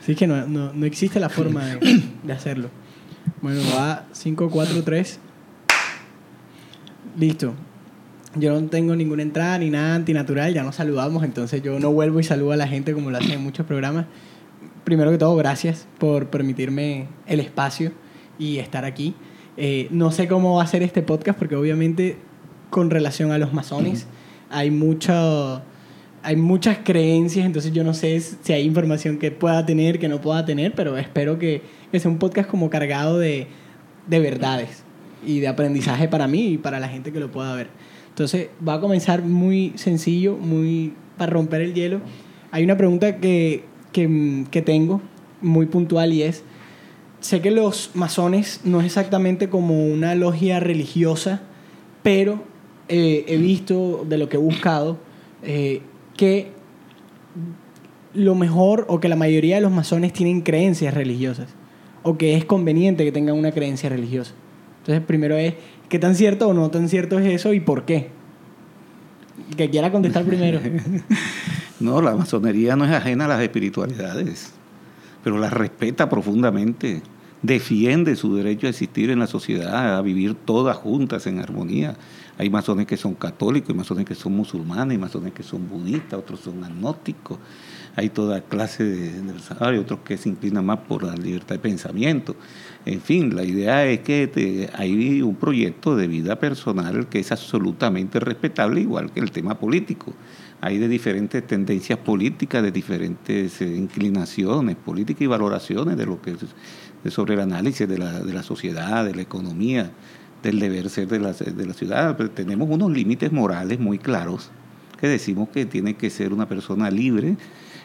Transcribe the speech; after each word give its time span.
Así 0.00 0.14
que 0.14 0.26
no, 0.26 0.46
no, 0.46 0.72
no 0.72 0.86
existe 0.86 1.18
la 1.20 1.28
forma 1.28 1.64
de, 1.64 2.02
de 2.22 2.32
hacerlo. 2.32 2.68
Bueno, 3.40 3.60
va 3.76 4.06
5, 4.12 4.50
4, 4.50 4.82
3. 4.82 5.18
Listo. 7.18 7.54
Yo 8.36 8.60
no 8.60 8.66
tengo 8.68 8.96
ninguna 8.96 9.22
entrada 9.22 9.58
ni 9.58 9.70
nada 9.70 9.94
antinatural, 9.94 10.52
ya 10.52 10.64
nos 10.64 10.74
saludamos, 10.74 11.22
entonces 11.22 11.62
yo 11.62 11.78
no 11.78 11.92
vuelvo 11.92 12.18
y 12.18 12.24
saludo 12.24 12.50
a 12.50 12.56
la 12.56 12.66
gente 12.66 12.92
como 12.92 13.10
lo 13.10 13.18
hacen 13.18 13.32
en 13.32 13.42
muchos 13.42 13.64
programas. 13.64 14.06
Primero 14.82 15.12
que 15.12 15.18
todo, 15.18 15.36
gracias 15.36 15.86
por 15.98 16.30
permitirme 16.30 17.06
el 17.26 17.38
espacio 17.38 17.92
y 18.38 18.58
estar 18.58 18.84
aquí. 18.84 19.14
Eh, 19.56 19.86
no 19.90 20.10
sé 20.10 20.26
cómo 20.26 20.56
va 20.56 20.64
a 20.64 20.66
ser 20.66 20.82
este 20.82 21.00
podcast 21.00 21.38
porque 21.38 21.54
obviamente 21.54 22.16
con 22.70 22.90
relación 22.90 23.30
a 23.30 23.38
los 23.38 23.52
masones 23.52 24.08
hay 24.50 24.72
mucho 24.72 25.62
hay 26.24 26.36
muchas 26.36 26.78
creencias, 26.78 27.44
entonces 27.44 27.72
yo 27.72 27.84
no 27.84 27.92
sé 27.92 28.18
si 28.18 28.52
hay 28.54 28.64
información 28.64 29.18
que 29.18 29.30
pueda 29.30 29.66
tener, 29.66 29.98
que 29.98 30.08
no 30.08 30.22
pueda 30.22 30.44
tener, 30.46 30.72
pero 30.74 30.96
espero 30.96 31.38
que, 31.38 31.60
que 31.92 32.00
sea 32.00 32.10
un 32.10 32.18
podcast 32.18 32.48
como 32.48 32.70
cargado 32.70 33.18
de, 33.18 33.46
de 34.06 34.20
verdades 34.20 34.84
y 35.26 35.40
de 35.40 35.48
aprendizaje 35.48 36.08
para 36.08 36.26
mí 36.26 36.54
y 36.54 36.58
para 36.58 36.80
la 36.80 36.88
gente 36.88 37.12
que 37.12 37.20
lo 37.20 37.30
pueda 37.30 37.54
ver. 37.54 37.68
Entonces 38.08 38.48
va 38.66 38.74
a 38.74 38.80
comenzar 38.80 39.22
muy 39.22 39.74
sencillo, 39.76 40.36
muy 40.36 40.94
para 41.18 41.30
romper 41.30 41.60
el 41.60 41.74
hielo. 41.74 42.00
Hay 42.52 42.64
una 42.64 42.78
pregunta 42.78 43.18
que, 43.18 43.64
que, 43.92 44.46
que 44.50 44.62
tengo 44.62 45.02
muy 45.42 45.66
puntual 45.66 46.14
y 46.14 46.22
es, 46.22 46.42
sé 47.20 47.42
que 47.42 47.50
los 47.50 47.90
masones 47.92 48.62
no 48.64 48.80
es 48.80 48.86
exactamente 48.86 49.50
como 49.50 49.86
una 49.86 50.14
logia 50.14 50.58
religiosa, 50.58 51.42
pero 52.02 52.44
eh, 52.88 53.26
he 53.28 53.36
visto 53.36 54.06
de 54.08 54.16
lo 54.16 54.30
que 54.30 54.36
he 54.36 54.40
buscado 54.40 54.96
eh, 55.42 55.82
que 56.16 56.52
lo 58.14 58.34
mejor 58.34 58.86
o 58.88 59.00
que 59.00 59.08
la 59.08 59.16
mayoría 59.16 59.56
de 59.56 59.60
los 59.60 59.72
masones 59.72 60.12
tienen 60.12 60.40
creencias 60.40 60.94
religiosas 60.94 61.48
o 62.02 62.16
que 62.16 62.36
es 62.36 62.44
conveniente 62.44 63.04
que 63.04 63.12
tengan 63.12 63.36
una 63.36 63.50
creencia 63.50 63.88
religiosa. 63.88 64.34
Entonces, 64.80 65.04
primero 65.04 65.36
es, 65.36 65.54
¿qué 65.88 65.98
tan 65.98 66.14
cierto 66.14 66.48
o 66.48 66.54
no 66.54 66.70
tan 66.70 66.88
cierto 66.88 67.18
es 67.18 67.26
eso 67.26 67.52
y 67.52 67.60
por 67.60 67.84
qué? 67.84 68.10
Que 69.56 69.70
quiera 69.70 69.90
contestar 69.90 70.24
primero. 70.24 70.60
no, 71.80 72.02
la 72.02 72.14
masonería 72.14 72.76
no 72.76 72.84
es 72.84 72.92
ajena 72.92 73.24
a 73.24 73.28
las 73.28 73.40
espiritualidades, 73.40 74.52
pero 75.24 75.38
las 75.38 75.52
respeta 75.52 76.08
profundamente 76.08 77.02
defiende 77.40 78.16
su 78.16 78.36
derecho 78.36 78.66
a 78.66 78.70
existir 78.70 79.10
en 79.10 79.18
la 79.18 79.26
sociedad, 79.26 79.96
a 79.96 80.02
vivir 80.02 80.34
todas 80.34 80.76
juntas 80.76 81.26
en 81.26 81.40
armonía. 81.40 81.96
Hay 82.36 82.50
masones 82.50 82.86
que 82.86 82.96
son 82.96 83.14
católicos, 83.14 83.70
hay 83.70 83.76
masones 83.76 84.04
que 84.04 84.14
son 84.14 84.34
musulmanes, 84.34 84.92
hay 84.92 84.98
masones 84.98 85.32
que 85.32 85.42
son 85.42 85.68
budistas, 85.68 86.18
otros 86.18 86.40
son 86.40 86.64
agnósticos, 86.64 87.38
hay 87.94 88.08
toda 88.08 88.40
clase 88.40 88.82
de, 88.82 89.22
hay 89.60 89.78
otros 89.78 90.00
que 90.00 90.16
se 90.16 90.28
inclinan 90.28 90.66
más 90.66 90.78
por 90.80 91.04
la 91.04 91.14
libertad 91.14 91.54
de 91.54 91.60
pensamiento. 91.60 92.34
En 92.86 93.00
fin, 93.00 93.34
la 93.36 93.44
idea 93.44 93.86
es 93.86 94.00
que 94.00 94.68
hay 94.74 95.22
un 95.22 95.36
proyecto 95.36 95.96
de 95.96 96.08
vida 96.08 96.36
personal 96.38 97.08
que 97.08 97.20
es 97.20 97.30
absolutamente 97.30 98.18
respetable, 98.18 98.80
igual 98.80 99.12
que 99.12 99.20
el 99.20 99.30
tema 99.30 99.58
político. 99.58 100.12
Hay 100.60 100.78
de 100.78 100.88
diferentes 100.88 101.46
tendencias 101.46 101.98
políticas, 101.98 102.62
de 102.62 102.72
diferentes 102.72 103.60
eh, 103.60 103.76
inclinaciones 103.76 104.76
políticas 104.76 105.22
y 105.22 105.26
valoraciones 105.26 105.96
de 105.96 106.06
lo 106.06 106.20
que 106.20 106.32
es 106.32 107.12
sobre 107.12 107.34
el 107.34 107.40
análisis 107.40 107.86
de 107.86 107.98
la, 107.98 108.20
de 108.20 108.32
la 108.32 108.42
sociedad, 108.42 109.04
de 109.04 109.14
la 109.14 109.22
economía, 109.22 109.92
del 110.44 110.60
deber 110.60 110.90
ser 110.90 111.08
de 111.08 111.18
la, 111.18 111.32
de 111.32 111.66
la 111.66 111.74
ciudad. 111.74 112.16
Pero 112.16 112.30
tenemos 112.30 112.68
unos 112.70 112.92
límites 112.92 113.32
morales 113.32 113.80
muy 113.80 113.98
claros 113.98 114.50
que 115.00 115.08
decimos 115.08 115.48
que 115.48 115.66
tiene 115.66 115.94
que 115.94 116.10
ser 116.10 116.32
una 116.32 116.46
persona 116.46 116.90
libre 116.90 117.36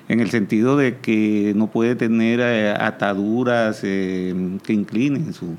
en 0.08 0.20
el 0.20 0.30
sentido 0.30 0.78
de 0.78 0.98
que 0.98 1.54
no 1.56 1.68
puede 1.68 1.96
tener 1.96 2.40
eh, 2.42 2.72
ataduras 2.72 3.82
eh, 3.84 4.34
que 4.64 4.74
inclinen 4.74 5.34
su, 5.34 5.56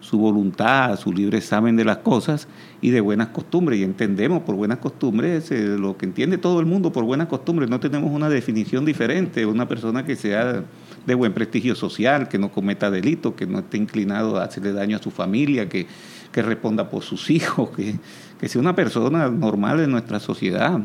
su 0.00 0.18
voluntad, 0.18 0.98
su 0.98 1.12
libre 1.12 1.38
examen 1.38 1.76
de 1.76 1.84
las 1.84 1.98
cosas 1.98 2.48
y 2.80 2.90
de 2.90 3.00
buenas 3.00 3.28
costumbres. 3.28 3.78
Y 3.78 3.84
entendemos 3.84 4.42
por 4.42 4.54
buenas 4.54 4.78
costumbres 4.78 5.50
eh, 5.50 5.76
lo 5.78 5.96
que 5.96 6.06
entiende 6.06 6.38
todo 6.38 6.60
el 6.60 6.66
mundo 6.66 6.92
por 6.92 7.04
buenas 7.04 7.28
costumbres. 7.28 7.70
No 7.70 7.80
tenemos 7.80 8.10
una 8.10 8.28
definición 8.28 8.84
diferente. 8.84 9.46
Una 9.46 9.66
persona 9.66 10.04
que 10.04 10.16
sea 10.16 10.64
de 11.06 11.14
buen 11.14 11.32
prestigio 11.32 11.74
social, 11.74 12.28
que 12.28 12.38
no 12.38 12.50
cometa 12.52 12.90
delitos, 12.90 13.34
que 13.34 13.46
no 13.46 13.60
esté 13.60 13.78
inclinado 13.78 14.38
a 14.38 14.44
hacerle 14.44 14.72
daño 14.72 14.96
a 14.96 15.02
su 15.02 15.10
familia, 15.10 15.68
que, 15.68 15.86
que 16.32 16.42
responda 16.42 16.90
por 16.90 17.02
sus 17.02 17.30
hijos, 17.30 17.70
que, 17.70 17.96
que 18.40 18.48
sea 18.48 18.60
una 18.60 18.74
persona 18.74 19.28
normal 19.28 19.80
en 19.80 19.90
nuestra 19.90 20.20
sociedad 20.20 20.80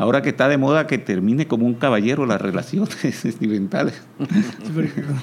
ahora 0.00 0.22
que 0.22 0.30
está 0.30 0.48
de 0.48 0.56
moda 0.56 0.86
que 0.86 0.96
termine 0.96 1.46
como 1.46 1.66
un 1.66 1.74
caballero 1.74 2.24
las 2.24 2.40
relaciones 2.40 2.94
sentimentales. 3.14 4.00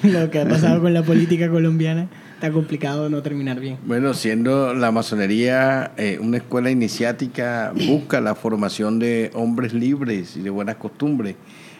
lo 0.04 0.30
que 0.30 0.40
ha 0.40 0.48
pasado 0.48 0.80
con 0.80 0.94
la 0.94 1.02
política 1.02 1.50
colombiana 1.50 2.08
está 2.34 2.52
complicado 2.52 3.10
no 3.10 3.20
terminar 3.20 3.58
bien. 3.58 3.78
Bueno, 3.84 4.14
siendo 4.14 4.74
la 4.74 4.92
masonería 4.92 5.90
eh, 5.96 6.20
una 6.20 6.36
escuela 6.36 6.70
iniciática, 6.70 7.72
busca 7.88 8.20
la 8.20 8.36
formación 8.36 9.00
de 9.00 9.32
hombres 9.34 9.74
libres 9.74 10.36
y 10.36 10.42
de 10.42 10.50
buenas 10.50 10.76
costumbres. 10.76 11.34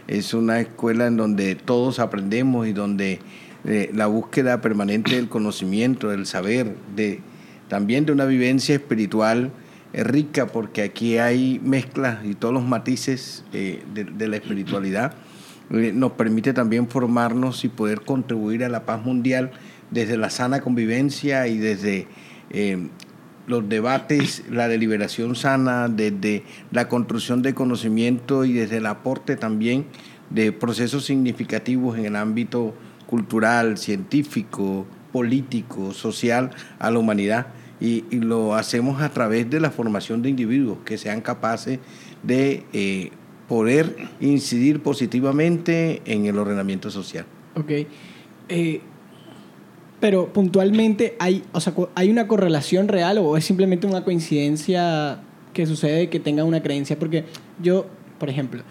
Es 0.08 0.34
una 0.34 0.58
escuela 0.58 1.06
en 1.06 1.16
donde 1.16 1.54
todos 1.54 2.00
aprendemos 2.00 2.66
y 2.66 2.72
donde 2.72 3.20
eh, 3.64 3.92
la 3.94 4.08
búsqueda 4.08 4.60
permanente 4.60 5.14
del 5.14 5.28
conocimiento, 5.28 6.08
del 6.08 6.26
saber, 6.26 6.74
de 6.96 7.20
también 7.68 8.06
de 8.06 8.12
una 8.12 8.24
vivencia 8.24 8.74
espiritual 8.74 9.52
es 9.92 10.06
rica 10.06 10.46
porque 10.46 10.82
aquí 10.82 11.18
hay 11.18 11.60
mezclas 11.62 12.24
y 12.24 12.34
todos 12.34 12.52
los 12.52 12.64
matices 12.64 13.44
eh, 13.52 13.82
de, 13.94 14.28
la 14.28 14.36
espiritualidad. 14.36 15.14
Eh, 15.70 15.92
nos 15.94 16.12
permite 16.12 16.52
también 16.52 16.88
formarnos 16.88 17.64
y 17.64 17.68
poder 17.68 18.02
contribuir 18.02 18.64
a 18.64 18.68
la 18.68 18.84
paz 18.84 19.02
mundial 19.04 19.50
desde 19.90 20.16
la 20.16 20.30
sana 20.30 20.60
convivencia 20.60 21.46
y 21.46 21.58
desde 21.58 22.06
eh, 22.50 22.88
los 23.46 23.68
debates, 23.68 24.44
la 24.50 24.68
deliberación 24.68 25.34
sana, 25.34 25.88
desde 25.88 26.42
la 26.70 26.88
construcción 26.88 27.40
de 27.40 27.54
conocimiento 27.54 28.44
y 28.44 28.52
desde 28.52 28.78
el 28.78 28.86
aporte 28.86 29.36
también 29.36 29.86
de 30.28 30.52
procesos 30.52 31.06
significativos 31.06 31.98
en 31.98 32.04
el 32.04 32.16
ámbito 32.16 32.74
cultural, 33.06 33.78
científico, 33.78 34.86
político, 35.12 35.94
social 35.94 36.50
a 36.78 36.90
la 36.90 36.98
humanidad 36.98 37.46
y, 37.80 38.04
lo 38.10 38.54
hacemos 38.54 39.02
a 39.02 39.10
través 39.10 39.48
de 39.50 39.60
la 39.60 39.70
formación 39.70 40.22
de 40.22 40.30
individuos 40.30 40.78
que 40.84 40.98
sean 40.98 41.20
capaces 41.20 41.78
de 42.22 42.64
eh, 42.72 43.10
poder 43.48 43.96
incidir 44.20 44.82
positivamente 44.82 46.02
en 46.04 46.26
el 46.26 46.38
ordenamiento 46.38 46.90
social. 46.90 47.24
Ok. 47.56 47.70
Eh, 48.48 48.80
pero 50.00 50.32
puntualmente, 50.32 51.16
hay, 51.18 51.42
o 51.52 51.60
sea, 51.60 51.74
¿hay 51.94 52.10
una 52.10 52.28
correlación 52.28 52.88
real 52.88 53.18
o 53.18 53.36
es 53.36 53.44
simplemente 53.44 53.86
una 53.86 54.04
coincidencia 54.04 55.20
que 55.52 55.66
sucede 55.66 56.08
que 56.08 56.20
tenga 56.20 56.44
una 56.44 56.62
creencia? 56.62 56.98
Porque 56.98 57.24
yo, 57.60 57.86
por 58.18 58.28
ejemplo, 58.28 58.62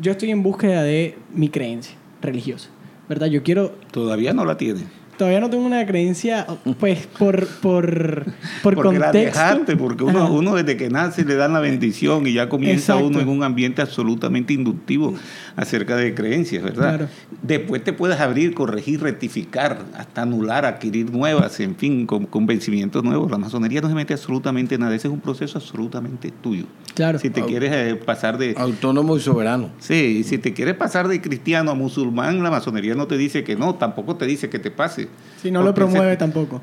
yo 0.00 0.12
estoy 0.12 0.30
en 0.30 0.42
búsqueda 0.42 0.82
de 0.82 1.16
mi 1.34 1.48
creencia 1.48 1.96
religiosa, 2.22 2.70
¿verdad? 3.08 3.26
Yo 3.26 3.42
quiero... 3.42 3.72
Todavía 3.90 4.32
no 4.32 4.44
la 4.44 4.56
tiene 4.56 4.99
todavía 5.20 5.40
no 5.40 5.50
tengo 5.50 5.66
una 5.66 5.84
creencia, 5.84 6.46
pues, 6.78 7.06
por, 7.06 7.46
por, 7.46 8.24
por 8.62 8.74
porque 8.74 8.98
La 8.98 9.12
dejaste, 9.12 9.76
porque 9.76 10.02
uno, 10.02 10.32
uno, 10.32 10.54
desde 10.54 10.78
que 10.78 10.88
nace 10.88 11.26
le 11.26 11.34
dan 11.34 11.52
la 11.52 11.60
bendición 11.60 12.26
y 12.26 12.32
ya 12.32 12.48
comienza 12.48 12.96
uno 12.96 13.20
en 13.20 13.28
un 13.28 13.42
ambiente 13.42 13.82
absolutamente 13.82 14.54
inductivo 14.54 15.12
acerca 15.56 15.94
de 15.96 16.14
creencias, 16.14 16.62
¿verdad? 16.62 17.10
Después 17.42 17.84
te 17.84 17.92
puedes 17.92 18.18
abrir, 18.18 18.54
corregir, 18.54 19.02
rectificar, 19.02 19.84
hasta 19.94 20.22
anular, 20.22 20.64
adquirir 20.64 21.12
nuevas, 21.12 21.60
en 21.60 21.76
fin, 21.76 22.06
con 22.06 22.24
convencimientos 22.24 23.04
nuevos. 23.04 23.30
La 23.30 23.36
masonería 23.36 23.82
no 23.82 23.88
se 23.88 23.94
mete 23.94 24.14
absolutamente 24.14 24.78
nada, 24.78 24.94
ese 24.94 25.08
es 25.08 25.12
un 25.12 25.20
proceso 25.20 25.58
absolutamente 25.58 26.30
tuyo. 26.30 26.64
Claro. 26.94 27.18
Si 27.18 27.28
te 27.28 27.44
quieres 27.44 27.72
eh, 27.74 27.94
pasar 27.94 28.38
de... 28.38 28.54
Autónomo 28.56 29.18
y 29.18 29.20
soberano. 29.20 29.68
Sí, 29.80 30.24
si 30.24 30.38
te 30.38 30.54
quieres 30.54 30.76
pasar 30.76 31.08
de 31.08 31.20
cristiano 31.20 31.72
a 31.72 31.74
musulmán, 31.74 32.42
la 32.42 32.50
masonería 32.50 32.94
no 32.94 33.06
te 33.06 33.18
dice 33.18 33.44
que 33.44 33.54
no, 33.54 33.74
tampoco 33.74 34.16
te 34.16 34.24
dice 34.24 34.48
que 34.48 34.58
te 34.58 34.70
pase. 34.70 35.09
Si 35.40 35.50
no 35.50 35.62
lo 35.62 35.74
promueve 35.74 36.16
tampoco. 36.16 36.60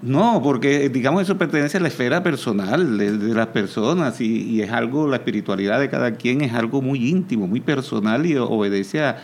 No, 0.00 0.40
porque 0.42 0.88
digamos 0.88 1.22
eso 1.22 1.38
pertenece 1.38 1.76
a 1.76 1.80
la 1.80 1.88
esfera 1.88 2.22
personal 2.22 2.98
de, 2.98 3.34
las 3.34 3.48
personas 3.48 4.20
y, 4.20 4.60
es 4.62 4.70
algo, 4.70 5.06
la 5.06 5.16
espiritualidad 5.16 5.78
de 5.78 5.88
cada 5.88 6.12
quien 6.12 6.40
es 6.40 6.54
algo 6.54 6.82
muy 6.82 7.08
íntimo, 7.08 7.46
muy 7.46 7.60
personal 7.60 8.24
y 8.26 8.36
obedece 8.36 9.02
a, 9.02 9.18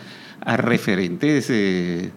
referentes 0.57 1.49
eh, 1.49 2.11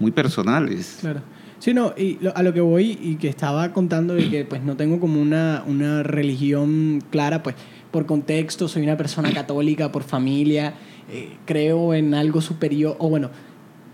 muy 0.00 0.10
personales. 0.10 0.98
Claro. 1.00 1.20
Sí, 1.60 1.74
no, 1.74 1.92
y 1.96 2.18
a 2.34 2.42
lo 2.42 2.52
que 2.52 2.60
voy 2.60 2.98
y 3.00 3.16
que 3.16 3.28
estaba 3.28 3.72
contando 3.72 4.14
de 4.14 4.28
que 4.30 4.44
pues 4.44 4.62
no 4.62 4.76
tengo 4.76 5.00
como 5.00 5.20
una, 5.20 5.64
una 5.66 6.02
religión 6.02 7.02
clara, 7.10 7.42
pues 7.42 7.56
por 7.90 8.06
contexto, 8.06 8.68
soy 8.68 8.82
una 8.82 8.96
persona 8.96 9.32
católica, 9.32 9.90
por 9.90 10.02
familia, 10.02 10.74
eh, 11.10 11.36
creo 11.46 11.94
en 11.94 12.14
algo 12.14 12.40
superior, 12.40 12.96
o 12.98 13.08
bueno, 13.08 13.30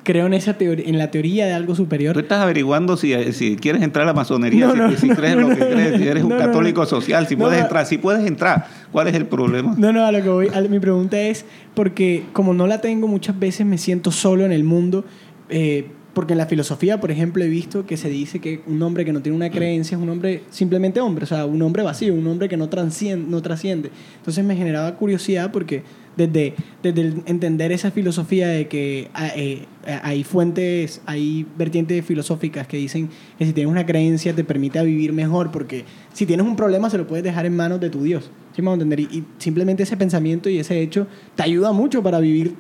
creo 0.05 0.27
en 0.27 0.35
esa 0.35 0.55
teoría, 0.55 0.85
en 0.89 0.99
la 0.99 1.11
teoría 1.11 1.47
de 1.47 1.53
algo 1.55 1.75
superior. 1.75 2.13
Tú 2.15 2.21
estás 2.21 2.41
averiguando 2.41 2.97
si, 2.97 3.13
si 3.33 3.57
quieres 3.57 3.83
entrar 3.83 4.05
a 4.05 4.07
la 4.07 4.13
masonería, 4.15 4.71
si, 4.97 5.09
crees 5.09 5.33
en 5.35 5.41
lo 5.41 5.49
que 5.49 5.57
crees, 5.59 6.01
si 6.01 6.07
eres 6.07 6.23
un 6.23 6.31
católico 6.31 6.87
social, 6.87 7.27
si 7.27 7.35
puedes 7.35 7.61
entrar, 7.61 7.87
si 7.87 7.99
puedes 7.99 8.25
entrar. 8.27 8.67
¿Cuál 8.93 9.09
es 9.09 9.15
el 9.15 9.27
problema? 9.27 9.75
No, 9.77 9.93
no, 9.93 10.05
a 10.07 10.13
lo 10.13 10.23
que 10.23 10.29
voy. 10.29 10.49
a- 10.55 10.61
mi 10.61 10.79
pregunta 10.79 11.19
es 11.21 11.45
porque 11.75 12.23
como 12.33 12.55
no 12.55 12.67
la 12.69 12.81
tengo 12.81 13.09
muchas 13.09 13.37
veces 13.39 13.67
me 13.67 13.79
siento 13.79 14.13
solo 14.13 14.45
en 14.45 14.53
el 14.53 14.63
mundo. 14.63 15.05
eh, 15.49 15.89
porque 16.15 16.33
en 16.33 16.39
la 16.39 16.47
filosofía, 16.47 17.01
por 17.01 17.11
ejemplo, 17.11 17.45
he 17.45 17.49
visto 17.49 17.87
que 17.87 17.97
se 17.97 18.09
dice 18.09 18.39
que 18.39 18.61
un 18.67 18.81
hombre 18.83 19.05
que 19.05 19.13
no 19.13 19.21
tiene 19.21 19.37
una 19.37 19.51
creencia 19.51 19.97
es 19.97 20.03
un 20.03 20.09
hombre 20.09 20.43
simplemente 20.51 21.01
hombre, 21.01 21.25
o 21.25 21.27
sea, 21.27 21.45
un 21.45 21.61
hombre 21.63 21.83
vacío, 21.83 22.15
un 22.15 22.27
hombre 22.27 22.49
que 22.49 22.57
no 22.57 22.69
trasciende. 22.69 23.29
No 23.29 23.43
trasciende. 23.43 23.91
Entonces 24.19 24.45
me 24.45 24.57
generaba 24.57 24.97
curiosidad 24.97 25.51
porque 25.53 25.83
desde, 26.17 26.55
desde 26.83 27.15
entender 27.27 27.73
esa 27.73 27.91
filosofía 27.91 28.49
de 28.49 28.69
que 28.69 29.09
ah, 29.15 29.29
eh, 29.35 29.67
eh, 29.87 29.99
hay 30.03 30.25
fuentes, 30.25 31.03
hay 31.07 31.47
vertientes 31.59 32.05
filosóficas 32.05 32.67
que 32.67 32.77
dicen 32.77 33.09
que 33.39 33.47
si 33.47 33.53
tienes 33.53 33.71
una 33.71 33.85
creencia 33.85 34.35
te 34.35 34.45
permite 34.45 34.83
vivir 34.85 35.13
mejor, 35.13 35.51
porque 35.51 35.85
si 36.13 36.27
tienes 36.27 36.47
un 36.47 36.57
problema 36.57 36.91
se 36.91 36.99
lo 36.99 37.07
puedes 37.07 37.25
dejar 37.25 37.47
en 37.47 37.57
manos 37.57 37.81
de 37.81 37.91
tu 37.91 38.03
Dios. 38.03 38.31
¿Sí 38.55 38.63
me 38.63 38.71
a 38.71 38.75
entender? 38.75 39.01
Y, 39.01 39.25
simplemente 39.39 39.83
ese 39.83 39.97
pensamiento 39.97 40.49
y 40.49 40.59
ese 40.59 40.81
hecho 40.81 41.07
te 41.35 41.43
ayuda 41.43 41.73
mucho 41.73 42.03
para 42.03 42.21
vivir 42.21 42.55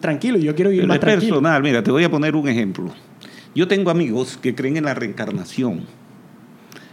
tranquilo. 0.00 0.38
Yo 0.38 0.54
quiero 0.54 0.70
vivir 0.70 0.82
Pero 0.82 0.88
más 0.88 0.96
es 0.96 1.00
tranquilo. 1.00 1.34
personal, 1.36 1.62
mira, 1.62 1.82
te 1.82 1.90
voy 1.90 2.04
a 2.04 2.10
poner 2.10 2.34
un 2.36 2.48
ejemplo. 2.48 2.92
Yo 3.54 3.66
tengo 3.68 3.90
amigos 3.90 4.38
que 4.40 4.54
creen 4.54 4.76
en 4.76 4.84
la 4.84 4.94
reencarnación, 4.94 5.82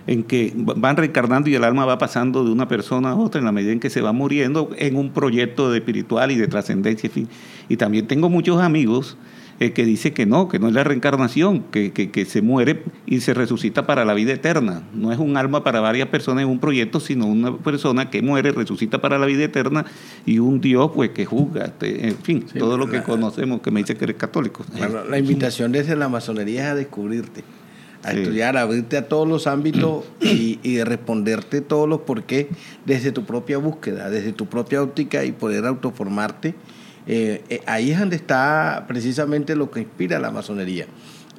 en 0.07 0.23
que 0.23 0.53
van 0.55 0.97
reencarnando 0.97 1.49
y 1.49 1.55
el 1.55 1.63
alma 1.63 1.85
va 1.85 1.97
pasando 1.97 2.43
de 2.43 2.51
una 2.51 2.67
persona 2.67 3.11
a 3.11 3.15
otra 3.15 3.39
en 3.39 3.45
la 3.45 3.51
medida 3.51 3.71
en 3.71 3.79
que 3.79 3.89
se 3.89 4.01
va 4.01 4.13
muriendo 4.13 4.69
en 4.77 4.95
un 4.95 5.11
proyecto 5.11 5.71
de 5.71 5.79
espiritual 5.79 6.31
y 6.31 6.35
de 6.35 6.47
trascendencia, 6.47 7.07
en 7.07 7.13
fin. 7.13 7.29
Y 7.69 7.77
también 7.77 8.07
tengo 8.07 8.29
muchos 8.29 8.61
amigos 8.61 9.17
eh, 9.59 9.71
que 9.71 9.85
dicen 9.85 10.13
que 10.13 10.25
no, 10.25 10.47
que 10.49 10.59
no 10.59 10.67
es 10.67 10.73
la 10.73 10.83
reencarnación, 10.83 11.63
que, 11.71 11.91
que, 11.93 12.11
que 12.11 12.25
se 12.25 12.41
muere 12.41 12.83
y 13.05 13.21
se 13.21 13.33
resucita 13.33 13.85
para 13.87 14.03
la 14.03 14.13
vida 14.13 14.33
eterna. 14.33 14.83
No 14.93 15.11
es 15.13 15.19
un 15.19 15.37
alma 15.37 15.63
para 15.63 15.79
varias 15.79 16.09
personas 16.09 16.43
en 16.43 16.49
un 16.49 16.59
proyecto, 16.59 16.99
sino 16.99 17.25
una 17.25 17.55
persona 17.57 18.09
que 18.09 18.21
muere, 18.21 18.51
resucita 18.51 18.99
para 18.99 19.17
la 19.17 19.25
vida 19.25 19.43
eterna 19.45 19.85
y 20.25 20.39
un 20.39 20.59
Dios 20.59 20.91
pues 20.93 21.11
que 21.11 21.25
juzga, 21.25 21.65
este, 21.65 22.07
en 22.09 22.17
fin, 22.17 22.45
Sí, 22.51 22.59
todo 22.59 22.77
lo 22.77 22.89
que 22.89 22.97
la- 22.97 23.03
conocemos, 23.03 23.61
que 23.61 23.71
me 23.71 23.79
dice 23.81 23.95
que 23.95 24.03
eres 24.05 24.17
católico. 24.17 24.65
Bueno, 24.77 25.03
la 25.05 25.17
invitación 25.17 25.71
desde 25.71 25.95
la 25.95 26.09
masonería 26.09 26.65
es 26.65 26.71
a 26.71 26.75
descubrirte, 26.75 27.43
a 28.03 28.11
Sí. 28.11 28.17
estudiar, 28.19 28.57
a 28.57 28.61
abrirte 28.61 28.97
a 28.97 29.07
todos 29.07 29.25
los 29.27 29.47
ámbitos 29.47 30.03
y, 30.21 30.59
y 30.63 30.73
de 30.75 30.85
responderte 30.85 31.61
todos 31.61 31.87
los 31.87 32.01
por 32.01 32.23
qué 32.23 32.49
desde 32.85 33.11
tu 33.13 33.23
propia 33.23 33.57
búsqueda, 33.57 34.09
desde 34.09 34.33
tu 34.33 34.47
propia 34.47 34.83
óptica 34.83 35.23
y 35.23 35.31
poder 35.31 35.65
autoformarte. 35.65 36.55
Eh, 37.07 37.43
eh, 37.49 37.61
ahí 37.67 37.91
es 37.91 37.99
donde 37.99 38.15
está 38.15 38.85
precisamente 38.87 39.55
lo 39.55 39.69
que 39.69 39.81
inspira 39.81 40.19
la 40.19 40.31
masonería. 40.31 40.87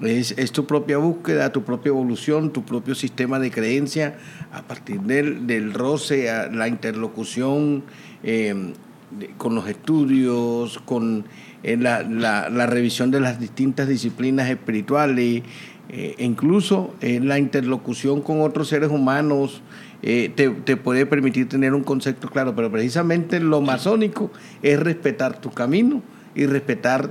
Es, 0.03 0.35
tu 0.53 0.67
propia 0.67 0.99
búsqueda, 0.99 1.51
tu 1.53 1.63
propia 1.65 1.89
evolución, 1.89 2.53
tu 2.53 2.65
propio 2.65 2.95
sistema 2.95 3.39
de 3.39 3.51
creencia 3.51 4.19
a 4.53 4.61
partir 4.63 5.01
del, 5.01 5.47
del 5.47 5.73
roce, 5.73 6.31
la 6.53 6.69
interlocución 6.69 7.83
de- 8.23 8.75
con 9.39 9.55
los 9.55 9.67
estudios, 9.69 10.79
con 10.85 11.25
eh, 11.63 11.77
la- 11.79 12.03
la 12.51 12.67
revisión 12.67 13.11
de 13.11 13.21
las 13.21 13.41
distintas 13.41 13.89
disciplinas 13.89 14.51
espirituales, 14.51 15.43
eh, 15.89 16.15
incluso 16.19 16.95
eh, 17.01 17.21
la 17.21 17.39
interlocución 17.39 18.21
con 18.21 18.41
otros 18.41 18.69
seres 18.69 18.91
humanos 18.91 19.63
eh, 20.03 20.31
te, 20.35 20.51
te 20.51 20.77
puede 20.77 21.07
permitir 21.07 21.49
tener 21.49 21.75
un 21.75 21.83
concepto 21.83 22.29
claro, 22.29 22.55
pero 22.55 22.71
precisamente 22.71 23.41
lo 23.41 23.61
masónico 23.61 24.31
es 24.63 24.79
respetar 24.79 25.41
tu 25.41 25.51
camino 25.51 26.03
y 26.35 26.47
respetar 26.47 27.11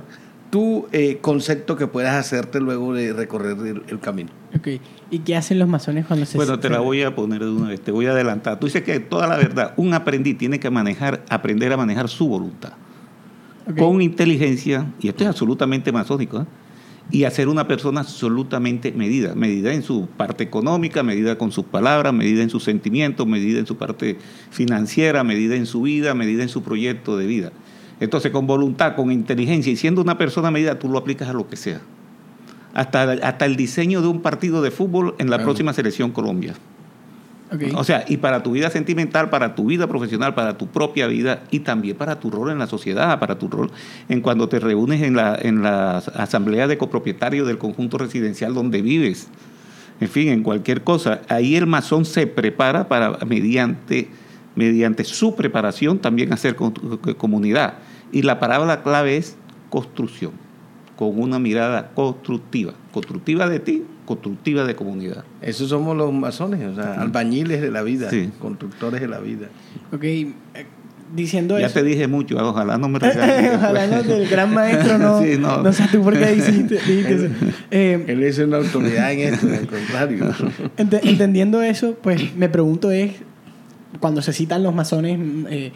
tu 0.50 0.88
eh, 0.92 1.18
concepto 1.22 1.76
que 1.76 1.88
puedas 1.88 2.16
hacerte 2.16 2.62
luego 2.62 2.94
de 2.94 3.12
recorrer 3.12 3.58
el, 3.58 3.84
el 3.88 4.00
camino. 4.00 4.30
Ok. 4.56 4.68
¿Y 5.12 5.20
qué 5.20 5.36
hacen 5.36 5.60
los 5.60 5.68
masones 5.68 6.06
cuando 6.06 6.26
se 6.26 6.38
Bueno, 6.38 6.60
te 6.60 6.70
la 6.70 6.80
voy 6.80 7.02
a 7.02 7.14
poner 7.16 7.42
de 7.42 7.50
una 7.50 7.70
vez, 7.70 7.82
te 7.82 7.92
voy 7.92 8.06
a 8.06 8.12
adelantar. 8.12 8.60
Tú 8.60 8.68
dices 8.68 8.84
que 8.84 9.00
toda 9.00 9.28
la 9.28 9.38
verdad, 9.38 9.74
un 9.76 9.94
aprendiz 9.94 10.38
tiene 10.38 10.60
que 10.60 10.70
manejar, 10.70 11.26
aprender 11.30 11.74
a 11.74 11.78
manejar 11.78 12.08
su 12.08 12.28
voluntad. 12.28 12.74
Con 13.78 14.02
inteligencia, 14.02 14.86
y 15.02 15.10
esto 15.10 15.24
es 15.24 15.30
absolutamente 15.30 15.92
masónico, 15.92 16.42
¿eh? 16.42 16.46
Y 17.12 17.24
hacer 17.26 17.48
una 17.48 17.68
persona 17.68 18.02
absolutamente 18.02 18.92
medida, 18.92 19.36
medida 19.36 19.74
en 19.74 19.84
su 19.84 20.08
parte 20.18 20.44
económica, 20.44 21.04
medida 21.04 21.38
con 21.38 21.52
sus 21.52 21.66
palabras, 21.66 22.14
medida 22.14 22.42
en 22.42 22.50
sus 22.50 22.64
sentimientos, 22.64 23.28
medida 23.28 23.60
en 23.60 23.68
su 23.68 23.78
parte 23.78 24.18
financiera, 24.50 25.24
medida 25.24 25.56
en 25.56 25.66
su 25.68 25.84
vida, 25.84 26.14
medida 26.16 26.42
en 26.44 26.50
su 26.50 26.64
proyecto 26.64 27.16
de 27.18 27.28
vida. 27.28 27.52
Entonces, 28.00 28.32
con 28.32 28.48
voluntad, 28.48 28.96
con 28.96 29.12
inteligencia 29.12 29.72
y 29.72 29.76
siendo 29.76 30.02
una 30.02 30.18
persona 30.18 30.50
medida, 30.52 30.80
tú 30.80 30.90
lo 30.90 30.98
aplicas 30.98 31.30
a 31.30 31.34
lo 31.34 31.48
que 31.48 31.56
sea. 31.56 31.82
Hasta, 32.74 33.04
hasta 33.14 33.46
el 33.46 33.56
diseño 33.56 34.02
de 34.02 34.08
un 34.08 34.22
partido 34.22 34.62
de 34.62 34.72
fútbol 34.72 35.16
en 35.20 35.30
la 35.30 35.38
Claro. 35.38 35.46
próxima 35.50 35.72
selección 35.74 36.12
Colombia. 36.12 36.56
O 37.76 37.84
sea, 37.84 38.04
y 38.08 38.18
para 38.18 38.42
tu 38.44 38.52
vida 38.52 38.70
sentimental, 38.72 39.30
para 39.30 39.54
tu 39.56 39.66
vida 39.66 39.88
profesional, 39.88 40.34
para 40.34 40.58
tu 40.58 40.68
propia 40.68 41.06
vida 41.08 41.44
y 41.52 41.60
también 41.60 41.96
para 41.96 42.20
tu 42.20 42.32
rol 42.32 42.50
en 42.52 42.58
la 42.58 42.68
sociedad, 42.68 43.20
para 43.20 43.38
tu 43.38 43.48
rol 43.48 43.70
en 44.10 44.22
cuando 44.22 44.50
te 44.50 44.60
reúnes 44.60 45.02
en 45.04 45.16
la, 45.16 45.38
en 45.40 45.62
la 45.62 45.98
asamblea 45.98 46.68
de 46.68 46.78
copropietarios 46.78 47.48
del 47.48 47.58
conjunto 47.60 47.98
residencial 48.00 48.54
donde 48.54 48.82
vives. 48.82 49.28
En 50.02 50.10
fin, 50.10 50.30
en 50.30 50.44
cualquier 50.44 50.84
cosa. 50.84 51.22
Ahí 51.30 51.56
el 51.56 51.68
masón 51.68 52.04
se 52.04 52.28
prepara 52.28 52.88
para, 52.88 53.20
mediante, 53.26 54.10
mediante 54.56 55.04
su 55.04 55.36
preparación, 55.36 56.00
también 56.00 56.34
hacer 56.34 56.56
co- 56.56 56.74
comunidad. 57.18 57.76
Y 58.12 58.24
la 58.24 58.40
palabra 58.40 58.82
clave 58.84 59.18
es 59.18 59.38
construcción, 59.70 60.32
con 60.98 61.18
una 61.20 61.40
mirada 61.40 61.92
constructiva. 61.94 62.74
Constructiva 62.92 63.48
de 63.48 63.60
ti, 63.60 63.84
constructiva 64.06 64.64
de 64.66 64.76
comunidad. 64.76 65.24
Esos 65.42 65.70
somos 65.70 65.98
los 65.98 66.14
masones, 66.14 66.66
o 66.68 66.76
sea, 66.76 67.02
albañiles 67.02 67.62
de 67.62 67.72
la 67.72 67.82
vida, 67.82 68.10
Sí. 68.10 68.30
constructores 68.40 69.02
de 69.02 69.08
la 69.08 69.20
vida. 69.20 69.48
Ok. 69.92 70.04
eh, 70.04 70.36
Diciendo 71.16 71.58
Ya 71.60 71.68
eso. 71.68 71.76
te 71.76 71.84
dije 71.84 72.08
mucho, 72.08 72.36
ojalá 72.38 72.78
no 72.78 72.90
me 72.90 72.98
regañes. 73.00 73.56
Ojalá 73.56 73.88
no, 73.88 74.04
del 74.04 74.28
gran 74.28 74.54
maestro 74.54 74.98
no. 74.98 75.22
Sí, 75.24 75.38
no. 75.40 75.62
no. 75.62 75.72
sé 75.72 75.84
tú 75.92 76.02
por 76.02 76.14
qué 76.18 76.26
dijiste, 76.36 76.76
dijiste 76.76 77.14
eso. 77.16 77.28
Eh, 77.72 78.04
Él 78.08 78.24
es 78.24 78.38
una 78.40 78.58
autoridad 78.58 79.12
en 79.14 79.34
esto, 79.34 79.48
al 79.48 79.68
contrario. 79.68 80.26
Ente- 80.78 81.02
entendiendo 81.04 81.62
eso, 81.62 81.96
pues 82.02 82.36
me 82.36 82.50
pregunto 82.50 82.92
es, 82.92 83.12
cuando 84.00 84.22
se 84.22 84.34
citan 84.34 84.64
los 84.64 84.74
masones, 84.74 85.18
mm, 85.20 85.46
eh, 85.50 85.72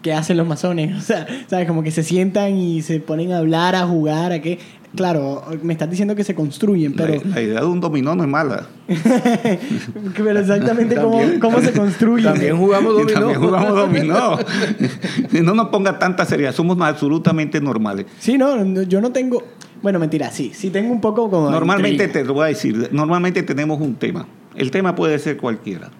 ¿qué 0.00 0.14
hacen 0.14 0.36
los 0.38 0.48
masones? 0.48 0.96
O 0.96 1.00
sea, 1.00 1.26
¿sabes? 1.48 1.68
Como 1.68 1.82
que 1.84 1.90
se 1.92 2.02
sientan 2.02 2.56
y 2.56 2.82
se 2.82 2.98
ponen 2.98 3.30
a 3.32 3.38
hablar, 3.38 3.76
a 3.76 3.86
jugar, 3.86 4.32
a 4.32 4.40
qué. 4.40 4.58
Claro, 4.94 5.42
me 5.62 5.72
estás 5.72 5.88
diciendo 5.88 6.14
que 6.14 6.22
se 6.22 6.34
construyen, 6.34 6.92
pero, 6.92 7.14
La, 7.24 7.36
la 7.36 7.42
idea 7.42 7.60
de 7.60 7.66
un 7.66 7.80
dominó 7.80 8.14
no 8.14 8.24
es 8.24 8.28
mala. 8.28 8.66
pero 10.16 10.38
exactamente 10.38 10.96
cómo, 10.96 11.20
cómo 11.40 11.60
se 11.60 11.72
construyen. 11.72 12.32
También 12.32 12.56
jugamos 12.58 12.94
dominó. 12.94 13.20
también 13.20 13.40
jugamos 13.40 13.74
dominó. 13.74 14.38
No 15.42 15.54
nos 15.54 15.68
ponga 15.68 15.98
tanta 15.98 16.24
seriedad, 16.24 16.52
somos 16.52 16.78
absolutamente 16.80 17.60
normales. 17.60 18.06
Sí, 18.18 18.36
no, 18.36 18.82
yo 18.82 19.00
no 19.00 19.12
tengo... 19.12 19.42
Bueno, 19.82 19.98
mentira, 19.98 20.30
sí, 20.30 20.52
sí 20.54 20.70
tengo 20.70 20.92
un 20.92 21.00
poco 21.00 21.28
como... 21.30 21.50
Normalmente 21.50 22.04
intriga. 22.04 22.12
te 22.12 22.24
lo 22.24 22.34
voy 22.34 22.44
a 22.44 22.48
decir, 22.48 22.88
normalmente 22.92 23.42
tenemos 23.42 23.80
un 23.80 23.94
tema. 23.96 24.26
El 24.54 24.70
tema 24.70 24.94
puede 24.94 25.18
ser 25.18 25.38
cualquiera. 25.38 25.90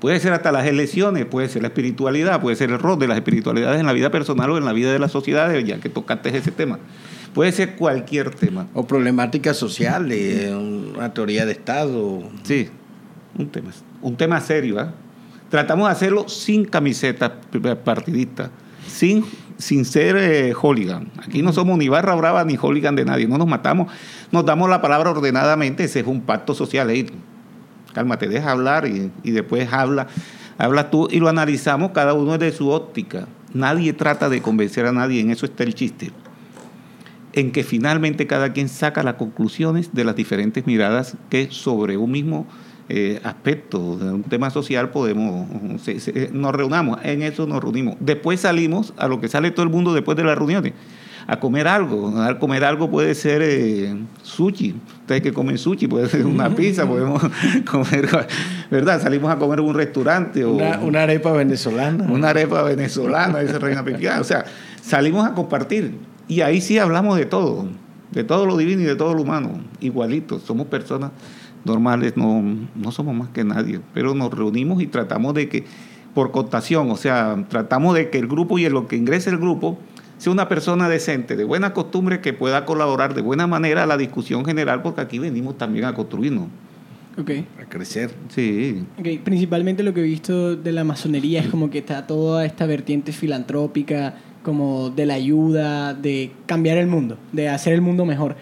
Puede 0.00 0.20
ser 0.20 0.32
hasta 0.32 0.52
las 0.52 0.66
elecciones, 0.66 1.26
puede 1.26 1.48
ser 1.48 1.62
la 1.62 1.68
espiritualidad, 1.68 2.40
puede 2.40 2.56
ser 2.56 2.70
el 2.70 2.78
rol 2.78 2.98
de 2.98 3.08
las 3.08 3.16
espiritualidades 3.16 3.80
en 3.80 3.86
la 3.86 3.92
vida 3.92 4.10
personal 4.10 4.50
o 4.50 4.58
en 4.58 4.64
la 4.64 4.72
vida 4.72 4.92
de 4.92 4.98
la 4.98 5.08
sociedad, 5.08 5.52
ya 5.58 5.80
que 5.80 5.88
tocaste 5.88 6.36
ese 6.36 6.52
tema. 6.52 6.78
Puede 7.38 7.52
ser 7.52 7.76
cualquier 7.76 8.34
tema. 8.34 8.66
O 8.74 8.84
problemáticas 8.84 9.56
sociales, 9.56 10.52
una 10.52 11.14
teoría 11.14 11.46
de 11.46 11.52
Estado. 11.52 12.24
Sí, 12.42 12.68
un 13.38 13.48
tema, 13.48 13.70
un 14.02 14.16
tema 14.16 14.40
serio. 14.40 14.80
¿ah? 14.80 14.92
Tratamos 15.48 15.86
de 15.86 15.92
hacerlo 15.92 16.28
sin 16.28 16.64
camiseta 16.64 17.40
partidista, 17.84 18.50
sin, 18.88 19.24
sin 19.56 19.84
ser 19.84 20.16
eh, 20.16 20.52
hooligan. 20.52 21.12
Aquí 21.24 21.40
no 21.42 21.52
somos 21.52 21.78
ni 21.78 21.88
barra 21.88 22.16
brava 22.16 22.44
ni 22.44 22.56
hooligan 22.56 22.96
de 22.96 23.04
nadie, 23.04 23.28
no 23.28 23.38
nos 23.38 23.46
matamos, 23.46 23.86
nos 24.32 24.44
damos 24.44 24.68
la 24.68 24.82
palabra 24.82 25.12
ordenadamente, 25.12 25.84
ese 25.84 26.00
es 26.00 26.08
un 26.08 26.22
pacto 26.22 26.54
social. 26.54 26.90
Ey, 26.90 27.06
cálmate, 27.92 28.26
deja 28.26 28.50
hablar 28.50 28.88
y, 28.88 29.12
y 29.22 29.30
después 29.30 29.72
habla, 29.72 30.08
habla 30.58 30.90
tú 30.90 31.06
y 31.08 31.20
lo 31.20 31.28
analizamos 31.28 31.92
cada 31.92 32.14
uno 32.14 32.36
desde 32.36 32.58
su 32.58 32.70
óptica. 32.70 33.28
Nadie 33.54 33.92
trata 33.92 34.28
de 34.28 34.42
convencer 34.42 34.86
a 34.86 34.92
nadie, 34.92 35.20
en 35.20 35.30
eso 35.30 35.46
está 35.46 35.62
el 35.62 35.74
chiste 35.76 36.10
en 37.32 37.52
que 37.52 37.62
finalmente 37.64 38.26
cada 38.26 38.52
quien 38.52 38.68
saca 38.68 39.02
las 39.02 39.14
conclusiones 39.14 39.90
de 39.94 40.04
las 40.04 40.16
diferentes 40.16 40.66
miradas 40.66 41.16
que 41.30 41.48
sobre 41.50 41.96
un 41.96 42.10
mismo 42.10 42.46
eh, 42.90 43.20
aspecto 43.22 43.98
de 43.98 44.10
un 44.12 44.22
tema 44.22 44.48
social 44.50 44.88
podemos, 44.90 45.46
se- 45.82 46.00
se- 46.00 46.30
nos 46.32 46.54
reunamos, 46.54 46.98
en 47.04 47.22
eso 47.22 47.46
nos 47.46 47.62
reunimos. 47.62 47.96
Después 48.00 48.40
salimos 48.40 48.94
a 48.96 49.08
lo 49.08 49.20
que 49.20 49.28
sale 49.28 49.50
todo 49.50 49.64
el 49.64 49.70
mundo 49.70 49.92
después 49.92 50.16
de 50.16 50.24
las 50.24 50.38
reuniones, 50.38 50.72
a 51.26 51.38
comer 51.38 51.68
algo. 51.68 52.18
A 52.22 52.38
comer 52.38 52.64
algo 52.64 52.90
puede 52.90 53.14
ser 53.14 53.42
eh, 53.44 53.94
sushi, 54.22 54.74
ustedes 55.00 55.20
que 55.20 55.34
comen 55.34 55.58
sushi, 55.58 55.86
puede 55.86 56.08
ser 56.08 56.24
una 56.24 56.48
pizza, 56.56 56.86
podemos 56.86 57.20
comer, 57.70 58.08
¿verdad? 58.70 59.02
Salimos 59.02 59.30
a 59.30 59.36
comer 59.36 59.58
en 59.58 59.66
un 59.66 59.74
restaurante 59.74 60.42
o 60.46 60.52
Una, 60.54 60.78
una 60.78 61.02
arepa 61.02 61.30
venezolana. 61.32 62.04
una 62.10 62.30
arepa 62.30 62.62
venezolana, 62.62 63.40
dice 63.40 63.58
Reina 63.58 63.84
Pequeña. 63.84 64.18
O 64.18 64.24
sea, 64.24 64.46
salimos 64.80 65.26
a 65.26 65.34
compartir. 65.34 65.92
Y 66.28 66.42
ahí 66.42 66.60
sí 66.60 66.78
hablamos 66.78 67.16
de 67.16 67.24
todo, 67.24 67.66
de 68.12 68.22
todo 68.22 68.46
lo 68.46 68.56
divino 68.56 68.82
y 68.82 68.84
de 68.84 68.96
todo 68.96 69.14
lo 69.14 69.22
humano, 69.22 69.62
igualitos. 69.80 70.42
Somos 70.42 70.66
personas 70.66 71.10
normales, 71.64 72.16
no, 72.16 72.42
no 72.74 72.92
somos 72.92 73.14
más 73.14 73.30
que 73.30 73.44
nadie, 73.44 73.80
pero 73.94 74.14
nos 74.14 74.32
reunimos 74.32 74.82
y 74.82 74.86
tratamos 74.86 75.34
de 75.34 75.48
que, 75.48 75.64
por 76.14 76.30
cooptación, 76.30 76.90
o 76.90 76.96
sea, 76.96 77.46
tratamos 77.48 77.94
de 77.94 78.10
que 78.10 78.18
el 78.18 78.28
grupo 78.28 78.58
y 78.58 78.66
en 78.66 78.74
lo 78.74 78.86
que 78.86 78.96
ingrese 78.96 79.30
el 79.30 79.38
grupo 79.38 79.78
sea 80.18 80.32
una 80.32 80.48
persona 80.48 80.88
decente, 80.88 81.36
de 81.36 81.44
buena 81.44 81.72
costumbre, 81.72 82.20
que 82.20 82.32
pueda 82.32 82.64
colaborar 82.64 83.14
de 83.14 83.22
buena 83.22 83.46
manera 83.46 83.84
a 83.84 83.86
la 83.86 83.96
discusión 83.96 84.44
general, 84.44 84.82
porque 84.82 85.00
aquí 85.00 85.18
venimos 85.18 85.56
también 85.56 85.84
a 85.84 85.94
construirnos. 85.94 86.48
Ok. 87.16 87.30
A 87.60 87.64
crecer. 87.68 88.12
Sí. 88.28 88.84
Ok, 88.98 89.24
Principalmente 89.24 89.82
lo 89.82 89.92
que 89.92 90.00
he 90.00 90.04
visto 90.04 90.54
de 90.54 90.72
la 90.72 90.84
masonería 90.84 91.40
es 91.40 91.48
como 91.48 91.68
que 91.68 91.78
está 91.78 92.06
toda 92.06 92.44
esta 92.44 92.66
vertiente 92.66 93.12
filantrópica, 93.12 94.14
como 94.42 94.90
de 94.90 95.04
la 95.06 95.14
ayuda, 95.14 95.94
de 95.94 96.30
cambiar 96.46 96.78
el 96.78 96.86
mundo, 96.86 97.18
de 97.32 97.48
hacer 97.48 97.72
el 97.74 97.80
mundo 97.80 98.04
mejor. 98.04 98.36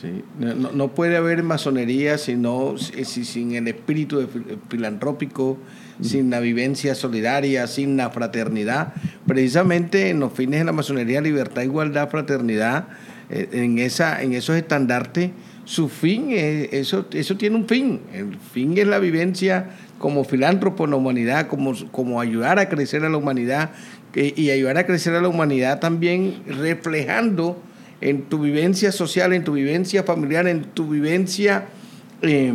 Sí. 0.00 0.22
No, 0.38 0.88
puede 0.88 1.16
haber 1.16 1.42
masonería 1.42 2.18
sino, 2.18 2.76
si- 2.76 3.04
si- 3.04 3.24
sin 3.24 3.54
el 3.54 3.68
espíritu 3.68 4.18
de 4.18 4.26
filantrópico, 4.68 5.58
sin 6.00 6.30
la 6.30 6.40
vivencia 6.40 6.94
solidaria, 6.94 7.66
sin 7.66 7.96
la 7.96 8.10
fraternidad. 8.10 8.92
Precisamente 9.26 10.10
en 10.10 10.20
los 10.20 10.32
fines 10.32 10.60
de 10.60 10.64
la 10.64 10.72
masonería, 10.72 11.20
libertad, 11.20 11.62
igualdad, 11.62 12.08
fraternidad, 12.08 12.88
eh, 13.30 13.48
en, 13.52 13.78
esa, 13.78 14.22
en 14.22 14.32
esos 14.32 14.56
estandartes, 14.56 15.30
su 15.64 15.88
fin, 15.88 16.30
es- 16.32 16.72
eso, 16.72 17.06
eso 17.12 17.36
tiene 17.36 17.56
un 17.56 17.68
fin. 17.68 18.00
El 18.12 18.36
fin 18.38 18.76
es 18.76 18.86
la 18.86 18.98
vivencia 18.98 19.70
como 19.98 20.24
filántropo 20.24 20.84
en 20.84 20.90
la 20.90 20.96
humanidad, 20.96 21.46
como, 21.46 21.72
como 21.92 22.20
ayudar 22.20 22.58
a 22.58 22.68
crecer 22.68 23.04
a 23.04 23.08
la 23.08 23.16
humanidad 23.18 23.70
y 24.14 24.50
ayudar 24.50 24.78
a 24.78 24.86
crecer 24.86 25.14
a 25.14 25.20
la 25.20 25.28
humanidad 25.28 25.80
también 25.80 26.42
reflejando 26.46 27.62
en 28.00 28.22
tu 28.22 28.40
vivencia 28.40 28.92
social, 28.92 29.32
en 29.32 29.44
tu 29.44 29.52
vivencia 29.52 30.02
familiar, 30.02 30.46
en 30.48 30.64
tu 30.64 30.88
vivencia 30.88 31.66
eh, 32.22 32.52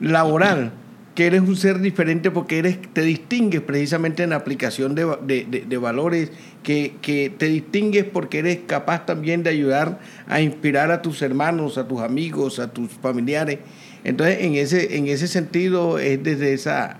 laboral, 0.00 0.72
que 1.14 1.26
eres 1.26 1.40
un 1.40 1.56
ser 1.56 1.78
diferente 1.80 2.30
porque 2.30 2.58
eres, 2.58 2.78
te 2.92 3.00
distingues 3.02 3.62
precisamente 3.62 4.22
en 4.22 4.30
la 4.30 4.36
aplicación 4.36 4.94
de- 4.94 5.06
de- 5.26 5.64
de 5.66 5.76
valores, 5.78 6.30
que, 6.62 6.94
que 7.00 7.30
te 7.36 7.46
distingues 7.46 8.04
porque 8.04 8.40
eres 8.40 8.58
capaz 8.66 9.06
también 9.06 9.42
de 9.42 9.50
ayudar 9.50 10.00
a 10.26 10.40
inspirar 10.42 10.90
a 10.90 11.00
tus 11.00 11.22
hermanos, 11.22 11.78
a 11.78 11.88
tus 11.88 12.00
amigos, 12.02 12.58
a 12.58 12.72
tus 12.72 12.90
familiares. 12.90 13.60
Entonces, 14.04 14.38
en 14.40 14.54
ese, 14.56 14.96
en 14.98 15.06
ese 15.06 15.26
sentido, 15.28 15.98
es 15.98 16.22
desde 16.22 16.52
esa, 16.52 16.98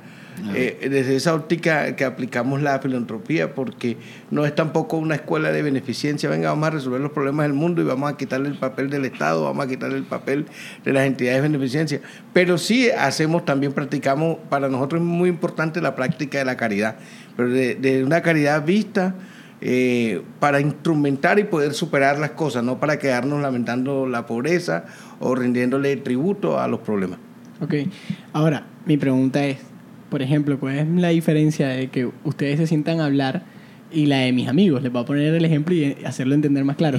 eh, 0.54 0.88
desde 0.90 1.16
esa 1.16 1.34
óptica 1.34 1.96
que 1.96 2.04
aplicamos 2.04 2.60
la 2.60 2.78
filantropía, 2.78 3.54
porque 3.54 3.96
no 4.30 4.44
es 4.44 4.54
tampoco 4.54 4.98
una 4.98 5.14
escuela 5.14 5.50
de 5.50 5.62
beneficencia, 5.62 6.28
venga, 6.28 6.50
vamos 6.50 6.68
a 6.68 6.70
resolver 6.70 7.00
los 7.00 7.12
problemas 7.12 7.46
del 7.46 7.54
mundo 7.54 7.80
y 7.80 7.84
vamos 7.84 8.12
a 8.12 8.16
quitarle 8.16 8.48
el 8.48 8.58
papel 8.58 8.90
del 8.90 9.04
Estado, 9.04 9.44
vamos 9.44 9.64
a 9.64 9.68
quitarle 9.68 9.96
el 9.96 10.04
papel 10.04 10.46
de 10.84 10.92
las 10.92 11.06
entidades 11.06 11.42
de 11.42 11.48
beneficencia, 11.48 12.00
pero 12.32 12.58
sí 12.58 12.90
hacemos, 12.90 13.44
también 13.44 13.72
practicamos, 13.72 14.38
para 14.50 14.68
nosotros 14.68 15.00
es 15.00 15.06
muy 15.06 15.28
importante 15.28 15.80
la 15.80 15.94
práctica 15.94 16.38
de 16.38 16.44
la 16.44 16.56
caridad, 16.56 16.96
pero 17.36 17.48
de, 17.48 18.02
una 18.04 18.20
caridad 18.20 18.64
vista 18.64 19.14
eh, 19.60 20.22
para 20.38 20.60
instrumentar 20.60 21.38
y 21.38 21.44
poder 21.44 21.72
superar 21.72 22.18
las 22.18 22.30
cosas, 22.30 22.62
no 22.62 22.78
para 22.78 22.98
quedarnos 22.98 23.40
lamentando 23.40 24.06
la 24.06 24.26
pobreza 24.26 24.84
o 25.18 25.34
rindiéndole 25.34 25.96
tributo 25.96 26.60
a 26.60 26.68
los 26.68 26.80
problemas. 26.80 27.18
Ok. 27.62 27.74
Ahora, 28.34 28.66
mi 28.84 28.98
pregunta 28.98 29.44
es, 29.46 29.58
por 30.10 30.22
ejemplo, 30.22 30.58
¿cuál 30.58 30.78
es 30.78 30.88
la 30.88 31.08
diferencia 31.08 31.68
de 31.68 31.88
que 31.88 32.08
ustedes 32.24 32.58
se 32.58 32.66
sientan 32.66 33.00
a 33.00 33.06
hablar 33.06 33.42
y 33.92 34.06
la 34.06 34.18
de 34.18 34.32
mis 34.32 34.48
amigos? 34.48 34.82
Les 34.82 34.92
voy 34.92 35.02
a 35.02 35.06
poner 35.06 35.34
el 35.34 35.44
ejemplo 35.44 35.74
y 35.74 35.96
hacerlo 36.04 36.34
entender 36.34 36.64
más 36.64 36.76
claro. 36.76 36.98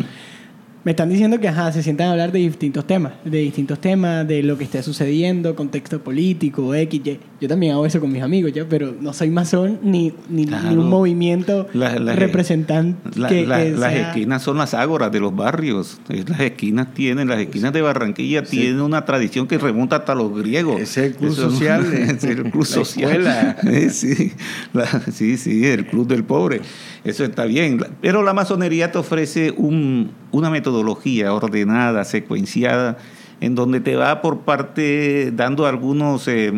Me 0.84 0.92
están 0.92 1.10
diciendo 1.10 1.40
que 1.40 1.50
ajá, 1.50 1.72
se 1.72 1.84
sientan 1.84 2.08
a 2.08 2.12
hablar 2.12 2.32
de 2.32 2.40
distintos 2.40 2.88
temas, 2.88 3.14
de 3.26 3.40
distintos 3.40 3.80
temas, 3.80 4.28
de 4.28 4.42
lo 4.44 4.58
que 4.58 4.64
esté 4.64 4.82
sucediendo, 4.82 5.56
contexto 5.56 6.02
político, 6.02 6.74
X, 6.74 7.02
Y. 7.06 7.20
Yo 7.40 7.48
también 7.48 7.74
hago 7.74 7.86
eso 7.86 8.00
con 8.00 8.12
mis 8.12 8.24
amigos, 8.24 8.52
¿ya? 8.52 8.66
pero 8.68 8.96
no 9.00 9.14
soy 9.14 9.30
masón 9.30 9.80
ni, 9.84 10.12
ni, 10.28 10.46
un 10.46 10.90
movimiento 10.90 11.68
La- 11.74 12.00
la- 12.00 12.14
representante 12.16 12.98
La- 13.20 13.28
que, 13.28 13.46
la- 13.46 13.58
que 13.64 13.72
las 13.72 13.94
sea- 13.94 14.08
esquinas 14.10 14.42
son 14.42 14.58
las 14.58 14.74
ágoras 14.74 15.12
de 15.12 15.20
los 15.20 15.36
barrios. 15.36 16.00
Las 16.28 16.40
esquinas 16.40 16.94
tienen, 16.96 17.28
las 17.28 17.38
esquinas 17.40 17.74
de 17.74 17.82
Barranquilla 17.84 18.44
Sí. 18.44 18.58
tienen 18.58 18.82
una 18.82 19.06
tradición 19.06 19.46
que 19.48 19.60
remonta 19.60 19.98
hasta 19.98 20.16
los 20.16 20.36
griegos. 20.36 20.82
Es 20.82 20.98
el 20.98 21.14
club 21.16 21.32
Eso- 21.32 21.52
social, 21.52 21.86
es 21.94 22.24
el 22.24 22.42
club 22.42 22.56
la 22.62 22.66
social. 22.66 23.56
Eh, 23.68 23.90
sí, 23.92 24.32
la- 24.74 25.02
sí, 25.12 25.38
sí, 25.38 25.64
el 25.66 25.86
club 25.86 26.08
del 26.08 26.24
pobre. 26.24 26.62
Eso 27.04 27.24
está 27.24 27.46
bien. 27.46 27.80
Pero 28.02 28.24
la 28.24 28.34
masonería 28.34 28.92
te 28.92 28.98
ofrece 28.98 29.52
un- 29.56 30.10
una 30.32 30.50
metodología 30.50 31.34
ordenada, 31.34 32.04
secuenciada, 32.04 32.98
en 33.40 33.54
donde 33.56 33.80
te 33.80 33.96
va 33.96 34.22
por 34.22 34.40
parte 34.40 35.32
dando 35.32 35.66
algunos, 35.68 36.28
eh, 36.28 36.52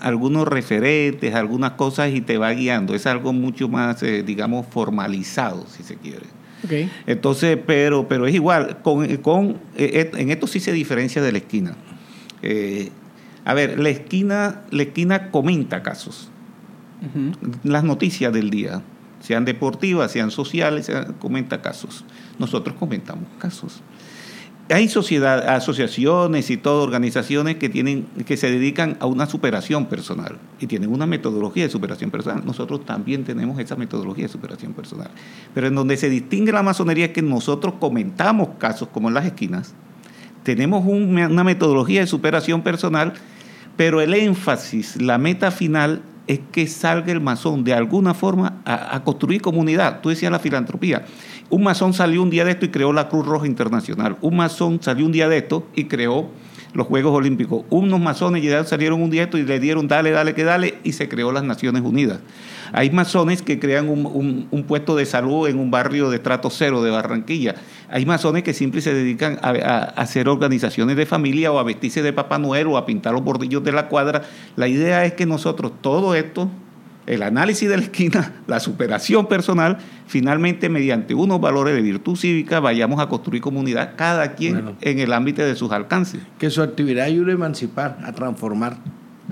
algunos 0.00 0.46
referentes, 0.46 1.34
algunas 1.34 1.72
cosas 1.72 2.10
y 2.12 2.20
te 2.20 2.36
va 2.38 2.50
guiando. 2.52 2.94
Es 2.94 3.06
algo 3.06 3.32
mucho 3.32 3.68
más, 3.68 4.02
eh, 4.02 4.22
digamos, 4.22 4.66
formalizado, 4.66 5.66
si 5.68 5.82
se 5.82 5.96
quiere. 5.96 6.26
Entonces, 7.06 7.58
pero, 7.66 8.06
pero 8.08 8.26
es 8.26 8.34
igual, 8.34 8.78
con, 8.82 9.16
con, 9.18 9.56
eh, 9.76 10.10
en 10.14 10.30
esto 10.30 10.46
sí 10.46 10.60
se 10.60 10.72
diferencia 10.72 11.22
de 11.22 11.32
la 11.32 11.38
esquina. 11.38 11.74
A 13.44 13.54
ver, 13.54 13.78
la 13.78 13.88
esquina, 13.90 14.62
la 14.70 14.82
esquina 14.82 15.30
comenta 15.30 15.82
casos, 15.82 16.28
las 17.62 17.84
noticias 17.84 18.32
del 18.32 18.50
día, 18.50 18.82
sean 19.20 19.44
deportivas, 19.44 20.10
sean 20.12 20.30
sociales, 20.30 20.86
sean- 20.86 21.14
comenta 21.18 21.62
casos. 21.62 22.04
Nosotros 22.38 22.76
comentamos 22.78 23.24
casos. 23.38 23.82
Hay 24.68 24.88
sociedad, 24.88 25.48
asociaciones 25.48 26.50
y 26.50 26.56
todas 26.56 26.82
organizaciones 26.84 27.54
que 27.54 27.68
tienen, 27.68 28.06
que 28.26 28.36
se 28.36 28.50
dedican 28.50 28.96
a 28.98 29.06
una 29.06 29.26
superación 29.26 29.86
personal 29.86 30.38
y 30.58 30.66
tienen 30.66 30.92
una 30.92 31.06
metodología 31.06 31.62
de 31.62 31.70
superación 31.70 32.10
personal. 32.10 32.44
Nosotros 32.44 32.84
también 32.84 33.22
tenemos 33.22 33.60
esa 33.60 33.76
metodología 33.76 34.24
de 34.24 34.28
superación 34.28 34.72
personal. 34.72 35.08
Pero 35.54 35.68
en 35.68 35.76
donde 35.76 35.96
se 35.96 36.10
distingue 36.10 36.50
la 36.50 36.64
masonería 36.64 37.06
es 37.06 37.12
que 37.12 37.22
nosotros 37.22 37.74
comentamos 37.78 38.48
casos 38.58 38.88
como 38.88 39.06
en 39.06 39.14
las 39.14 39.26
esquinas, 39.26 39.72
tenemos 40.42 40.84
un- 40.84 41.16
una 41.16 41.44
metodología 41.44 42.00
de 42.00 42.08
superación 42.08 42.62
personal, 42.62 43.12
pero 43.76 44.00
el 44.00 44.14
énfasis, 44.14 45.00
la 45.00 45.16
meta 45.16 45.52
final 45.52 46.02
es 46.26 46.40
que 46.50 46.66
salga 46.66 47.12
el 47.12 47.20
masón 47.20 47.62
de 47.62 47.72
alguna 47.72 48.12
forma 48.14 48.60
a 48.64 49.04
construir 49.04 49.40
comunidad. 49.42 50.00
Tú 50.00 50.08
decías 50.08 50.32
la 50.32 50.40
filantropía. 50.40 51.04
Un 51.48 51.62
masón 51.62 51.94
salió 51.94 52.22
un 52.22 52.30
día 52.30 52.44
de 52.44 52.52
esto 52.52 52.66
y 52.66 52.70
creó 52.70 52.92
la 52.92 53.08
Cruz 53.08 53.26
Roja 53.26 53.46
Internacional. 53.46 54.16
Un 54.20 54.36
masón 54.36 54.82
salió 54.82 55.06
un 55.06 55.12
día 55.12 55.28
de 55.28 55.38
esto 55.38 55.66
y 55.76 55.84
creó 55.84 56.28
los 56.72 56.86
Juegos 56.86 57.14
Olímpicos. 57.14 57.64
Unos 57.70 58.00
masones 58.00 58.68
salieron 58.68 59.00
un 59.00 59.10
día 59.10 59.22
de 59.22 59.24
esto 59.24 59.38
y 59.38 59.44
le 59.44 59.60
dieron 59.60 59.88
dale, 59.88 60.10
dale, 60.10 60.34
que 60.34 60.44
dale 60.44 60.78
y 60.84 60.92
se 60.92 61.08
creó 61.08 61.32
las 61.32 61.44
Naciones 61.44 61.82
Unidas. 61.82 62.20
Hay 62.72 62.90
masones 62.90 63.42
que 63.42 63.58
crean 63.58 63.88
un, 63.88 64.64
puesto 64.66 64.96
de 64.96 65.06
salud 65.06 65.48
en 65.48 65.58
un 65.58 65.70
barrio 65.70 66.10
de 66.10 66.18
trato 66.18 66.50
cero 66.50 66.82
de 66.82 66.90
Barranquilla. 66.90 67.54
Hay 67.88 68.04
masones 68.04 68.42
que 68.42 68.52
siempre 68.52 68.80
se 68.80 68.92
dedican 68.92 69.38
a- 69.40 69.50
a 69.50 69.78
hacer 70.02 70.28
organizaciones 70.28 70.96
de 70.96 71.06
familia 71.06 71.52
o 71.52 71.58
a 71.58 71.62
vestirse 71.62 72.02
de 72.02 72.12
Papá 72.12 72.38
Noel 72.38 72.66
o 72.66 72.76
a 72.76 72.84
pintar 72.84 73.14
los 73.14 73.22
bordillos 73.22 73.62
de 73.62 73.72
la 73.72 73.88
cuadra. 73.88 74.22
La 74.56 74.66
idea 74.68 75.04
es 75.04 75.14
que 75.14 75.26
nosotros 75.26 75.72
todo 75.80 76.14
esto, 76.16 76.50
el 77.06 77.22
análisis 77.22 77.68
de 77.68 77.76
la 77.76 77.82
esquina, 77.84 78.32
la 78.46 78.58
superación 78.60 79.26
personal, 79.26 79.78
finalmente 80.06 80.68
mediante 80.68 81.14
unos 81.14 81.40
valores 81.40 81.74
de 81.74 81.82
virtud 81.82 82.16
cívica 82.16 82.60
vayamos 82.60 83.00
a 83.00 83.08
construir 83.08 83.42
comunidad, 83.42 83.92
cada 83.96 84.34
quien 84.34 84.54
Bueno. 84.54 84.72
en 84.80 84.98
el 84.98 85.12
ámbito 85.12 85.42
de 85.42 85.54
sus 85.54 85.70
alcances. 85.72 86.20
Que 86.38 86.50
su 86.50 86.62
actividad 86.62 87.04
ayude 87.06 87.32
a 87.32 87.34
emancipar, 87.34 87.98
a 88.04 88.12
transformar, 88.12 88.76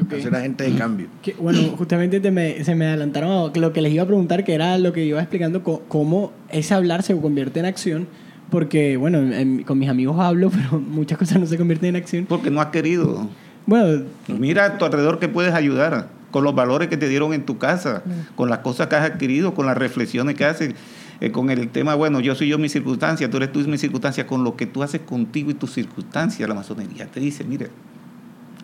Ok. 0.01 0.13
a 0.15 0.21
ser 0.23 0.35
agente 0.35 0.65
de 0.71 0.77
cambio. 0.79 1.07
Que, 1.23 1.35
bueno, 1.39 1.61
justamente 1.77 2.21
te 2.21 2.31
me- 2.31 2.63
se 2.65 2.75
me 2.75 2.87
adelantaron 2.87 3.31
a 3.55 3.59
lo 3.59 3.73
que 3.73 3.81
les 3.81 3.93
iba 3.93 4.03
a 4.03 4.07
preguntar, 4.07 4.45
que 4.45 4.55
era 4.55 4.79
lo 4.79 4.93
que 4.93 5.05
iba 5.05 5.21
explicando, 5.21 5.63
cómo 5.63 6.33
ese 6.51 6.75
hablar 6.75 7.03
se 7.03 7.17
convierte 7.21 7.61
en 7.61 7.67
acción, 7.67 8.07
porque, 8.51 8.97
bueno, 8.97 9.19
en- 9.19 9.63
con 9.65 9.79
mis 9.79 9.89
amigos 9.89 10.17
hablo, 10.21 10.51
pero 10.55 10.81
muchas 10.81 11.19
cosas 11.19 11.41
no 11.41 11.47
se 11.47 11.57
convierten 11.59 11.91
en 11.91 11.97
acción. 11.97 12.27
Porque 12.29 12.51
no 12.51 12.61
has 12.61 12.69
querido. 12.69 13.29
Bueno, 13.67 14.05
Mira 14.29 14.65
a 14.67 14.79
tu 14.79 14.85
alrededor 14.85 15.19
que 15.19 15.29
puedes 15.29 15.55
ayudar 15.55 16.09
con 16.35 16.43
los 16.43 16.57
valores 16.57 16.89
que 16.89 16.97
te 16.97 17.09
dieron 17.09 17.33
en 17.33 17.47
tu 17.47 17.59
casa, 17.59 18.03
con 18.35 18.51
las 18.51 18.59
cosas 18.59 18.89
que 18.89 18.97
has 18.97 19.09
adquirido, 19.09 19.55
con 19.55 19.67
las 19.67 19.79
reflexiones 19.79 20.35
que 20.35 20.45
haces, 20.45 20.75
eh, 21.21 21.31
con 21.31 21.49
el 21.49 21.69
tema, 21.69 21.95
bueno, 21.95 22.19
yo 22.19 22.35
soy 22.35 22.49
yo 22.49 22.59
mi 22.59 22.69
circunstancia, 22.69 23.31
tú 23.31 23.37
eres 23.37 23.53
tú 23.53 23.61
y 23.61 23.69
mi 23.69 23.79
circunstancia, 23.79 24.27
con 24.27 24.43
lo 24.43 24.57
que 24.57 24.67
tú 24.67 24.83
haces 24.83 25.03
contigo 25.03 25.53
y 25.53 25.55
tus 25.55 25.73
circunstancias, 25.73 26.49
la 26.49 26.57
masonería 26.57 27.07
te 27.07 27.21
dice, 27.21 27.45
mire, 27.45 27.71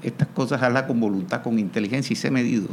estas 0.02 0.26
cosas 0.26 0.60
hazlas 0.60 0.82
con 0.82 0.98
voluntad, 0.98 1.42
con 1.42 1.60
inteligencia 1.60 2.12
y 2.12 2.16
sé 2.16 2.32
medido. 2.32 2.66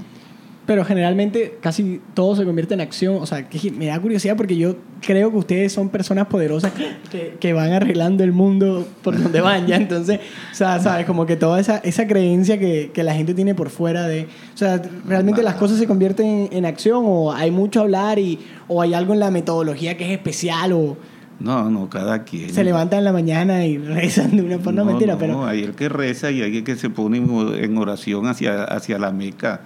Pero 0.67 0.83
generalmente 0.83 1.57
casi 1.61 2.01
todo 2.13 2.35
se 2.35 2.43
convierte 2.43 2.73
en 2.73 2.81
acción. 2.81 3.15
O 3.21 3.25
sea, 3.25 3.47
que 3.47 3.71
me 3.71 3.85
da 3.85 3.99
curiosidad 4.01 4.35
porque 4.35 4.57
yo 4.57 4.75
creo 5.01 5.31
que 5.31 5.37
ustedes 5.37 5.71
son 5.71 5.87
personas 5.87 6.27
poderosas 6.27 6.73
que, 7.09 7.37
que 7.39 7.53
van 7.53 7.71
arreglando 7.71 8.25
el 8.25 8.33
mundo 8.33 8.85
por 9.01 9.17
donde 9.23 9.39
van 9.39 9.65
ya. 9.65 9.77
Entonces, 9.77 10.19
o 10.51 10.55
sea, 10.55 10.77
sabes, 10.79 11.05
como 11.05 11.25
que 11.25 11.37
toda 11.37 11.61
esa, 11.61 11.77
esa 11.77 12.05
creencia 12.05 12.59
que, 12.59 12.91
que 12.93 13.01
la 13.03 13.13
gente 13.13 13.33
tiene 13.33 13.55
por 13.55 13.69
fuera 13.69 14.07
de... 14.07 14.27
O 14.53 14.57
sea, 14.57 14.81
realmente 15.07 15.41
las 15.41 15.55
cosas 15.55 15.79
se 15.79 15.87
convierten 15.87 16.25
en, 16.25 16.49
en 16.51 16.65
acción 16.65 17.03
o 17.05 17.31
hay 17.31 17.49
mucho 17.49 17.79
a 17.79 17.83
hablar 17.83 18.19
y, 18.19 18.37
o 18.67 18.81
hay 18.81 18.93
algo 18.93 19.13
en 19.13 19.21
la 19.21 19.31
metodología 19.31 19.95
que 19.95 20.03
es 20.03 20.11
especial 20.11 20.73
o 20.73 20.97
No, 21.39 21.71
no, 21.71 21.89
cada 21.89 22.25
quien. 22.25 22.53
se 22.53 22.65
levantan 22.65 22.99
en 22.99 23.05
la 23.05 23.13
mañana 23.13 23.65
y 23.65 23.77
rezan 23.77 24.35
de 24.35 24.43
una 24.43 24.59
forma 24.59 24.81
no, 24.81 24.85
mentira, 24.85 25.13
no, 25.13 25.19
pero... 25.19 25.45
hay 25.45 25.63
el 25.63 25.75
que 25.75 25.87
reza 25.87 26.29
y 26.29 26.41
hay 26.41 26.57
el 26.57 26.63
que 26.65 26.75
se 26.75 26.89
pone 26.89 27.19
en 27.19 27.77
oración 27.77 28.27
hacia, 28.27 28.65
hacia 28.65 28.99
la 28.99 29.13
Meca 29.13 29.61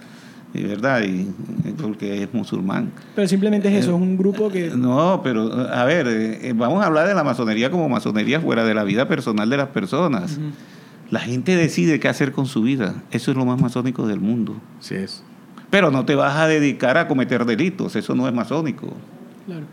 ¿verdad? 0.54 1.02
Y, 1.02 1.28
porque 1.80 2.22
es 2.24 2.34
musulmán. 2.34 2.92
Pero 3.14 3.26
simplemente 3.28 3.68
es 3.68 3.84
eso, 3.84 3.94
es 3.96 4.02
un 4.02 4.16
grupo 4.16 4.50
que... 4.50 4.70
No, 4.70 5.20
pero 5.24 5.50
a 5.72 5.84
ver, 5.84 6.06
eh, 6.08 6.52
vamos 6.54 6.82
a 6.82 6.86
hablar 6.86 7.06
de 7.08 7.14
la 7.14 7.24
masonería 7.24 7.70
como 7.70 7.88
masonería 7.88 8.40
fuera 8.40 8.64
de 8.64 8.74
la 8.74 8.84
vida 8.84 9.08
personal 9.08 9.48
de 9.48 9.56
las 9.56 9.68
personas. 9.68 10.38
La 11.10 11.20
gente 11.20 11.56
decide 11.56 12.00
qué 12.00 12.08
hacer 12.08 12.32
con 12.32 12.46
su 12.46 12.62
vida. 12.62 12.94
Eso 13.10 13.30
es 13.30 13.36
lo 13.36 13.44
más 13.44 13.60
masónico 13.60 14.06
del 14.06 14.20
mundo. 14.20 14.56
Sí 14.80 14.94
es. 14.94 15.22
Pero 15.70 15.90
no 15.90 16.04
te 16.04 16.14
vas 16.14 16.36
a 16.36 16.46
dedicar 16.46 16.98
a 16.98 17.08
cometer 17.08 17.44
delitos, 17.46 17.96
eso 17.96 18.14
no 18.14 18.28
es 18.28 18.34
masónico. 18.34 18.92
Claro. 19.46 19.64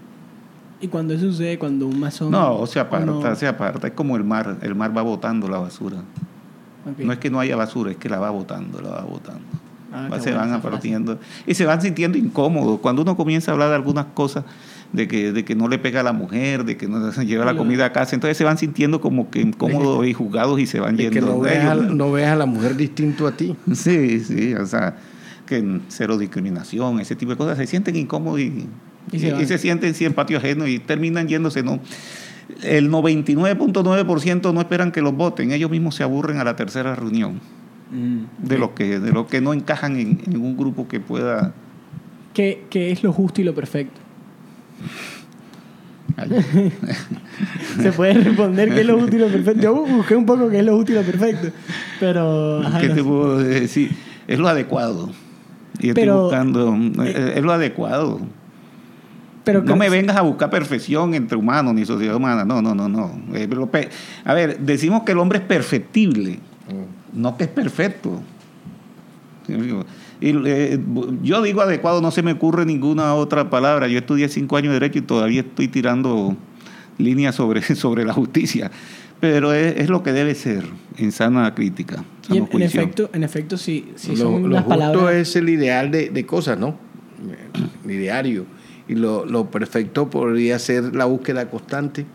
¿Y 0.81 0.87
cuando 0.87 1.13
eso 1.13 1.25
sucede? 1.25 1.59
Cuando 1.59 1.87
un 1.87 1.99
masón... 1.99 2.31
No, 2.31 2.65
se 2.65 2.79
aparta, 2.79 3.05
no- 3.05 3.35
se 3.35 3.47
aparta. 3.47 3.87
Es 3.87 3.93
como 3.93 4.15
el 4.15 4.23
mar, 4.23 4.57
el 4.61 4.75
mar 4.75 4.95
va 4.95 5.01
botando 5.01 5.49
la 5.49 5.57
basura. 5.59 5.97
No 6.97 7.11
es 7.11 7.19
que 7.19 7.29
no 7.29 7.39
haya 7.41 7.55
basura, 7.57 7.91
es 7.91 7.97
que 7.97 8.07
la 8.07 8.17
va 8.19 8.29
botando, 8.29 8.81
la 8.81 8.89
va 8.91 9.01
botando. 9.01 9.43
Ah, 9.91 10.19
se 10.19 10.31
van 10.33 10.53
apartiendo 10.53 11.19
y 11.47 11.55
se 11.55 11.65
van 11.65 11.81
sintiendo 11.81 12.17
incómodos. 12.17 12.79
Cuando 12.79 13.01
uno 13.01 13.17
comienza 13.17 13.51
a 13.51 13.53
hablar 13.53 13.69
de 13.69 13.75
algunas 13.75 14.05
cosas, 14.13 14.45
de 14.93 15.07
que, 15.07 15.31
de 15.31 15.45
que 15.45 15.55
no 15.55 15.67
le 15.67 15.79
pega 15.79 16.01
a 16.01 16.03
la 16.03 16.13
mujer, 16.13 16.63
de 16.63 16.77
que 16.77 16.87
no 16.87 17.11
se 17.11 17.25
lleva 17.25 17.45
la 17.45 17.55
comida 17.55 17.85
a 17.85 17.91
casa, 17.91 18.15
entonces 18.15 18.37
se 18.37 18.43
van 18.43 18.57
sintiendo 18.57 19.01
como 19.01 19.29
que 19.29 19.41
incómodos 19.41 20.05
y 20.05 20.13
juzgados 20.13 20.59
y 20.59 20.67
se 20.67 20.79
van 20.79 20.97
yendo. 20.97 21.13
que 21.13 21.21
no 21.21 21.41
de 21.41 21.49
veas, 21.49 21.65
a, 21.65 21.73
ellos. 21.73 21.93
no 21.93 22.11
veas 22.11 22.31
a 22.31 22.35
la 22.35 22.45
mujer 22.45 22.75
distinto 22.75 23.27
a 23.27 23.31
ti. 23.31 23.55
Sí, 23.73 24.19
sí, 24.19 24.53
o 24.55 24.65
sea, 24.65 24.97
que 25.45 25.79
cero 25.87 26.17
discriminación, 26.17 26.99
ese 26.99 27.15
tipo 27.15 27.31
de 27.31 27.37
cosas, 27.37 27.57
se 27.57 27.65
sienten 27.65 27.95
incómodos 27.95 28.39
y, 28.41 28.67
se 29.11 29.41
y 29.41 29.45
se 29.45 29.57
sienten 29.57 29.95
sin 29.95 30.13
patio 30.13 30.37
ajeno 30.37 30.67
y 30.67 30.79
terminan 30.79 31.27
yéndose, 31.27 31.63
¿no? 31.63 31.79
El 32.63 32.91
99.9% 32.91 34.53
no 34.53 34.59
esperan 34.59 34.91
que 34.91 35.01
los 35.01 35.15
voten, 35.15 35.51
ellos 35.51 35.71
mismos 35.71 35.95
se 35.95 36.03
aburren 36.03 36.37
a 36.37 36.43
la 36.43 36.55
tercera 36.55 36.95
reunión 36.95 37.39
Mm. 37.91 38.25
de 38.47 38.57
los 38.57 38.71
que, 38.71 38.99
de 38.99 39.11
los 39.11 39.27
que 39.27 39.41
no 39.41 39.53
encajan 39.53 39.95
en, 39.97 40.21
en 40.25 40.37
un 40.37 40.55
grupo 40.55 40.87
que 40.87 40.99
pueda... 40.99 41.53
¿Qué, 42.33 42.65
qué 42.69 42.91
es 42.91 43.03
lo 43.03 43.11
justo 43.11 43.41
y 43.41 43.43
lo 43.43 43.55
perfecto? 43.55 43.99
Se 47.81 47.91
puede 47.91 48.13
responder 48.13 48.73
qué 48.73 48.81
es 48.81 48.85
lo 48.85 48.99
justo 48.99 49.15
y 49.15 49.19
lo 49.19 49.27
perfecto. 49.27 49.61
Yo 49.61 49.73
busqué 49.73 50.15
un 50.15 50.25
poco 50.25 50.49
qué 50.49 50.59
es 50.59 50.65
lo 50.65 50.75
justo 50.75 50.91
y 50.91 50.95
lo 50.95 51.01
perfecto. 51.01 51.49
Pero... 51.99 52.61
ajá, 52.61 52.79
¿Qué 52.79 52.87
no 52.89 52.93
te 52.93 52.99
sé. 52.99 53.07
puedo 53.07 53.37
decir? 53.39 53.91
Es 54.27 54.39
lo 54.39 54.47
adecuado. 54.47 55.09
Y 55.79 55.89
estoy 55.89 56.03
Pero, 56.03 56.23
buscando, 56.23 56.75
eh, 57.03 57.09
es, 57.09 57.37
es 57.37 57.43
lo 57.43 57.53
adecuado. 57.53 58.19
Pero 59.43 59.63
no 59.63 59.75
me 59.75 59.89
vengas 59.89 60.15
a 60.17 60.21
buscar 60.21 60.49
perfección 60.49 61.13
entre 61.15 61.37
humanos 61.37 61.73
ni 61.73 61.85
sociedad 61.85 62.15
humana. 62.15 62.45
No, 62.45 62.61
no, 62.61 62.75
no, 62.75 62.87
no. 62.87 63.11
Eh, 63.33 63.49
a 64.25 64.33
ver, 64.33 64.59
decimos 64.59 65.03
que 65.03 65.13
el 65.13 65.17
hombre 65.17 65.39
es 65.39 65.45
perfectible, 65.45 66.39
no 67.13 67.37
que 67.37 67.45
es 67.45 67.49
perfecto. 67.49 68.21
Y, 70.21 70.33
eh, 70.47 70.79
yo 71.23 71.41
digo 71.41 71.61
adecuado, 71.61 72.01
no 72.01 72.11
se 72.11 72.21
me 72.21 72.33
ocurre 72.33 72.65
ninguna 72.65 73.15
otra 73.15 73.49
palabra. 73.49 73.87
Yo 73.87 73.99
estudié 73.99 74.29
cinco 74.29 74.57
años 74.57 74.73
de 74.73 74.79
Derecho 74.79 74.99
y 74.99 75.01
todavía 75.01 75.41
estoy 75.41 75.67
tirando 75.67 76.35
líneas 76.97 77.35
sobre, 77.35 77.61
sobre 77.75 78.05
la 78.05 78.13
justicia. 78.13 78.69
Pero 79.19 79.53
es, 79.53 79.77
es 79.77 79.89
lo 79.89 80.01
que 80.01 80.13
debe 80.13 80.33
ser, 80.33 80.65
en 80.97 81.11
sana 81.11 81.53
crítica. 81.53 82.03
Y 82.29 82.37
en, 82.37 82.61
efecto, 82.61 83.09
en 83.11 83.23
efecto, 83.23 83.57
sí, 83.57 83.91
sí 83.95 84.11
lo, 84.11 84.17
son 84.17 84.43
lo 84.43 84.49
las 84.49 84.63
justo 84.63 84.79
palabras... 84.79 85.15
es 85.15 85.35
el 85.35 85.49
ideal 85.49 85.91
de, 85.91 86.09
de 86.09 86.25
cosas, 86.25 86.57
¿no? 86.57 86.77
El 87.83 87.91
ideario. 87.91 88.45
Y 88.87 88.95
lo, 88.95 89.25
lo 89.25 89.51
perfecto 89.51 90.09
podría 90.09 90.57
ser 90.57 90.95
la 90.95 91.05
búsqueda 91.05 91.49
constante, 91.49 92.05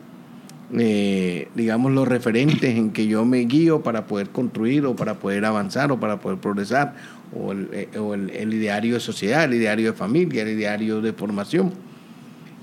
eh, 0.77 1.49
digamos, 1.55 1.93
los 1.93 2.09
referentes 2.09 2.77
en 2.77 2.91
que 2.91 3.07
yo 3.07 3.25
me 3.25 3.39
guío 3.41 3.83
para 3.83 4.07
poder 4.07 4.31
construir 4.31 4.87
o 4.87 4.97
para 4.97 5.15
poder 5.15 5.45
avanzar 5.45 5.93
o 5.93 6.01
para 6.01 6.21
poder 6.21 6.39
progresar, 6.39 6.95
o 7.37 7.53
el, 7.53 7.69
eh, 7.73 7.99
o 7.99 8.15
el- 8.15 8.31
el 8.31 8.55
ideario 8.55 8.95
de 8.95 9.01
sociedad, 9.01 9.45
el 9.45 9.55
ideario 9.55 9.93
de 9.93 9.97
familia, 9.97 10.43
el 10.43 10.49
ideario 10.51 11.01
de 11.01 11.13
formación. 11.13 11.73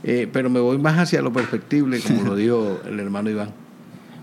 Eh, 0.03 0.27
pero 0.31 0.49
me 0.49 0.59
voy 0.59 0.77
más 0.79 0.97
hacia 0.97 1.21
lo 1.21 1.31
perfectible, 1.31 1.99
como 1.99 2.23
lo 2.23 2.35
dijo 2.35 2.79
el 2.87 2.99
hermano 2.99 3.29
Iván. 3.29 3.49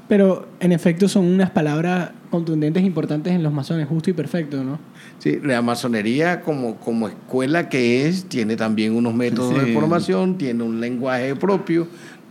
Pero 0.08 0.48
en 0.58 0.72
efecto 0.72 1.06
son 1.06 1.26
unas 1.26 1.50
palabras 1.50 2.10
contundentes 2.30 2.82
importantes 2.82 3.32
en 3.34 3.42
los 3.42 3.52
masones, 3.52 3.86
justo 3.86 4.08
y 4.10 4.14
perfecto, 4.14 4.64
¿no? 4.64 4.78
Sí, 5.18 5.38
la 5.42 5.60
masonería 5.60 6.40
como, 6.40 6.76
como 6.76 7.08
escuela 7.08 7.68
que 7.68 8.06
es, 8.08 8.24
tiene 8.24 8.56
también 8.56 8.94
unos 8.96 9.12
métodos 9.14 9.54
Sí. 9.54 9.66
de 9.66 9.74
formación, 9.74 10.38
tiene 10.38 10.62
un 10.64 10.80
lenguaje 10.80 11.36
propio, 11.36 11.86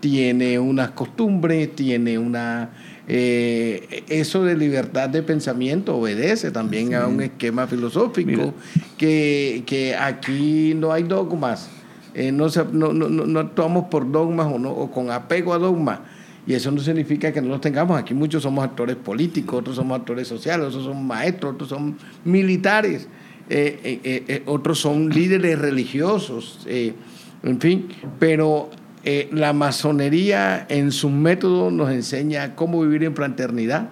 tiene 0.10 0.58
unas 0.58 0.92
costumbres, 0.92 1.76
tiene 1.76 2.18
una... 2.18 2.70
eh, 3.10 4.06
eso 4.08 4.42
de 4.42 4.56
libertad 4.56 5.10
de 5.10 5.22
pensamiento 5.22 5.98
obedece 5.98 6.50
también 6.50 6.96
a 6.96 7.08
un 7.08 7.20
esquema 7.22 7.68
filosófico, 7.68 8.54
que, 8.98 9.64
que 9.66 9.96
aquí 9.96 10.74
no 10.78 10.94
hay 10.94 11.04
dogmas, 11.04 11.70
eh, 12.14 12.32
no, 12.32 12.48
no, 12.72 12.94
no, 12.94 13.40
actuamos 13.42 13.90
por 13.90 14.10
dogmas 14.10 14.48
o, 14.48 14.58
no, 14.58 14.72
o 14.72 14.90
con 14.90 15.12
apego 15.12 15.54
a 15.54 15.58
dogmas. 15.58 16.00
Y 16.48 16.54
eso 16.54 16.72
no 16.72 16.80
significa 16.80 17.34
que 17.34 17.42
no 17.42 17.50
los 17.50 17.60
tengamos. 17.60 18.00
Aquí 18.00 18.14
muchos 18.14 18.44
somos 18.44 18.64
actores 18.64 18.96
políticos, 18.96 19.60
otros 19.60 19.76
somos 19.76 20.00
actores 20.00 20.26
sociales, 20.26 20.68
otros 20.68 20.86
son 20.86 21.06
maestros, 21.06 21.56
otros 21.56 21.68
son 21.68 21.98
militares, 22.24 23.10
eh, 23.50 24.42
otros 24.46 24.80
son 24.80 25.10
líderes 25.10 25.60
religiosos, 25.60 26.66
en 26.66 27.60
fin. 27.60 27.90
Pero 28.18 28.70
eh, 29.04 29.30
la 29.32 29.54
masonería 29.54 30.66
en 30.70 30.92
sus 30.92 31.12
métodos 31.12 31.72
nos 31.72 31.92
enseña 31.92 32.56
cómo 32.56 32.82
vivir 32.82 33.04
en 33.04 33.16
fraternidad, 33.16 33.90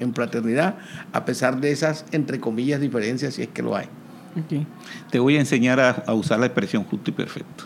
en 0.00 0.14
fraternidad, 0.14 0.76
a 1.12 1.24
pesar 1.24 1.60
de 1.60 1.72
esas, 1.72 2.04
entre 2.12 2.40
comillas, 2.40 2.80
diferencias, 2.80 3.34
si 3.34 3.42
es 3.42 3.48
que 3.48 3.62
lo 3.62 3.76
hay. 3.76 3.86
Te 5.10 5.18
voy 5.18 5.36
a 5.36 5.40
enseñar 5.40 5.78
a, 5.78 5.90
a 5.90 6.14
usar 6.14 6.40
la 6.40 6.46
expresión 6.46 6.84
justo 6.84 7.10
y 7.10 7.14
perfecto. 7.14 7.64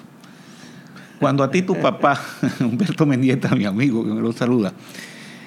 Cuando 1.18 1.42
a 1.42 1.50
ti 1.50 1.62
tu 1.62 1.80
papá, 1.80 2.20
Humberto 2.60 3.06
Mendieta, 3.06 3.54
mi 3.54 3.64
amigo, 3.64 4.04
que 4.04 4.10
me 4.10 4.20
lo 4.20 4.32
saluda, 4.32 4.72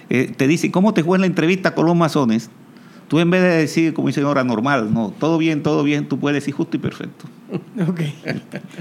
eh, 0.09 0.33
te 0.35 0.47
dice, 0.47 0.71
¿cómo 0.71 0.93
te 0.93 1.03
fue 1.03 1.17
en 1.17 1.21
la 1.21 1.27
entrevista 1.27 1.75
con 1.75 1.85
los 1.85 1.95
masones? 1.95 2.49
Tú 3.09 3.19
en 3.19 3.29
vez 3.29 3.41
de 3.41 3.49
decir, 3.49 3.93
como 3.93 4.07
dice 4.07 4.21
ahora, 4.21 4.43
normal, 4.43 4.93
no, 4.93 5.11
todo 5.19 5.37
bien, 5.37 5.63
todo 5.63 5.83
bien, 5.83 6.07
tú 6.07 6.19
puedes 6.19 6.35
decir 6.35 6.53
justo 6.53 6.77
y 6.77 6.79
perfecto. 6.79 7.25
Ok. 7.87 8.01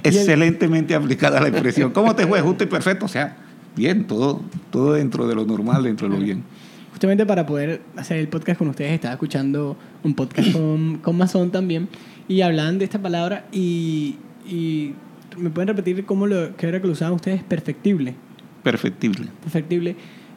Excelentemente 0.02 0.94
aplicada 0.94 1.40
la 1.40 1.48
expresión. 1.48 1.90
¿Cómo 1.90 2.14
te 2.14 2.26
fue? 2.26 2.40
Justo 2.42 2.64
y 2.64 2.66
perfecto. 2.66 3.06
O 3.06 3.08
sea, 3.08 3.38
bien, 3.74 4.06
todo, 4.06 4.42
todo 4.70 4.92
dentro 4.92 5.26
de 5.26 5.34
lo 5.34 5.46
normal, 5.46 5.82
dentro 5.84 6.08
de 6.08 6.14
lo 6.14 6.22
bien. 6.22 6.44
Justamente 6.90 7.24
para 7.24 7.46
poder 7.46 7.80
hacer 7.96 8.18
el 8.18 8.28
podcast 8.28 8.58
con 8.58 8.68
ustedes, 8.68 8.92
estaba 8.92 9.14
escuchando 9.14 9.76
un 10.04 10.14
podcast 10.14 10.52
con, 10.52 10.98
con 11.02 11.16
Masón 11.16 11.50
también 11.50 11.88
y 12.28 12.42
hablaban 12.42 12.78
de 12.78 12.84
esta 12.84 13.00
palabra 13.00 13.46
y, 13.50 14.16
y 14.46 14.92
me 15.38 15.50
pueden 15.50 15.68
repetir 15.68 16.04
cómo 16.04 16.26
lo, 16.26 16.56
qué 16.56 16.68
era 16.68 16.80
que 16.80 16.86
lo 16.86 16.92
usaban 16.92 17.14
ustedes, 17.14 17.42
perfectible. 17.42 18.14
Perfectible. 18.62 19.28
Perfectible. 19.42 19.96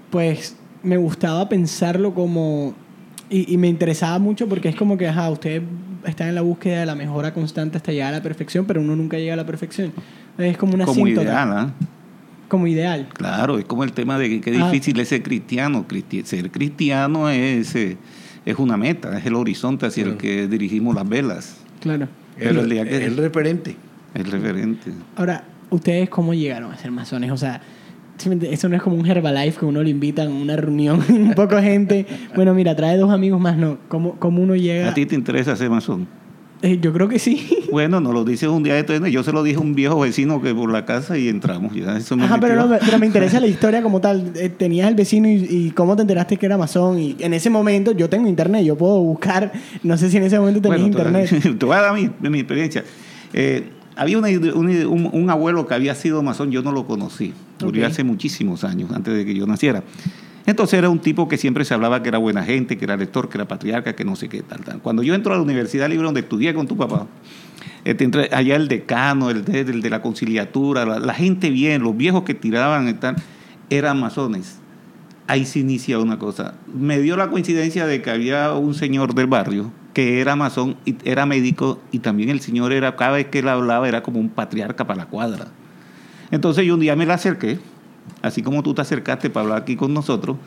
Pues 0.09 0.55
me 0.83 0.97
gustaba 0.97 1.49
pensarlo 1.49 2.13
como... 2.13 2.75
Y, 3.31 3.53
y 3.53 3.57
me 3.57 3.67
interesaba 3.69 4.19
mucho 4.19 4.47
porque 4.47 4.67
es 4.69 4.75
como 4.75 4.97
que, 4.97 5.07
ajá, 5.07 5.29
ustedes 5.31 5.63
están 6.05 6.27
en 6.27 6.35
la 6.35 6.41
búsqueda 6.41 6.81
de 6.81 6.85
la 6.85 6.95
mejora 6.95 7.33
constante 7.33 7.77
hasta 7.77 7.91
llegar 7.93 8.13
a 8.13 8.17
la 8.17 8.21
perfección, 8.23 8.65
pero 8.65 8.81
uno 8.81 8.95
nunca 8.95 9.17
llega 9.17 9.33
a 9.33 9.37
la 9.37 9.45
perfección. 9.45 9.93
Es 10.37 10.57
como 10.57 10.73
una 10.75 10.85
Como 10.85 11.07
ideal, 11.07 11.49
¿ah? 11.53 11.71
Como 12.49 12.67
ideal. 12.67 13.07
Claro, 13.13 13.57
es 13.57 13.63
como 13.65 13.85
el 13.85 13.93
tema 13.93 14.17
de 14.19 14.41
qué 14.41 14.57
Ah. 14.59 14.65
difícil 14.69 14.99
es 14.99 15.07
ser 15.07 15.23
cristiano. 15.23 15.85
Cristi- 15.87 16.25
ser 16.25 16.51
cristiano 16.51 17.29
es, 17.29 17.73
eh, 17.75 17.97
es 18.45 18.59
una 18.59 18.75
meta, 18.75 19.17
es 19.17 19.25
el 19.25 19.35
horizonte 19.35 19.85
hacia 19.85 20.03
el 20.03 20.15
Mm. 20.15 20.17
que 20.17 20.47
dirigimos 20.47 20.93
las 20.93 21.07
velas. 21.07 21.57
Claro. 21.79 22.09
Pero 22.37 22.49
el 22.51 22.57
el, 22.59 22.69
día 22.69 22.83
que- 22.83 23.05
el 23.05 23.15
referente. 23.15 23.75
El 24.13 24.25
referente. 24.25 24.91
Ahora, 25.15 25.45
¿ustedes 25.69 26.09
cómo 26.09 26.33
llegaron 26.33 26.73
a 26.73 26.77
ser 26.77 26.91
masones? 26.91 27.31
O 27.31 27.37
sea, 27.37 27.61
eso 28.17 28.69
no 28.69 28.75
es 28.75 28.81
como 28.81 28.95
un 28.95 29.05
Herbalife 29.05 29.59
que 29.59 29.65
uno 29.65 29.81
le 29.83 29.89
invitan 29.89 30.27
a 30.27 30.31
una 30.31 30.55
reunión, 30.55 31.03
un 31.09 31.33
poco 31.33 31.59
gente. 31.59 32.05
Bueno, 32.35 32.53
mira, 32.53 32.75
trae 32.75 32.97
dos 32.97 33.11
amigos 33.11 33.39
más, 33.39 33.57
no. 33.57 33.77
¿Cómo, 33.87 34.15
cómo 34.19 34.41
uno 34.41 34.55
llega? 34.55 34.89
¿A 34.89 34.93
ti 34.93 35.05
te 35.05 35.15
interesa 35.15 35.55
ser 35.55 35.69
masón? 35.69 36.07
Eh, 36.63 36.77
yo 36.79 36.93
creo 36.93 37.07
que 37.07 37.17
sí. 37.17 37.49
Bueno, 37.71 37.99
nos 37.99 38.13
lo 38.13 38.23
dices 38.23 38.47
un 38.47 38.61
día 38.61 38.75
de 38.75 38.81
esto. 38.81 39.07
Yo 39.07 39.23
se 39.23 39.31
lo 39.31 39.41
dije 39.41 39.57
a 39.57 39.61
un 39.61 39.73
viejo 39.73 39.99
vecino 39.99 40.41
que 40.41 40.53
por 40.53 40.71
la 40.71 40.85
casa 40.85 41.17
y 41.17 41.27
entramos. 41.27 41.73
Ya, 41.73 41.97
eso 41.97 42.15
me 42.15 42.25
Ajá, 42.25 42.39
pero, 42.39 42.55
no, 42.55 42.77
pero 42.77 42.99
me 42.99 43.07
interesa 43.07 43.39
la 43.39 43.47
historia 43.55 43.81
como 43.81 43.99
tal. 43.99 44.31
Eh, 44.35 44.49
Tenías 44.49 44.87
el 44.87 44.93
vecino 44.93 45.27
y, 45.27 45.47
y 45.49 45.71
cómo 45.71 45.95
te 45.95 46.03
enteraste 46.03 46.37
que 46.37 46.45
era 46.45 46.59
masón. 46.59 46.99
Y 46.99 47.15
en 47.19 47.33
ese 47.33 47.49
momento 47.49 47.93
yo 47.93 48.09
tengo 48.09 48.27
internet, 48.27 48.63
yo 48.63 48.77
puedo 48.77 49.01
buscar. 49.01 49.51
No 49.81 49.97
sé 49.97 50.11
si 50.11 50.17
en 50.17 50.23
ese 50.23 50.37
momento 50.37 50.61
tenías 50.61 50.81
Bueno, 50.81 50.97
internet. 50.97 51.57
Te 51.59 51.65
voy 51.65 51.75
a 51.75 51.81
dar 51.81 51.95
mi, 51.95 52.11
mi 52.29 52.39
experiencia. 52.39 52.83
Eh, 53.33 53.63
había 53.95 54.17
una- 54.17 54.29
un, 54.29 54.69
un- 54.87 55.09
un 55.11 55.29
abuelo 55.29 55.67
que 55.67 55.73
había 55.73 55.95
sido 55.95 56.21
masón, 56.23 56.51
yo 56.51 56.61
no 56.61 56.71
lo 56.71 56.85
conocí. 56.85 57.33
Murió 57.63 57.85
hace 57.87 58.03
muchísimos 58.03 58.63
años, 58.63 58.91
antes 58.91 59.13
de 59.15 59.25
que 59.25 59.33
yo 59.35 59.45
naciera. 59.47 59.83
Entonces 60.47 60.79
era 60.79 60.89
un 60.89 60.97
tipo 60.99 61.27
que 61.27 61.37
siempre 61.37 61.63
se 61.65 61.73
hablaba 61.75 62.01
que 62.01 62.09
era 62.09 62.17
buena 62.17 62.43
gente, 62.43 62.77
que 62.77 62.85
era 62.85 62.97
lector, 62.97 63.29
que 63.29 63.37
era 63.37 63.47
patriarca, 63.47 63.95
que 63.95 64.03
no 64.03 64.15
sé 64.15 64.27
qué, 64.27 64.41
tal, 64.41 64.61
tal. 64.61 64.79
Cuando 64.79 65.03
yo 65.03 65.13
entro 65.13 65.33
a 65.33 65.35
la 65.37 65.43
Universidad 65.43 65.87
Libre, 65.87 66.05
donde 66.05 66.21
estudié 66.21 66.53
con 66.55 66.67
tu 66.67 66.75
papá, 66.75 67.05
este, 67.85 68.09
allá 68.33 68.55
el 68.55 68.67
decano, 68.67 69.29
el 69.29 69.45
de, 69.45 69.59
el 69.61 69.81
de 69.83 69.89
la 69.91 70.01
conciliatura, 70.01 70.83
la, 70.85 70.99
la 70.99 71.13
gente 71.13 71.51
bien, 71.51 71.83
los 71.83 71.95
viejos 71.95 72.23
que 72.23 72.33
tiraban 72.33 72.89
y 72.89 72.93
tal, 72.93 73.15
eran 73.69 73.99
masones. 73.99 74.57
Ahí 75.27 75.45
se 75.45 75.59
inicia 75.59 75.99
una 75.99 76.17
cosa. 76.17 76.55
Me 76.73 76.99
dio 76.99 77.15
la 77.17 77.29
coincidencia 77.29 77.85
de 77.85 78.01
que 78.01 78.09
había 78.09 78.51
un 78.53 78.73
señor 78.73 79.13
del 79.13 79.27
barrio 79.27 79.71
que 79.93 80.21
era 80.21 80.35
masón 80.35 80.77
y 80.85 80.95
era 81.03 81.25
médico 81.25 81.79
y 81.91 81.99
también 81.99 82.29
el 82.29 82.39
señor 82.39 82.71
era, 82.71 82.95
cada 82.95 83.13
vez 83.13 83.27
que 83.27 83.39
él 83.39 83.47
hablaba 83.47 83.87
era 83.87 84.03
como 84.03 84.19
un 84.19 84.29
patriarca 84.29 84.87
para 84.87 84.99
la 84.99 85.05
cuadra. 85.07 85.47
Entonces 86.31 86.65
yo 86.65 86.75
un 86.75 86.79
día 86.79 86.95
me 86.95 87.05
la 87.05 87.15
acerqué, 87.15 87.59
así 88.21 88.41
como 88.41 88.63
tú 88.63 88.73
te 88.73 88.81
acercaste 88.81 89.29
para 89.29 89.43
hablar 89.43 89.61
aquí 89.63 89.75
con 89.75 89.93
nosotros, 89.93 90.37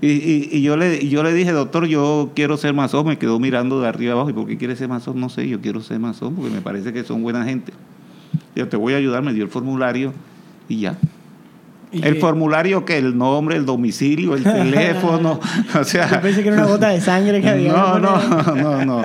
y, 0.00 0.60
yo, 0.60 0.76
le, 0.76 1.08
yo 1.08 1.22
le 1.22 1.32
dije, 1.32 1.52
doctor, 1.52 1.86
yo 1.86 2.32
quiero 2.34 2.58
ser 2.58 2.74
masón, 2.74 3.06
me 3.06 3.16
quedó 3.16 3.40
mirando 3.40 3.80
de 3.80 3.88
arriba 3.88 4.12
abajo, 4.12 4.28
¿y 4.28 4.34
por 4.34 4.46
qué 4.46 4.58
quiere 4.58 4.76
ser 4.76 4.88
masón? 4.88 5.18
No 5.18 5.30
sé, 5.30 5.48
yo 5.48 5.60
quiero 5.62 5.80
ser 5.80 5.98
masón 5.98 6.34
porque 6.34 6.50
me 6.50 6.60
parece 6.60 6.92
que 6.92 7.02
son 7.02 7.22
buena 7.22 7.44
gente. 7.44 7.72
Yo 8.54 8.68
te 8.68 8.76
voy 8.76 8.92
a 8.92 8.98
ayudar, 8.98 9.22
me 9.22 9.32
dio 9.32 9.42
el 9.42 9.48
formulario 9.48 10.12
y 10.68 10.80
ya 10.80 10.98
el 11.92 12.16
formulario 12.16 12.84
que 12.84 12.98
el 12.98 13.16
nombre, 13.16 13.56
el 13.56 13.64
domicilio, 13.64 14.34
el 14.34 14.42
teléfono, 14.44 15.40
o 15.78 15.84
sea... 15.84 16.10
Yo 16.10 16.20
pensé 16.20 16.42
que 16.42 16.48
era 16.48 16.58
una 16.58 16.66
gota 16.66 16.88
de 16.88 17.00
sangre 17.00 17.40
que 17.40 17.48
había. 17.48 17.72
No, 17.72 17.98
no, 17.98 18.18
no, 18.18 18.84
no, 18.84 19.02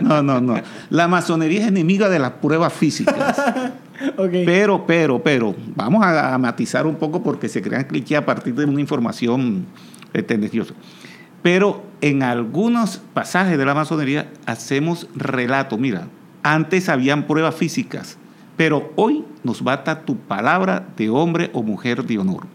no, 0.00 0.22
no, 0.22 0.40
no. 0.40 0.60
La 0.90 1.08
masonería 1.08 1.62
es 1.62 1.68
enemiga 1.68 2.08
de 2.08 2.18
las 2.18 2.32
pruebas 2.32 2.72
físicas. 2.72 3.40
Pero, 4.44 4.84
pero, 4.86 5.22
pero, 5.22 5.54
vamos 5.76 6.04
a, 6.04 6.36
matizar 6.36 6.84
un 6.84 6.96
poco 6.96 7.22
porque 7.22 7.48
se 7.48 7.62
crean 7.62 7.84
clichés 7.84 8.18
a 8.18 8.26
partir 8.26 8.52
de 8.52 8.64
una 8.64 8.80
información 8.80 9.66
eh, 10.12 10.20
tendenciosa. 10.20 10.74
Pero 11.42 11.84
en 12.00 12.24
algunos 12.24 13.00
pasajes 13.14 13.56
de 13.56 13.64
la 13.64 13.72
masonería 13.72 14.28
hacemos 14.46 15.06
relato. 15.14 15.78
Mira, 15.78 16.08
antes 16.42 16.88
habían 16.88 17.28
pruebas 17.28 17.54
físicas 17.54 18.18
pero 18.56 18.92
hoy 18.96 19.24
nos 19.42 19.62
basta 19.62 20.02
tu 20.02 20.16
palabra 20.16 20.88
de 20.96 21.10
hombre 21.10 21.50
o 21.52 21.62
mujer 21.62 22.04
de 22.04 22.18
honor. 22.18 22.46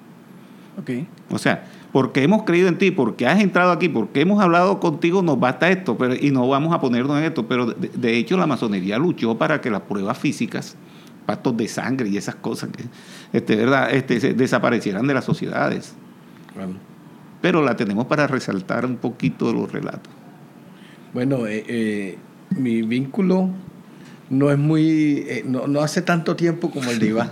Okay. 0.81 1.07
O 1.29 1.37
sea, 1.37 1.65
porque 1.91 2.23
hemos 2.23 2.43
creído 2.43 2.69
en 2.69 2.77
ti, 2.77 2.91
porque 2.91 3.27
has 3.27 3.41
entrado 3.41 3.71
aquí, 3.71 3.89
porque 3.89 4.21
hemos 4.21 4.41
hablado 4.41 4.79
contigo, 4.79 5.21
nos 5.21 5.39
basta 5.39 5.69
esto, 5.69 5.97
pero, 5.97 6.15
y 6.15 6.31
no 6.31 6.47
vamos 6.47 6.73
a 6.73 6.79
ponernos 6.79 7.17
en 7.17 7.25
esto. 7.25 7.47
Pero 7.47 7.65
de, 7.65 8.17
hecho 8.17 8.37
la 8.37 8.47
masonería 8.47 8.97
luchó 8.97 9.37
para 9.37 9.59
que 9.59 9.69
las 9.69 9.81
pruebas 9.81 10.17
físicas, 10.17 10.77
pactos 11.25 11.57
de 11.57 11.67
sangre 11.67 12.09
y 12.09 12.17
esas 12.17 12.35
cosas, 12.35 12.69
que, 12.69 12.83
este, 13.33 13.55
¿verdad? 13.55 13.91
Este, 13.91 14.33
desaparecieran 14.33 15.07
de 15.07 15.13
las 15.13 15.25
sociedades. 15.25 15.95
Pero 17.41 17.63
la 17.63 17.75
tenemos 17.75 18.05
para 18.05 18.27
resaltar 18.27 18.85
un 18.85 18.97
poquito 18.97 19.47
de 19.47 19.53
los 19.53 19.71
relatos. 19.71 20.13
Bueno, 21.13 21.47
eh, 21.47 21.63
eh, 21.67 22.17
mi 22.51 22.81
vínculo 22.83 23.49
no 24.29 24.51
es 24.51 24.57
muy, 24.57 25.25
eh, 25.27 25.43
no, 25.45 25.67
no, 25.67 25.81
hace 25.81 26.01
tanto 26.01 26.35
tiempo 26.35 26.69
como 26.69 26.91
el 26.91 26.99
de 26.99 27.07
Iván. 27.07 27.31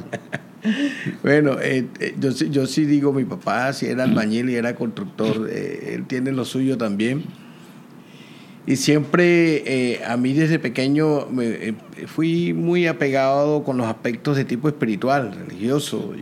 bueno, 1.24 1.60
eh, 1.62 1.86
eh, 2.00 2.16
yo, 2.20 2.32
yo 2.32 2.66
sí 2.66 2.86
digo, 2.86 3.14
mi 3.14 3.24
papá 3.24 3.72
si 3.74 3.86
era 3.86 4.04
albañil 4.04 4.50
y 4.50 4.56
era 4.56 4.76
constructor, 4.76 5.50
él 5.50 6.06
tiene 6.08 6.32
lo 6.32 6.46
suyo 6.46 6.78
también. 6.78 7.24
Y 8.66 8.76
siempre 8.76 10.02
a 10.06 10.18
mí 10.18 10.34
desde 10.34 10.60
pequeño 10.60 11.28
me, 11.28 11.76
fui 12.06 12.54
muy 12.54 12.86
apegado 12.86 13.64
con 13.64 13.78
los 13.78 13.88
aspectos 13.88 14.36
de 14.36 14.44
tipo 14.44 14.68
espiritual, 14.68 15.34
religioso. 15.34 16.14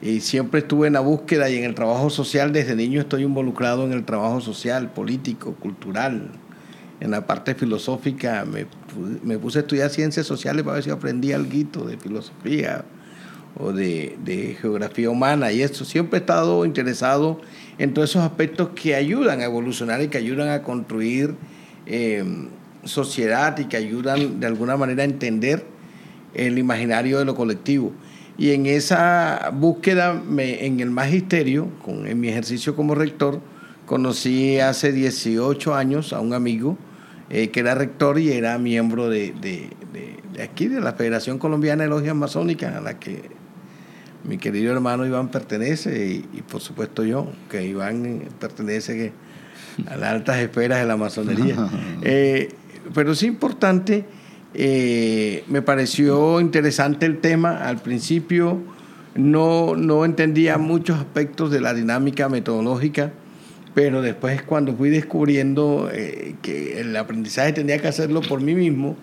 Y, 0.00 0.08
y 0.08 0.20
siempre 0.20 0.60
estuve 0.60 0.86
en 0.86 0.94
la 0.94 1.00
búsqueda 1.00 1.50
y 1.50 1.58
en 1.58 1.64
el 1.64 1.74
trabajo 1.74 2.08
social. 2.08 2.54
Desde 2.54 2.74
niño 2.74 3.00
estoy 3.02 3.24
involucrado 3.24 3.84
en 3.84 3.92
el 3.92 4.04
trabajo 4.04 4.40
social, 4.40 4.92
político, 4.92 5.54
cultural 5.56 6.30
en 7.02 7.10
la 7.10 7.26
parte 7.26 7.56
filosófica 7.56 8.44
me, 8.44 8.66
me, 9.24 9.36
puse 9.36 9.58
a 9.58 9.62
estudiar 9.62 9.90
ciencias 9.90 10.24
sociales 10.24 10.62
para 10.62 10.74
ver 10.74 10.84
si 10.84 10.90
aprendí 10.90 11.32
algo 11.32 11.84
de 11.84 11.98
filosofía 11.98 12.84
o 13.58 13.72
de, 13.72 14.56
geografía 14.60 15.10
humana 15.10 15.50
y 15.50 15.62
eso. 15.62 15.84
Siempre 15.84 16.18
he 16.18 16.20
estado 16.20 16.64
interesado 16.64 17.40
en 17.78 17.92
todos 17.92 18.10
esos 18.10 18.22
aspectos 18.22 18.68
que 18.76 18.94
ayudan 18.94 19.40
a 19.40 19.44
evolucionar 19.46 20.00
y 20.00 20.08
que 20.08 20.18
ayudan 20.18 20.50
a 20.50 20.62
construir 20.62 21.34
em, 21.86 22.50
sociedad 22.84 23.58
y 23.58 23.64
que 23.64 23.76
ayudan 23.76 24.38
de 24.38 24.46
alguna 24.46 24.76
manera 24.76 25.02
a 25.02 25.06
entender 25.06 25.64
el 26.34 26.56
imaginario 26.56 27.18
de 27.18 27.24
lo 27.24 27.34
colectivo. 27.34 27.92
Y 28.38 28.52
en 28.52 28.66
esa 28.66 29.50
búsqueda, 29.52 30.14
me, 30.14 30.64
en 30.64 30.78
el 30.78 30.92
magisterio, 30.92 31.66
con, 31.84 32.06
en 32.06 32.20
mi 32.20 32.28
ejercicio 32.28 32.76
como 32.76 32.94
rector, 32.94 33.40
conocí 33.86 34.60
hace 34.60 34.92
18 34.92 35.74
años 35.74 36.12
a 36.12 36.20
un 36.20 36.32
amigo 36.32 36.78
eh, 37.32 37.48
que 37.48 37.60
era 37.60 37.74
rector 37.74 38.18
y 38.18 38.30
era 38.30 38.58
miembro 38.58 39.08
de, 39.08 39.32
aquí, 40.42 40.68
de 40.68 40.80
la 40.80 40.92
Federación 40.92 41.38
Colombiana 41.38 41.84
de 41.84 41.88
Logias 41.88 42.14
Masónicas, 42.14 42.76
a 42.76 42.82
la 42.82 42.98
que 42.98 43.22
mi 44.24 44.36
querido 44.36 44.70
hermano 44.70 45.06
Iván 45.06 45.30
pertenece 45.30 46.08
y, 46.08 46.42
por 46.42 46.60
supuesto 46.60 47.04
yo, 47.04 47.32
que 47.50 47.64
Iván 47.64 48.24
pertenece 48.38 49.12
a 49.86 49.96
las 49.96 50.12
altas 50.12 50.40
esferas 50.40 50.80
de 50.80 50.86
la 50.86 50.96
masonería. 50.96 51.56
Eh, 52.04 52.50
pero 52.92 53.12
es 53.12 53.22
importante, 53.22 54.04
eh, 54.54 55.44
me 55.46 55.62
pareció 55.62 56.40
interesante 56.40 57.06
el 57.06 57.20
tema. 57.20 57.58
Al 57.58 57.78
principio 57.78 58.60
no, 59.14 59.76
no 59.76 60.04
entendía 60.04 60.58
muchos 60.58 60.98
aspectos 60.98 61.52
de 61.52 61.60
la 61.60 61.74
dinámica 61.74 62.28
metodológica 62.28 63.12
pero 63.74 64.02
después 64.02 64.42
cuando 64.42 64.74
fui 64.76 64.90
descubriendo 64.90 65.90
eh, 65.92 66.34
que 66.42 66.80
el 66.80 66.94
aprendizaje 66.96 67.52
tenía 67.52 67.78
que 67.78 67.88
hacerlo 67.88 68.20
por 68.20 68.40
mí 68.40 68.54
mismo, 68.54 68.96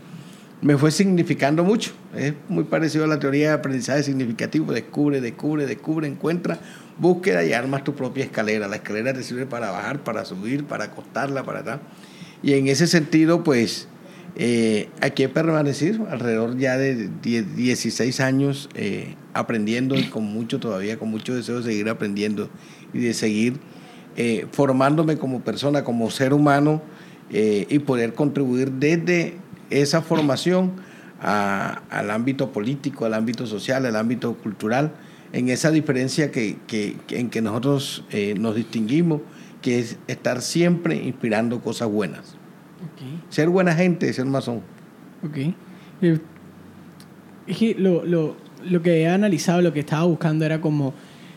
me 0.61 0.77
fue 0.77 0.91
significando 0.91 1.63
mucho. 1.63 1.91
Es 2.15 2.33
muy 2.49 2.65
parecido 2.65 3.05
a 3.05 3.07
la 3.07 3.19
teoría 3.19 3.49
de 3.49 3.53
aprendizaje 3.53 4.03
significativo. 4.03 4.73
Descubre, 4.73 5.21
descubre, 5.21 5.65
descubre, 5.65 6.07
encuentra, 6.07 6.59
búsqueda 6.97 7.43
y 7.45 7.53
armas 7.53 7.83
tu 7.83 7.95
propia 7.95 8.25
escalera. 8.25 8.67
La 8.67 8.77
escalera 8.77 9.13
te 9.13 9.23
sirve 9.23 9.45
para 9.45 9.71
bajar, 9.71 10.03
para 10.03 10.25
subir, 10.25 10.65
para 10.65 10.85
acostarla, 10.85 11.43
para 11.43 11.63
tal. 11.63 11.79
Y 12.43 12.53
en 12.53 12.67
ese 12.67 12.87
sentido, 12.87 13.43
pues, 13.43 13.87
eh, 14.35 14.89
aquí 15.01 15.23
he 15.23 15.29
permanecido 15.29 16.07
alrededor 16.09 16.57
ya 16.57 16.77
de 16.77 17.09
16 17.21 18.19
años 18.19 18.69
eh, 18.75 19.15
aprendiendo 19.33 19.95
y 19.95 20.03
con 20.03 20.23
mucho 20.25 20.59
todavía, 20.59 20.99
con 20.99 21.09
mucho 21.09 21.35
deseo 21.35 21.57
de 21.57 21.71
seguir 21.71 21.89
aprendiendo 21.89 22.49
y 22.93 22.99
de 22.99 23.13
seguir 23.13 23.59
eh, 24.17 24.47
formándome 24.51 25.17
como 25.17 25.41
persona, 25.41 25.83
como 25.83 26.09
ser 26.09 26.33
humano 26.33 26.81
eh, 27.31 27.67
y 27.69 27.79
poder 27.79 28.13
contribuir 28.13 28.71
desde 28.71 29.35
esa 29.69 30.01
formación 30.01 30.73
al 31.21 32.11
ámbito 32.11 32.51
político, 32.51 33.05
al 33.05 33.13
ámbito 33.13 33.45
social, 33.45 33.85
al 33.85 33.95
ámbito 33.95 34.35
cultural, 34.35 34.93
en 35.33 35.49
esa 35.49 35.69
diferencia 35.69 36.31
que, 36.31 36.57
en 37.09 37.29
que 37.29 37.41
nosotros 37.41 38.05
eh, 38.09 38.35
nos 38.39 38.55
distinguimos, 38.55 39.21
que 39.61 39.79
es 39.79 39.97
estar 40.07 40.41
siempre 40.41 40.95
inspirando 40.95 41.59
cosas 41.61 41.89
buenas. 41.89 42.35
Ser 43.29 43.49
buena 43.49 43.75
gente, 43.75 44.11
ser 44.13 44.25
masón. 44.25 44.61
Ok. 45.23 45.53
Es 47.47 47.57
que 47.57 47.75
lo, 47.77 48.05
lo, 48.05 48.37
lo 48.63 48.81
que 48.81 49.01
he 49.01 49.07
analizado, 49.07 49.61
lo 49.61 49.73
que 49.73 49.81
estaba 49.81 50.05
buscando 50.05 50.45
era 50.45 50.61
como, 50.61 50.93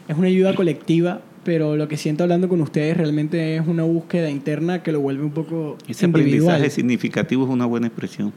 es 0.08 0.16
una 0.16 0.28
ayuda 0.28 0.54
colectiva 0.54 1.20
pero 1.44 1.76
lo 1.76 1.88
que 1.88 1.96
siento 1.96 2.22
hablando 2.22 2.48
con 2.48 2.60
ustedes 2.60 2.96
realmente 2.96 3.56
es 3.56 3.66
una 3.66 3.82
búsqueda 3.82 4.30
interna 4.30 4.82
que 4.82 4.92
lo 4.92 5.00
vuelve 5.00 5.24
un 5.24 5.32
poco 5.32 5.76
Ese 5.88 6.06
aprendizaje 6.06 6.70
significativo 6.70 7.44
es 7.44 7.50
una 7.50 7.66
buena 7.66 7.88
expresión. 7.88 8.32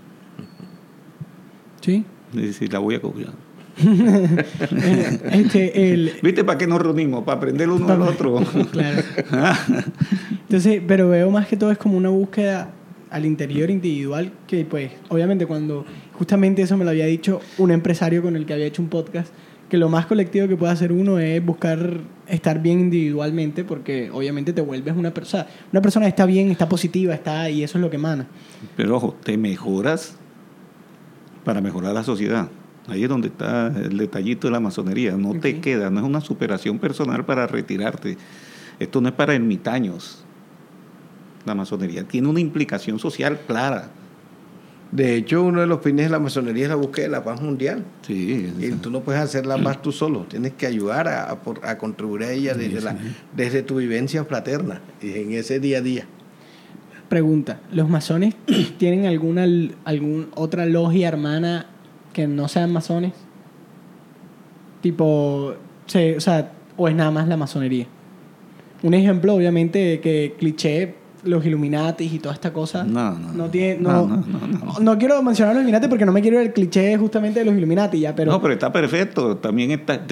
¿Sí? 1.81 2.03
Es 2.35 2.41
decir, 2.41 2.73
la 2.73 2.79
voy 2.79 2.95
a 2.95 3.01
copiar. 3.01 3.33
este, 5.31 6.13
¿Viste 6.23 6.43
para 6.43 6.57
qué 6.57 6.65
nos 6.65 6.81
reunimos? 6.81 7.23
Para 7.23 7.37
aprender 7.37 7.69
uno 7.69 7.87
al 7.89 8.01
otro. 8.01 8.41
claro. 8.71 9.03
Entonces, 10.41 10.81
pero 10.87 11.09
veo 11.09 11.29
más 11.29 11.47
que 11.47 11.57
todo 11.57 11.71
es 11.71 11.77
como 11.77 11.97
una 11.97 12.09
búsqueda 12.09 12.71
al 13.11 13.25
interior 13.25 13.69
individual 13.69 14.31
que 14.47 14.65
pues 14.65 14.91
obviamente 15.09 15.45
cuando 15.45 15.85
justamente 16.13 16.61
eso 16.63 16.75
me 16.75 16.85
lo 16.85 16.89
había 16.89 17.05
dicho 17.05 17.39
un 17.57 17.71
empresario 17.71 18.21
con 18.21 18.35
el 18.35 18.45
que 18.45 18.53
había 18.53 18.65
hecho 18.65 18.81
un 18.81 18.89
podcast 18.89 19.31
que 19.69 19.77
lo 19.77 19.89
más 19.89 20.05
colectivo 20.05 20.47
que 20.47 20.57
puede 20.57 20.73
hacer 20.73 20.91
uno 20.91 21.19
es 21.19 21.43
buscar 21.45 21.99
estar 22.27 22.61
bien 22.61 22.79
individualmente 22.79 23.63
porque 23.63 24.09
obviamente 24.11 24.53
te 24.53 24.61
vuelves 24.61 24.95
una 24.95 25.13
persona. 25.13 25.47
Una 25.71 25.81
persona 25.81 26.07
está 26.07 26.25
bien, 26.25 26.51
está 26.51 26.67
positiva, 26.67 27.13
está 27.13 27.49
y 27.49 27.63
eso 27.63 27.77
es 27.77 27.81
lo 27.81 27.89
que 27.89 27.97
emana. 27.97 28.27
Pero 28.75 28.95
ojo, 28.95 29.15
te 29.23 29.37
mejoras 29.37 30.17
para 31.43 31.61
mejorar 31.61 31.93
la 31.93 32.03
sociedad. 32.03 32.49
Ahí 32.87 33.03
es 33.03 33.09
donde 33.09 33.29
está 33.29 33.67
el 33.67 33.97
detallito 33.97 34.47
de 34.47 34.51
la 34.51 34.59
masonería. 34.59 35.15
No 35.17 35.33
te 35.39 35.59
queda, 35.59 35.89
no 35.89 35.99
es 35.99 36.05
una 36.05 36.21
superación 36.21 36.79
personal 36.79 37.25
para 37.25 37.47
retirarte. 37.47 38.17
Esto 38.79 39.01
no 39.01 39.09
es 39.09 39.15
para 39.15 39.33
ermitaños. 39.33 40.23
La 41.45 41.55
masonería 41.55 42.03
tiene 42.03 42.27
una 42.27 42.39
implicación 42.39 42.99
social 42.99 43.39
clara. 43.47 43.89
De 44.95 45.17
hecho, 45.17 45.43
uno 45.43 45.59
de 45.59 45.67
los 45.67 45.81
fines 45.81 46.05
de 46.05 46.09
la 46.09 46.19
masonería 46.19 46.63
es 46.63 46.69
la 46.69 46.75
búsqueda 46.75 47.07
de 47.07 47.11
la 47.11 47.23
paz 47.23 47.41
mundial. 47.41 47.83
Sí. 48.07 48.53
Y 48.57 48.71
tú 48.71 48.89
no 48.89 49.01
puedes 49.01 49.21
hacer 49.21 49.45
la 49.45 49.57
paz 49.57 49.81
tú 49.81 49.91
solo, 49.91 50.21
tienes 50.21 50.53
que 50.53 50.67
ayudar 50.67 51.09
a, 51.09 51.37
a, 51.63 51.77
contribuir 51.77 52.23
a 52.23 52.31
ella 52.31 52.53
desde, 52.53 52.79
la, 52.79 52.95
desde 53.35 53.61
tu 53.61 53.75
vivencia 53.75 54.23
fraterna 54.23 54.79
y 55.01 55.11
en 55.11 55.33
ese 55.33 55.59
día 55.59 55.79
a 55.79 55.81
día. 55.81 56.05
Pregunta, 57.09 57.59
¿los 57.73 57.89
masones 57.89 58.35
tienen 58.77 59.05
alguna 59.05 59.45
algún 59.83 60.29
otra 60.33 60.65
logia 60.65 61.09
hermana 61.09 61.65
que 62.13 62.25
no 62.25 62.47
sean 62.47 62.71
masones? 62.71 63.11
Tipo, 64.81 65.55
o 65.55 65.55
sea, 65.87 66.53
o 66.77 66.87
es 66.87 66.95
nada 66.95 67.11
más 67.11 67.27
la 67.27 67.35
masonería. 67.35 67.87
Un 68.81 68.93
ejemplo, 68.93 69.33
obviamente, 69.33 69.99
que 69.99 70.35
cliché 70.39 70.95
los 71.25 71.45
Illuminatis 71.45 72.13
y 72.13 72.19
toda 72.19 72.33
esta 72.33 72.53
cosa. 72.53 72.83
No, 72.83 73.11
no, 73.11 73.33
no. 73.33 73.49
tiene, 73.49 73.81
No, 73.81 74.07
no, 74.07 74.23
no, 74.25 74.79
no, 74.79 74.97
quiero 74.97 75.21
mencionar 75.21 75.55
los 75.55 75.61
Illuminati 75.61 75.87
porque 75.87 76.05
no 76.05 76.11
me 76.11 76.21
quiero 76.21 76.39
el 76.39 76.53
cliché 76.53 76.97
justamente 76.97 77.39
de 77.39 77.45
los 77.45 77.55
Illuminati 77.55 77.99
ya, 77.99 78.15
pero. 78.15 78.31
no, 78.31 78.41
pero 78.41 78.53
está 78.53 78.71
perfecto. 78.71 79.37
También, 79.37 79.71
está, 79.71 80.05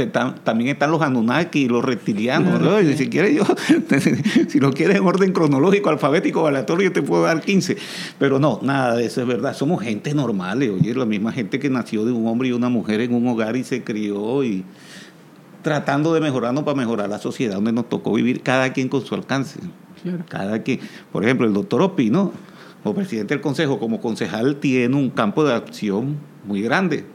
también 0.43 0.71
están 0.71 0.91
los 0.91 1.01
Anunnaki 1.01 1.63
y 1.63 1.67
los 1.67 1.83
reptilianos. 1.83 2.61
Y. 2.83 2.93
Si 2.97 3.09
quieres, 3.09 3.35
yo, 3.35 3.43
si 4.47 4.59
lo 4.59 4.71
quieres 4.71 4.97
en 4.97 5.05
orden 5.05 5.31
cronológico, 5.31 5.89
alfabético, 5.89 6.47
aleatorio, 6.47 6.89
yo 6.89 6.93
te 6.93 7.01
puedo 7.01 7.23
dar 7.23 7.41
15. 7.41 7.77
Pero 8.19 8.39
no, 8.39 8.59
nada 8.61 8.95
de 8.95 9.05
eso 9.05 9.21
es 9.21 9.27
verdad. 9.27 9.55
Somos 9.55 9.81
gente 9.81 10.13
normales, 10.13 10.69
oye, 10.69 10.93
la 10.93 11.05
misma 11.05 11.31
gente 11.31 11.59
que 11.59 11.69
nació 11.69 12.05
de 12.05 12.11
un 12.11 12.27
hombre 12.27 12.49
y 12.49 12.51
una 12.51 12.69
mujer 12.69 13.01
en 13.01 13.13
un 13.13 13.27
hogar 13.27 13.55
y 13.55 13.63
se 13.63 13.83
crió 13.83 14.43
y 14.43 14.63
tratando 15.63 16.13
de 16.13 16.19
mejorarnos 16.19 16.63
para 16.63 16.77
mejorar 16.77 17.09
la 17.09 17.17
sociedad 17.17 17.55
donde 17.55 17.71
nos 17.71 17.89
tocó 17.89 18.13
vivir 18.13 18.41
cada 18.41 18.71
quien 18.73 18.89
con 18.89 19.03
su 19.03 19.15
alcance. 19.15 19.59
Cada 20.29 20.61
quien. 20.63 20.79
Por 21.11 21.23
ejemplo, 21.23 21.47
el 21.47 21.53
doctor 21.53 21.81
Opino, 21.81 22.31
como 22.83 22.95
presidente 22.95 23.33
del 23.33 23.41
consejo, 23.41 23.79
como 23.79 24.01
concejal, 24.01 24.57
tiene 24.57 24.95
un 24.95 25.09
campo 25.09 25.43
de 25.43 25.53
acción 25.53 26.17
muy 26.45 26.61
grande. 26.61 27.05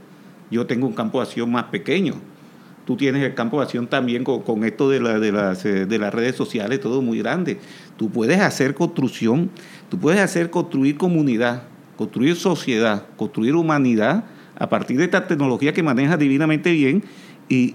Yo 0.50 0.66
tengo 0.66 0.86
un 0.86 0.94
campo 0.94 1.18
de 1.18 1.24
acción 1.26 1.50
más 1.52 1.64
pequeño. 1.64 2.14
Tú 2.86 2.96
tienes 2.96 3.22
el 3.22 3.34
campo 3.34 3.58
de 3.58 3.64
acción 3.64 3.86
también 3.86 4.24
con, 4.24 4.64
esto 4.64 4.88
de, 4.88 5.00
la- 5.00 5.18
de 5.20 5.30
las, 5.30 5.62
eh, 5.66 5.84
de 5.84 5.98
las 5.98 6.14
redes 6.14 6.36
sociales, 6.36 6.80
todo 6.80 7.02
muy 7.02 7.18
grande. 7.18 7.58
Tú 7.98 8.08
puedes 8.10 8.40
hacer 8.40 8.74
construcción, 8.74 9.50
tú 9.90 9.98
puedes 9.98 10.20
hacer 10.20 10.48
construir 10.48 10.96
comunidad, 10.96 11.64
construir 11.98 12.34
sociedad, 12.36 13.04
construir 13.16 13.54
humanidad 13.56 14.24
a 14.58 14.70
partir 14.70 14.96
de 14.96 15.04
esta 15.04 15.26
tecnología 15.26 15.74
que 15.74 15.82
manejas 15.82 16.18
divinamente 16.18 16.72
bien 16.72 17.04
y- 17.50 17.74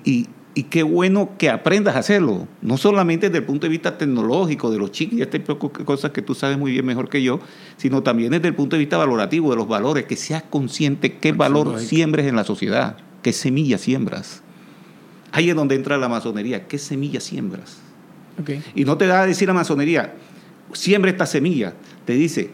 y 0.56 0.64
qué 0.64 0.84
bueno 0.84 1.32
que 1.38 1.50
aprendas 1.50 1.96
a 1.96 2.00
hacerlo, 2.00 2.48
no 2.62 2.78
solamente 2.78 3.28
desde 3.28 3.40
el 3.40 3.44
punto 3.46 3.66
de 3.66 3.72
vista 3.72 3.98
tecnológico, 3.98 4.70
de 4.72 4.78
los 4.78 4.92
chics 4.92 5.14
y 5.14 5.22
estas 5.22 5.42
cosas 5.86 6.12
que 6.12 6.22
tú 6.22 6.36
sabes 6.36 6.58
muy 6.58 6.72
bien 6.72 6.86
mejor 6.86 7.10
que 7.10 7.24
yo, 7.24 7.40
sino 7.78 8.04
también 8.04 8.32
desde 8.32 8.50
el 8.50 8.56
punto 8.56 8.76
de 8.76 8.82
vista 8.82 8.98
valorativo, 8.98 9.50
de 9.50 9.56
los 9.56 9.68
valores, 9.68 10.06
que 10.06 10.16
seas 10.16 10.44
consciente 10.44 11.18
qué 11.18 11.32
valor 11.32 11.80
siembres 11.80 12.28
en 12.28 12.36
la 12.36 12.44
sociedad, 12.44 12.98
qué 13.24 13.34
semilla 13.34 13.78
siembras. 13.78 14.44
Ahí 15.32 15.50
es 15.50 15.56
donde 15.56 15.74
entra 15.76 15.98
la 15.98 16.08
masonería, 16.08 16.68
qué 16.68 16.78
semilla 16.78 17.20
siembras. 17.20 17.80
Y 18.76 18.86
no 18.86 18.98
te 18.98 19.08
da 19.08 19.24
a 19.24 19.26
decir 19.26 19.48
la 19.48 19.56
masonería, 19.56 20.14
siembra 20.74 21.10
esta 21.10 21.26
semilla, 21.26 21.74
te 22.06 22.14
dice, 22.14 22.52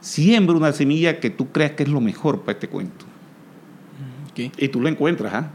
siembra 0.00 0.56
una 0.56 0.72
semilla 0.72 1.18
que 1.18 1.30
tú 1.30 1.50
creas 1.50 1.72
que 1.72 1.82
es 1.82 1.88
lo 1.88 2.00
mejor 2.00 2.42
para 2.42 2.52
este 2.52 2.68
cuento. 2.68 3.04
Ok. 4.30 4.52
Y 4.58 4.68
tú 4.68 4.80
lo 4.80 4.88
encuentras, 4.88 5.34
¿ah? 5.34 5.50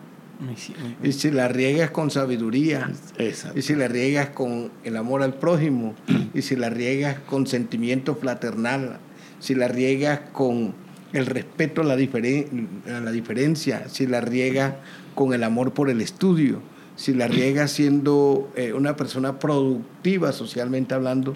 Y 1.04 1.12
si 1.12 1.32
la 1.32 1.48
riegas 1.48 1.92
con 1.92 2.10
sabiduría, 2.12 2.92
Exacto. 3.18 3.58
y 3.60 3.62
si 3.62 3.76
la 3.76 3.88
riegas 3.88 4.30
con 4.30 4.72
el 4.84 4.98
amor 4.98 5.22
al 5.24 5.36
prójimo, 5.36 5.94
y 6.34 6.42
si 6.42 6.56
la 6.56 6.70
riegas 6.70 7.18
con 7.26 7.48
sentimiento 7.48 8.16
fraternal, 8.16 8.98
si 9.40 9.56
la 9.56 9.68
riegas 9.68 10.20
con 10.32 10.74
el 11.14 11.26
respeto 11.26 11.82
a 11.82 11.84
la, 11.86 11.98
diferen- 11.98 12.68
a 12.88 13.00
la 13.02 13.12
diferencia, 13.12 13.88
si 13.90 14.08
la 14.08 14.22
riegas 14.22 14.74
con 15.16 15.34
el 15.34 15.44
amor 15.44 15.74
por 15.74 15.90
el 15.90 16.02
estudio, 16.02 16.62
si 16.96 17.14
la 17.14 17.28
riegas 17.28 17.72
siendo 17.74 18.52
eh, 18.56 18.74
una 18.74 18.96
persona 18.96 19.38
productiva 19.40 20.32
socialmente 20.32 20.94
hablando, 20.94 21.36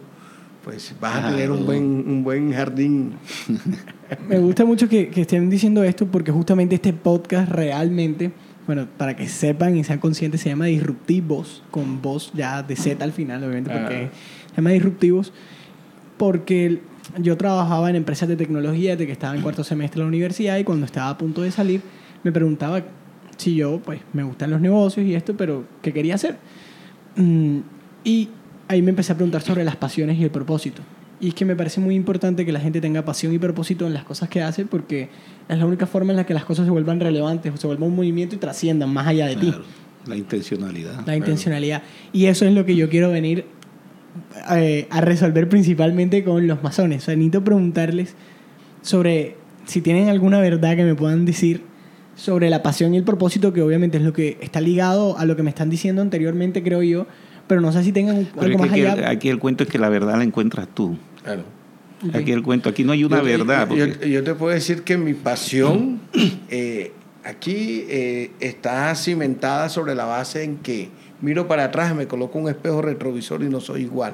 pues 0.64 0.96
vas 1.00 1.24
a 1.24 1.30
tener 1.30 1.52
un 1.52 1.64
buen, 1.66 1.84
un 1.84 2.24
buen 2.24 2.52
jardín. 2.52 3.14
Me 4.28 4.40
gusta 4.40 4.66
mucho 4.66 4.90
que, 4.90 5.10
que 5.10 5.22
estén 5.22 5.48
diciendo 5.50 5.84
esto 5.84 6.08
porque 6.08 6.32
justamente 6.32 6.76
este 6.76 6.92
podcast 6.94 7.52
realmente, 7.52 8.32
bueno, 8.66 8.88
para 8.98 9.16
que 9.16 9.28
sepan 9.28 9.78
y 9.78 9.84
sean 9.84 10.00
conscientes, 10.00 10.42
se 10.42 10.50
llama 10.50 10.66
Disruptivos, 10.66 11.64
con 11.72 12.02
voz 12.02 12.32
ya 12.34 12.64
de 12.64 12.76
Z 12.76 13.04
al 13.04 13.12
final, 13.12 13.44
obviamente, 13.44 13.70
porque 13.70 14.10
Ah. 14.12 14.50
se 14.50 14.56
llama 14.58 14.72
Disruptivos, 14.72 15.34
porque 16.18 16.80
yo 17.20 17.38
trabajaba 17.38 17.90
en 17.90 17.96
empresas 17.96 18.28
de 18.28 18.36
tecnología 18.36 18.92
desde 18.92 19.06
que 19.06 19.12
estaba 19.12 19.36
en 19.36 19.42
cuarto 19.42 19.64
semestre 19.64 20.00
de 20.00 20.04
la 20.06 20.08
universidad 20.08 20.58
y 20.58 20.64
cuando 20.64 20.86
estaba 20.86 21.10
a 21.10 21.18
punto 21.18 21.42
de 21.44 21.52
salir 21.52 21.82
me 22.24 22.32
preguntaba 22.32 22.82
si 23.38 23.56
yo, 23.56 23.80
pues, 23.84 24.00
me 24.14 24.24
gustan 24.24 24.50
los 24.50 24.62
negocios 24.62 25.06
y 25.06 25.14
esto, 25.14 25.36
pero 25.38 25.66
¿qué 25.82 25.92
quería 25.94 26.16
hacer? 26.16 26.38
Mm, 27.18 27.60
y 28.04 28.30
ahí 28.68 28.82
me 28.82 28.90
empecé 28.92 29.12
a 29.12 29.16
preguntar 29.16 29.42
sobre 29.42 29.64
las 29.64 29.76
pasiones 29.76 30.18
y 30.18 30.24
el 30.24 30.32
propósito. 30.32 30.82
Y 31.26 31.30
es 31.30 31.34
que 31.34 31.46
me 31.46 31.56
parece 31.56 31.80
muy 31.82 31.96
importante 31.96 32.46
que 32.46 32.52
la 32.52 32.60
gente 32.60 32.80
tenga 32.82 33.04
pasión 33.04 33.34
y 33.34 33.40
propósito 33.40 33.88
en 33.88 33.94
las 33.94 34.04
cosas 34.04 34.30
que 34.30 34.42
hace 34.44 34.66
porque 34.66 35.10
es 35.50 35.58
la 35.58 35.66
única 35.66 35.88
forma 35.88 36.12
en 36.12 36.18
la 36.18 36.26
que 36.26 36.34
las 36.34 36.46
cosas 36.46 36.66
se 36.66 36.72
vuelvan 36.72 37.00
relevantes 37.00 37.52
o 37.54 37.58
se 37.58 37.66
vuelvan 37.68 37.90
un 37.90 37.96
movimiento 37.96 38.36
y 38.36 38.38
trasciendan 38.38 38.90
más 38.94 39.08
allá 39.08 39.26
de 39.28 39.36
ti. 39.36 39.48
Claro, 39.48 39.64
La 40.06 40.16
intencionalidad. 40.18 41.06
La 41.08 41.16
intencionalidad. 41.16 41.82
Y 42.14 42.26
eso 42.28 42.46
es 42.46 42.54
lo 42.54 42.66
que 42.66 42.76
yo 42.76 42.90
quiero 42.90 43.10
venir 43.10 43.46
eh, 44.52 44.88
a 44.90 45.02
resolver 45.02 45.50
principalmente 45.50 46.24
con 46.24 46.46
los 46.48 46.62
masones. 46.64 47.04
O 47.04 47.06
sea, 47.06 47.16
necesito 47.16 47.44
preguntarles 47.44 48.14
sobre 48.82 49.36
si 49.66 49.82
tienen 49.82 50.10
alguna 50.10 50.40
verdad 50.40 50.76
que 50.76 50.84
me 50.84 50.96
puedan 50.96 51.26
decir 51.26 51.62
sobre 52.16 52.50
la 52.50 52.62
pasión 52.64 52.94
y 52.94 52.98
el 52.98 53.04
propósito, 53.04 53.52
que 53.52 53.62
obviamente 53.62 53.98
es 53.98 54.04
lo 54.04 54.14
que 54.14 54.38
está 54.42 54.62
ligado 54.62 55.18
a 55.18 55.26
lo 55.26 55.36
que 55.36 55.44
me 55.44 55.50
están 55.50 55.70
diciendo 55.70 56.02
anteriormente, 56.02 56.64
creo 56.64 56.82
yo, 56.84 57.08
pero 57.48 57.62
no 57.62 57.72
sé 57.72 57.84
si 57.84 57.92
tengan 57.92 58.18
un- 58.18 58.28
algo 58.40 58.58
más 58.60 58.72
que 58.72 58.88
allá. 58.88 59.10
aquí 59.10 59.30
el 59.30 59.40
cuento 59.40 59.64
es 59.64 59.70
que 59.70 59.78
la 59.80 59.90
verdad 59.90 60.18
la 60.18 60.24
encuentras 60.24 60.68
tú. 60.74 60.98
Claro. 61.26 61.44
Ok. 62.08 62.16
Aquí 62.16 62.32
el 62.32 62.42
cuento, 62.44 62.70
aquí 62.70 62.84
no 62.86 62.94
hay 62.94 63.04
una 63.04 63.18
Yo 63.18 63.24
te- 63.24 63.38
verdad. 63.38 63.70
Yo, 63.70 63.88
porque- 63.90 64.10
yo 64.10 64.24
te 64.24 64.34
puedo 64.36 64.54
decir 64.54 64.84
que 64.84 64.98
mi 64.98 65.14
pasión 65.14 66.00
eh, 66.50 66.94
aquí 67.24 67.86
eh, 67.90 68.32
está 68.40 68.94
cimentada 68.96 69.68
sobre 69.70 69.96
la 69.96 70.06
base 70.06 70.44
en 70.44 70.58
que 70.58 70.90
miro 71.22 71.48
para 71.48 71.66
atrás, 71.66 71.94
me 71.96 72.08
coloco 72.08 72.38
un 72.40 72.48
espejo 72.48 72.82
retrovisor 72.82 73.42
y 73.44 73.50
no 73.50 73.60
soy 73.60 73.82
igual. 73.84 74.14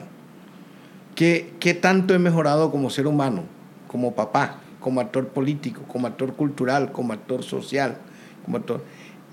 ¿Qué, 1.16 1.52
qué 1.60 1.74
tanto 1.74 2.14
he 2.14 2.20
mejorado 2.20 2.72
como 2.72 2.90
ser 2.90 3.06
humano, 3.08 3.44
como 3.88 4.16
papá, 4.16 4.62
como 4.80 5.02
actor 5.02 5.28
político, 5.28 5.84
como 5.88 6.08
actor 6.08 6.34
cultural, 6.34 6.92
como 6.92 7.14
actor 7.14 7.44
social, 7.44 7.98
como 8.46 8.58
actor? 8.58 8.84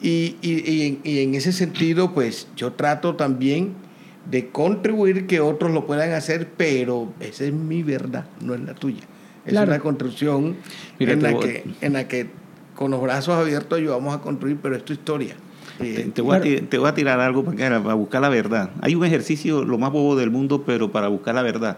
Y, 0.00 0.36
y- 0.42 0.70
y 0.70 0.82
en, 0.86 0.98
y 1.04 1.18
en 1.20 1.34
ese 1.34 1.52
sentido, 1.52 2.12
pues 2.14 2.48
yo 2.56 2.72
trato 2.72 3.14
también 3.16 3.74
de 4.30 4.48
contribuir 4.48 5.26
que 5.26 5.40
otros 5.40 5.70
lo 5.72 5.86
puedan 5.86 6.12
hacer, 6.12 6.48
pero 6.56 7.12
esa 7.20 7.44
es 7.44 7.52
mi 7.52 7.82
verdad, 7.82 8.26
no 8.40 8.54
es 8.54 8.60
la 8.60 8.74
tuya. 8.74 9.02
Es 9.46 9.52
Claro. 9.52 9.68
una 9.70 9.78
construcción 9.80 10.56
Mira, 10.98 11.12
en, 11.14 11.22
la 11.22 11.30
voy- 11.32 11.40
que, 11.44 11.64
en 11.80 11.92
la 11.94 12.06
que 12.08 12.28
con 12.74 12.90
los 12.90 13.00
brazos 13.00 13.34
abiertos 13.36 13.78
ayudamos 13.78 14.14
a 14.14 14.20
construir, 14.20 14.58
pero 14.62 14.76
es 14.76 14.84
tu 14.84 14.92
historia. 14.92 15.34
Te, 15.78 16.02
Eh, 16.02 16.10
te 16.12 16.22
voy 16.22 16.36
a, 16.36 16.40
Claro. 16.40 16.66
te 16.68 16.78
voy 16.78 16.88
a 16.88 16.94
tirar 16.94 17.20
algo 17.20 17.44
para 17.44 17.94
buscar 17.94 18.20
la 18.20 18.28
verdad. 18.28 18.70
Hay 18.82 18.94
un 18.94 19.04
ejercicio 19.04 19.64
lo 19.64 19.78
más 19.78 19.90
bobo 19.92 20.16
del 20.16 20.30
mundo, 20.30 20.64
pero 20.66 20.90
para 20.92 21.08
buscar 21.08 21.34
la 21.34 21.42
verdad. 21.42 21.76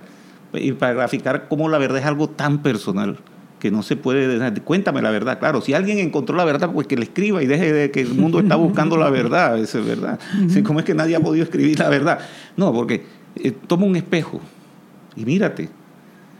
Y 0.53 0.73
para 0.73 0.95
graficar 0.95 1.47
cómo 1.49 1.69
la 1.69 1.79
verdad 1.79 1.99
es 1.99 2.07
algo 2.07 2.29
tan 2.29 2.63
personal 2.63 3.19
que 3.61 3.71
no 3.71 3.83
se 3.85 3.95
puede... 3.97 4.27
dejar- 4.27 4.61
Cuéntame 4.63 5.01
la 5.03 5.11
verdad, 5.11 5.39
claro. 5.39 5.61
Si 5.61 5.73
alguien 5.75 5.99
encontró 5.99 6.35
la 6.37 6.45
verdad, 6.45 6.73
pues 6.73 6.87
que 6.89 6.97
le 6.97 7.05
escriba 7.05 7.43
y 7.43 7.47
deje 7.47 7.73
de 7.73 7.91
que 7.93 8.01
el 8.01 8.15
mundo 8.15 8.41
está 8.41 8.57
buscando 8.57 8.97
la 8.97 9.11
verdad. 9.11 9.59
Eso 9.59 9.79
es 9.79 9.87
verdad. 9.87 10.19
¿Cómo 10.65 10.81
es 10.81 10.85
que 10.85 10.95
nadie 10.95 11.15
ha 11.15 11.21
podido 11.21 11.45
escribir 11.45 11.79
la 11.79 11.89
verdad? 11.89 12.19
No, 12.57 12.73
porque 12.73 13.05
eh, 13.37 13.53
toma 13.67 13.85
un 13.87 13.95
espejo 13.97 14.41
y 15.15 15.25
mírate. 15.25 15.69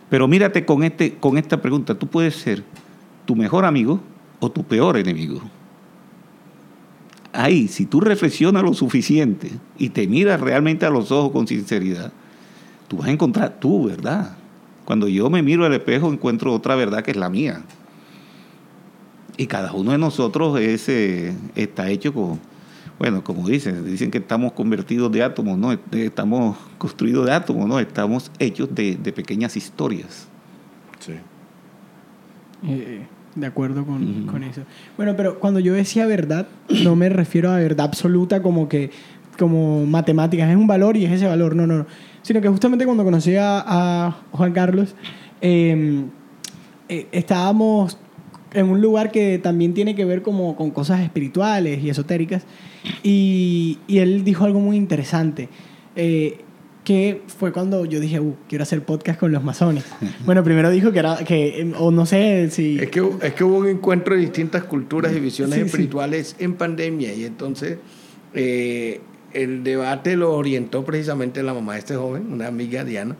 Pero 0.09 0.27
mírate 0.27 0.65
con, 0.65 0.83
este, 0.83 1.15
con 1.15 1.39
esta 1.39 1.61
pregunta. 1.63 1.95
Tú 1.95 2.09
puedes 2.09 2.35
ser 2.35 2.65
tu 3.27 3.37
mejor 3.37 3.65
amigo 3.65 4.01
o 4.41 4.51
tu 4.51 4.65
peor 4.65 4.97
enemigo 4.97 5.41
ahí, 7.33 7.69
si 7.69 7.87
tú 7.87 8.01
reflexionas 8.01 8.63
lo 8.65 8.75
suficiente 8.75 9.51
y 9.79 9.91
te 9.91 10.09
miras 10.09 10.41
realmente 10.41 10.85
a 10.85 10.91
los 10.91 11.13
ojos 11.13 11.31
con 11.31 11.47
sinceridad, 11.47 12.13
tú 12.89 12.97
vas 12.97 13.07
a 13.09 13.13
encontrar 13.13 13.61
tu 13.61 13.85
verdad. 13.87 14.37
Cuando 14.91 15.07
yo 15.07 15.31
me 15.31 15.41
miro 15.41 15.65
al 15.65 15.73
espejo 15.73 16.13
encuentro 16.13 16.53
otra 16.53 16.75
verdad 16.75 17.05
que 17.05 17.13
es 17.13 17.17
la 17.17 17.31
mía. 17.31 17.63
Y 19.37 19.47
cada 19.47 19.73
uno 19.73 19.93
de 19.93 19.99
nosotros 19.99 20.59
es, 20.59 20.89
eh, 20.89 21.33
está 21.55 21.89
hecho 21.91 22.13
con, 22.13 22.41
bueno, 22.99 23.23
como 23.23 23.49
dicen, 23.49 23.85
dicen 23.85 24.11
que 24.11 24.19
estamos 24.19 24.51
convertidos 24.51 25.13
de 25.13 25.23
átomos, 25.23 25.57
¿no? 25.57 25.71
Estamos 25.93 26.57
construidos 26.77 27.25
de 27.27 27.31
átomos, 27.31 27.69
¿no? 27.69 27.79
Estamos 27.79 28.33
hechos 28.41 28.75
de, 28.75 28.97
de 28.97 29.13
pequeñas 29.13 29.57
historias. 29.57 30.27
sí. 30.99 31.13
Eh, 32.67 33.07
de 33.37 33.47
acuerdo 33.47 33.87
con, 33.87 34.27
con 34.27 34.43
eso. 34.43 34.63
Bueno, 34.97 35.15
pero 35.17 35.39
cuando 35.39 35.61
yo 35.61 35.73
decía 35.73 36.05
verdad, 36.07 36.49
no 36.83 36.97
me 36.97 37.09
refiero 37.11 37.53
a 37.53 37.59
verdad 37.59 37.87
absoluta 37.87 38.43
como 38.43 38.69
que 38.69 38.91
como 39.39 39.87
matemáticas, 39.87 40.51
es 40.51 40.57
un 40.57 40.67
valor 40.67 40.97
y 40.97 41.07
es 41.07 41.13
ese 41.13 41.27
valor, 41.27 41.55
no, 41.55 41.67
no, 41.67 41.79
no. 41.79 41.87
Sino 42.31 42.41
que 42.41 42.49
justamente 42.49 42.85
cuando 42.85 43.03
conocí 43.03 43.35
a, 43.35 43.65
a 43.67 44.23
Juan 44.31 44.53
Carlos, 44.53 44.95
eh, 45.41 46.05
eh, 46.89 47.09
estábamos 47.11 47.99
en 48.53 48.69
un 48.69 48.81
lugar 48.81 49.11
que 49.11 49.41
también 49.41 49.75
tiene 49.75 49.97
que 49.97 50.05
ver 50.05 50.23
como 50.23 50.55
con 50.55 50.71
cosas 50.71 51.01
espirituales 51.01 51.83
y 51.83 51.91
esotéricas, 51.91 52.45
y, 53.03 53.79
y 53.89 53.99
él 53.99 54.23
dijo 54.23 54.45
algo 54.45 54.61
muy 54.61 54.77
interesante. 54.77 55.49
eh, 55.97 56.39
que 56.85 57.21
fue 57.27 57.53
cuando 57.53 57.85
yo 57.85 57.99
dije, 58.01 58.21
uh, 58.21 58.35
quiero 58.49 58.63
hacer 58.63 58.83
podcast 58.85 59.19
con 59.19 59.33
los 59.33 59.43
masones. 59.43 59.85
Bueno, 60.25 60.45
primero 60.45 60.71
dijo 60.71 60.93
que 60.93 61.01
era, 61.01 61.17
que, 61.25 61.61
eh, 61.63 61.73
o 61.79 61.91
no 61.91 62.07
sé 62.07 62.49
si... 62.51 62.79
Es 62.79 62.91
que, 62.91 63.03
es 63.23 63.35
que 63.35 63.43
hubo 63.45 63.59
un 63.59 63.69
encuentro 63.69 64.15
de 64.15 64.21
distintas 64.21 64.63
culturas 64.65 65.13
y 65.15 65.19
visiones 65.21 65.57
Sí, 65.57 65.61
sí. 65.63 65.67
espirituales 65.67 66.37
en 66.39 66.55
pandemia 66.55 67.13
y 67.13 67.25
entonces 67.25 67.79
eh, 68.35 69.01
el 69.33 69.65
debate 69.65 70.17
lo 70.17 70.35
orientó 70.35 70.85
precisamente 70.85 71.43
la 71.43 71.55
mamá 71.55 71.75
de 71.75 71.79
este 71.81 71.97
joven, 71.97 72.33
una 72.33 72.47
amiga 72.47 72.85
Diana, 72.85 73.17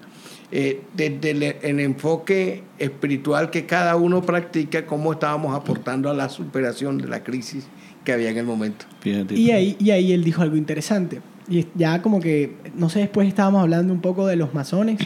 eh, 0.53 0.83
desde 0.95 1.31
el, 1.31 1.43
el 1.43 1.81
enfoque 1.81 2.63
espiritual 2.79 3.51
que 3.51 3.67
cada 3.67 3.97
uno 3.97 4.23
practica, 4.23 4.87
cómo 4.87 5.13
estábamos 5.13 5.55
aportando 5.55 6.11
a 6.11 6.15
la 6.15 6.29
superación 6.29 6.99
de 6.99 7.09
la 7.09 7.23
crisis 7.23 7.67
que 8.05 8.13
había 8.13 8.31
en 8.31 8.39
el 8.39 8.47
momento. 8.47 8.87
Fíjate. 9.01 9.35
Y 9.35 9.51
ahí, 9.51 9.77
y 9.79 9.91
ahí 9.91 10.13
él 10.13 10.25
dijo 10.25 10.43
algo 10.43 10.57
interesante. 10.57 11.21
Y 11.49 11.67
ya 11.75 12.03
como 12.03 12.21
que, 12.21 12.55
no 12.75 12.89
sé, 12.89 13.01
después 13.01 13.29
estábamos 13.29 13.63
hablando 13.63 13.93
un 13.93 14.01
poco 14.01 14.27
de 14.27 14.37
los 14.37 14.55
masones 14.55 15.01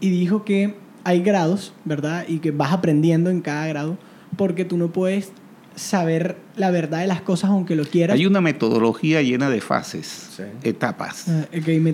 y 0.00 0.10
dijo 0.10 0.44
que 0.44 0.74
hay 1.04 1.22
grados, 1.22 1.72
¿verdad? 1.84 2.24
Y 2.28 2.38
que 2.38 2.50
vas 2.50 2.72
aprendiendo 2.72 3.30
en 3.30 3.40
cada 3.40 3.66
grado 3.66 3.98
porque 4.36 4.64
tú 4.64 4.78
no 4.78 4.92
puedes 4.92 5.32
saber 5.74 6.36
la 6.56 6.70
verdad 6.70 7.00
de 7.00 7.06
las 7.06 7.22
cosas 7.22 7.50
aunque 7.50 7.74
lo 7.76 7.84
quieras. 7.84 8.14
Hay 8.16 8.26
una 8.26 8.40
metodología 8.40 9.22
llena 9.22 9.48
de 9.50 9.60
fases, 9.60 10.28
Sí. 10.36 10.42
etapas. 10.62 11.26
Ah, 11.28 11.46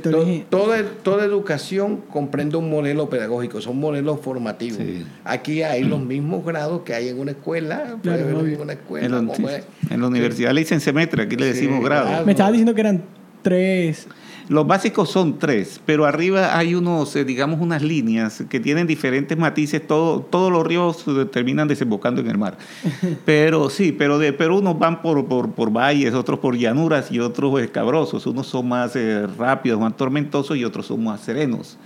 To-. 0.02 0.26
Toda, 0.50 0.82
toda 1.02 1.24
educación 1.24 2.02
comprende 2.10 2.56
un 2.56 2.70
modelo 2.70 3.08
pedagógico, 3.08 3.60
son 3.60 3.78
modelos 3.78 4.20
formativos. 4.20 4.78
Sí. 4.78 5.04
Aquí 5.24 5.62
hay 5.62 5.84
los 5.84 6.00
mismos 6.00 6.44
grados 6.44 6.82
que 6.82 6.94
hay 6.94 7.08
en 7.08 7.18
una 7.18 7.32
escuela, 7.32 7.96
puede 8.02 8.22
haber 8.22 8.36
en 8.52 8.60
una 8.60 8.72
escuela. 8.72 9.06
En 9.06 9.12
la, 9.26 9.32
como 9.34 9.48
es. 9.48 9.64
en 9.90 10.00
la 10.00 10.06
universidad 10.08 10.52
le 10.52 10.60
dicen 10.60 10.80
semestre, 10.80 11.22
aquí 11.22 11.36
le 11.36 11.52
Sí, 11.52 11.60
decimos 11.60 11.84
grado. 11.84 12.24
Me 12.24 12.32
estabas 12.32 12.52
diciendo 12.52 12.74
que 12.74 12.80
eran 12.80 13.02
tres. 13.42 14.06
Los 14.48 14.66
básicos 14.66 15.10
son 15.10 15.38
tres, 15.38 15.78
pero 15.84 16.06
arriba 16.06 16.56
hay 16.56 16.74
unos, 16.74 17.14
eh, 17.16 17.24
digamos, 17.24 17.60
unas 17.60 17.82
líneas 17.82 18.44
que 18.48 18.60
tienen 18.60 18.86
diferentes 18.86 19.36
matices. 19.36 19.86
Todo, 19.86 20.20
todos 20.20 20.50
los 20.50 20.66
ríos 20.66 21.04
terminan 21.30 21.68
desembocando 21.68 22.22
en 22.22 22.28
el 22.28 22.38
mar. 22.38 22.56
Pero 23.26 23.68
sí, 23.68 23.92
pero, 23.92 24.18
de, 24.18 24.32
pero 24.32 24.56
unos 24.56 24.78
van 24.78 25.02
por, 25.02 25.26
por, 25.26 25.52
por 25.52 25.70
valles, 25.70 26.14
otros 26.14 26.38
por 26.38 26.56
llanuras 26.56 27.12
y 27.12 27.20
otros 27.20 27.60
escabrosos. 27.60 28.26
Unos 28.26 28.46
son 28.46 28.68
más 28.68 28.96
eh, 28.96 29.26
rápidos, 29.26 29.78
más 29.80 29.96
tormentosos 29.96 30.56
y 30.56 30.64
otros 30.64 30.86
son 30.86 31.04
más 31.04 31.20
serenos. 31.20 31.76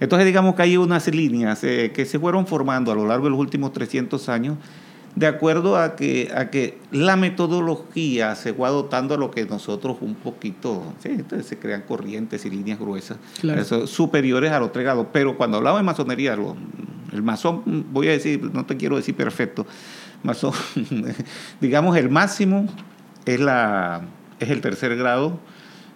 Entonces 0.00 0.26
digamos 0.26 0.54
que 0.54 0.62
hay 0.62 0.76
unas 0.76 1.06
líneas 1.08 1.62
eh, 1.64 1.92
que 1.94 2.06
se 2.06 2.18
fueron 2.18 2.46
formando 2.46 2.92
a 2.92 2.94
lo 2.94 3.06
largo 3.06 3.24
de 3.24 3.30
los 3.30 3.38
últimos 3.38 3.72
300 3.72 4.28
años 4.28 4.56
de 5.16 5.26
acuerdo 5.26 5.76
a 5.78 5.96
que, 5.96 6.30
a 6.36 6.50
que 6.50 6.78
la 6.92 7.16
metodología 7.16 8.34
se 8.34 8.52
fue 8.54 8.68
adoptando 8.68 9.14
a 9.14 9.18
lo 9.18 9.30
que 9.30 9.44
nosotros 9.46 9.96
un 10.02 10.14
poquito, 10.14 10.92
sí, 11.02 11.08
entonces 11.10 11.46
se 11.46 11.58
crean 11.58 11.82
corrientes 11.88 12.44
y 12.44 12.50
líneas 12.50 12.78
gruesas 12.78 13.16
Claro. 13.40 13.60
eso, 13.60 13.86
superiores 13.86 14.52
a 14.52 14.60
los 14.60 14.72
tres 14.72 14.84
grados. 14.84 15.06
Pero 15.12 15.36
cuando 15.36 15.56
hablamos 15.56 15.80
de 15.80 15.84
masonería, 15.84 16.36
lo- 16.36 16.54
el 17.12 17.22
masón, 17.22 17.62
voy 17.92 18.08
a 18.08 18.10
decir, 18.12 18.42
no 18.52 18.66
te 18.66 18.76
quiero 18.76 18.96
decir 18.96 19.14
perfecto, 19.16 19.66
masón, 20.22 20.52
digamos 21.60 21.96
el 21.96 22.10
máximo 22.10 22.66
es, 23.24 23.40
la, 23.40 24.02
es 24.38 24.50
el 24.50 24.60
tercer 24.60 24.96
grado, 24.96 25.38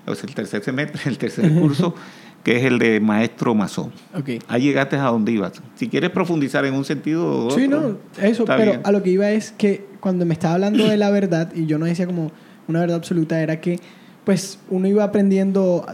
o 0.06 0.14
sea, 0.14 0.28
el 0.28 0.34
tercer 0.34 0.62
semestre, 0.64 1.02
el 1.04 1.18
tercer 1.18 1.52
curso, 1.58 1.94
que 2.44 2.56
es 2.56 2.64
el 2.64 2.78
de 2.78 3.00
maestro 3.00 3.54
masón. 3.54 3.90
Ok. 4.14 4.42
Ahí 4.48 4.62
llegaste 4.62 4.96
a 4.96 5.04
donde 5.04 5.32
ibas. 5.32 5.60
Si 5.74 5.88
quieres 5.88 6.10
profundizar 6.10 6.64
en 6.64 6.74
un 6.74 6.84
sentido 6.84 7.46
o 7.46 7.50
Sí, 7.50 7.66
otro, 7.66 7.80
no, 8.18 8.24
eso, 8.24 8.44
pero 8.46 8.70
bien. 8.72 8.80
a 8.84 8.92
lo 8.92 9.02
que 9.02 9.10
iba 9.10 9.30
es 9.30 9.52
que 9.52 9.86
cuando 10.00 10.24
me 10.24 10.32
estaba 10.34 10.54
hablando 10.54 10.86
de 10.88 10.96
la 10.96 11.10
verdad, 11.10 11.52
y 11.54 11.66
yo 11.66 11.78
no 11.78 11.86
decía 11.86 12.06
como 12.06 12.32
una 12.68 12.80
verdad 12.80 12.96
absoluta, 12.96 13.40
era 13.42 13.60
que 13.60 13.78
pues 14.24 14.58
uno 14.70 14.86
iba 14.88 15.04
aprendiendo 15.04 15.84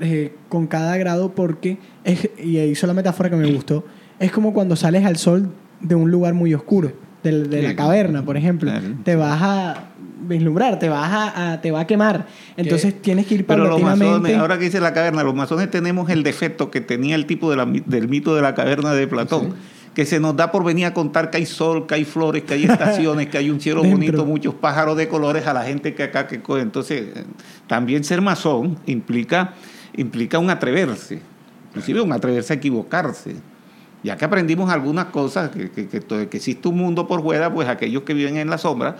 eh, 0.00 0.32
con 0.48 0.66
cada 0.66 0.96
grado 0.96 1.34
porque, 1.34 1.78
es, 2.04 2.28
y 2.42 2.58
hizo 2.58 2.86
la 2.86 2.94
metáfora 2.94 3.28
que 3.30 3.36
me 3.36 3.50
gustó, 3.52 3.84
es 4.18 4.32
como 4.32 4.52
cuando 4.54 4.76
sales 4.76 5.04
al 5.04 5.16
sol 5.16 5.50
de 5.80 5.94
un 5.94 6.10
lugar 6.10 6.34
muy 6.34 6.54
oscuro, 6.54 6.92
de, 7.22 7.42
de 7.44 7.62
la 7.62 7.76
caverna, 7.76 8.24
por 8.24 8.36
ejemplo, 8.36 8.70
Claro. 8.70 8.86
te 9.04 9.16
vas 9.16 9.38
a 9.42 9.87
vislumbrar, 10.28 10.78
te 10.78 10.88
vas 10.88 11.10
a, 11.10 11.52
a- 11.52 11.60
te 11.60 11.70
va 11.70 11.80
a 11.80 11.86
quemar, 11.86 12.26
entonces 12.56 13.00
tienes 13.02 13.26
que 13.26 13.34
ir 13.36 13.46
Pero 13.46 13.64
los 13.70 13.80
masones, 14.12 14.32
ahora 14.40 14.58
que 14.58 14.64
dice 14.66 14.80
la 14.80 14.92
caverna, 14.92 15.22
los 15.22 15.34
masones 15.34 15.70
tenemos 15.70 16.10
el 16.10 16.22
defecto 16.22 16.70
que 16.70 16.80
tenía 16.80 17.14
el 17.16 17.26
tipo 17.26 17.50
de 17.50 17.56
la 17.56 17.66
mi- 17.66 17.80
del 17.84 18.08
mito 18.08 18.34
de 18.36 18.42
la 18.42 18.54
caverna 18.54 18.92
de 18.92 19.06
Platón, 19.08 19.54
que 19.94 20.04
se 20.06 20.20
nos 20.20 20.36
da 20.36 20.52
por 20.52 20.62
venir 20.64 20.86
a 20.86 20.94
contar 20.94 21.30
que 21.30 21.38
hay 21.38 21.46
sol, 21.46 21.86
que 21.86 21.94
hay 21.96 22.04
flores, 22.04 22.44
que 22.44 22.54
hay 22.54 22.64
estaciones, 22.64 23.26
que 23.28 23.38
hay 23.38 23.50
un 23.50 23.60
cielo 23.60 23.82
bonito, 23.92 24.24
muchos 24.26 24.54
pájaros 24.54 24.96
de 24.96 25.08
colores 25.08 25.46
a 25.46 25.52
la 25.54 25.64
gente 25.64 25.94
que 25.94 26.04
acá 26.04 26.26
que 26.28 26.40
co- 26.40 26.58
entonces 26.58 27.00
eh, 27.16 27.24
también 27.66 28.04
ser 28.04 28.20
masón 28.20 28.78
implica 28.86 29.54
implica 29.96 30.38
un 30.38 30.48
atreverse, 30.50 31.20
inclusive 31.70 32.00
un 32.00 32.12
atreverse 32.12 32.52
a 32.52 32.56
equivocarse. 32.56 33.34
Ya 34.04 34.16
que 34.16 34.24
aprendimos 34.24 34.70
algunas 34.70 35.06
cosas, 35.06 35.50
que, 35.50 35.70
que, 35.70 35.88
que 35.88 36.36
existe 36.36 36.68
un 36.68 36.76
mundo 36.76 37.08
por 37.08 37.20
fuera, 37.20 37.52
pues 37.52 37.66
aquellos 37.68 38.04
que 38.04 38.14
viven 38.14 38.36
en 38.36 38.48
la 38.48 38.56
sombra, 38.58 38.96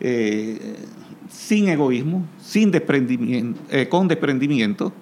eh, 0.00 0.76
sin 1.30 1.68
egoísmo, 1.68 2.24
sin 2.40 2.70
desprendimiento, 2.70 3.60
eh, 3.70 3.88
con 3.88 4.08
desprendimiento, 4.08 4.92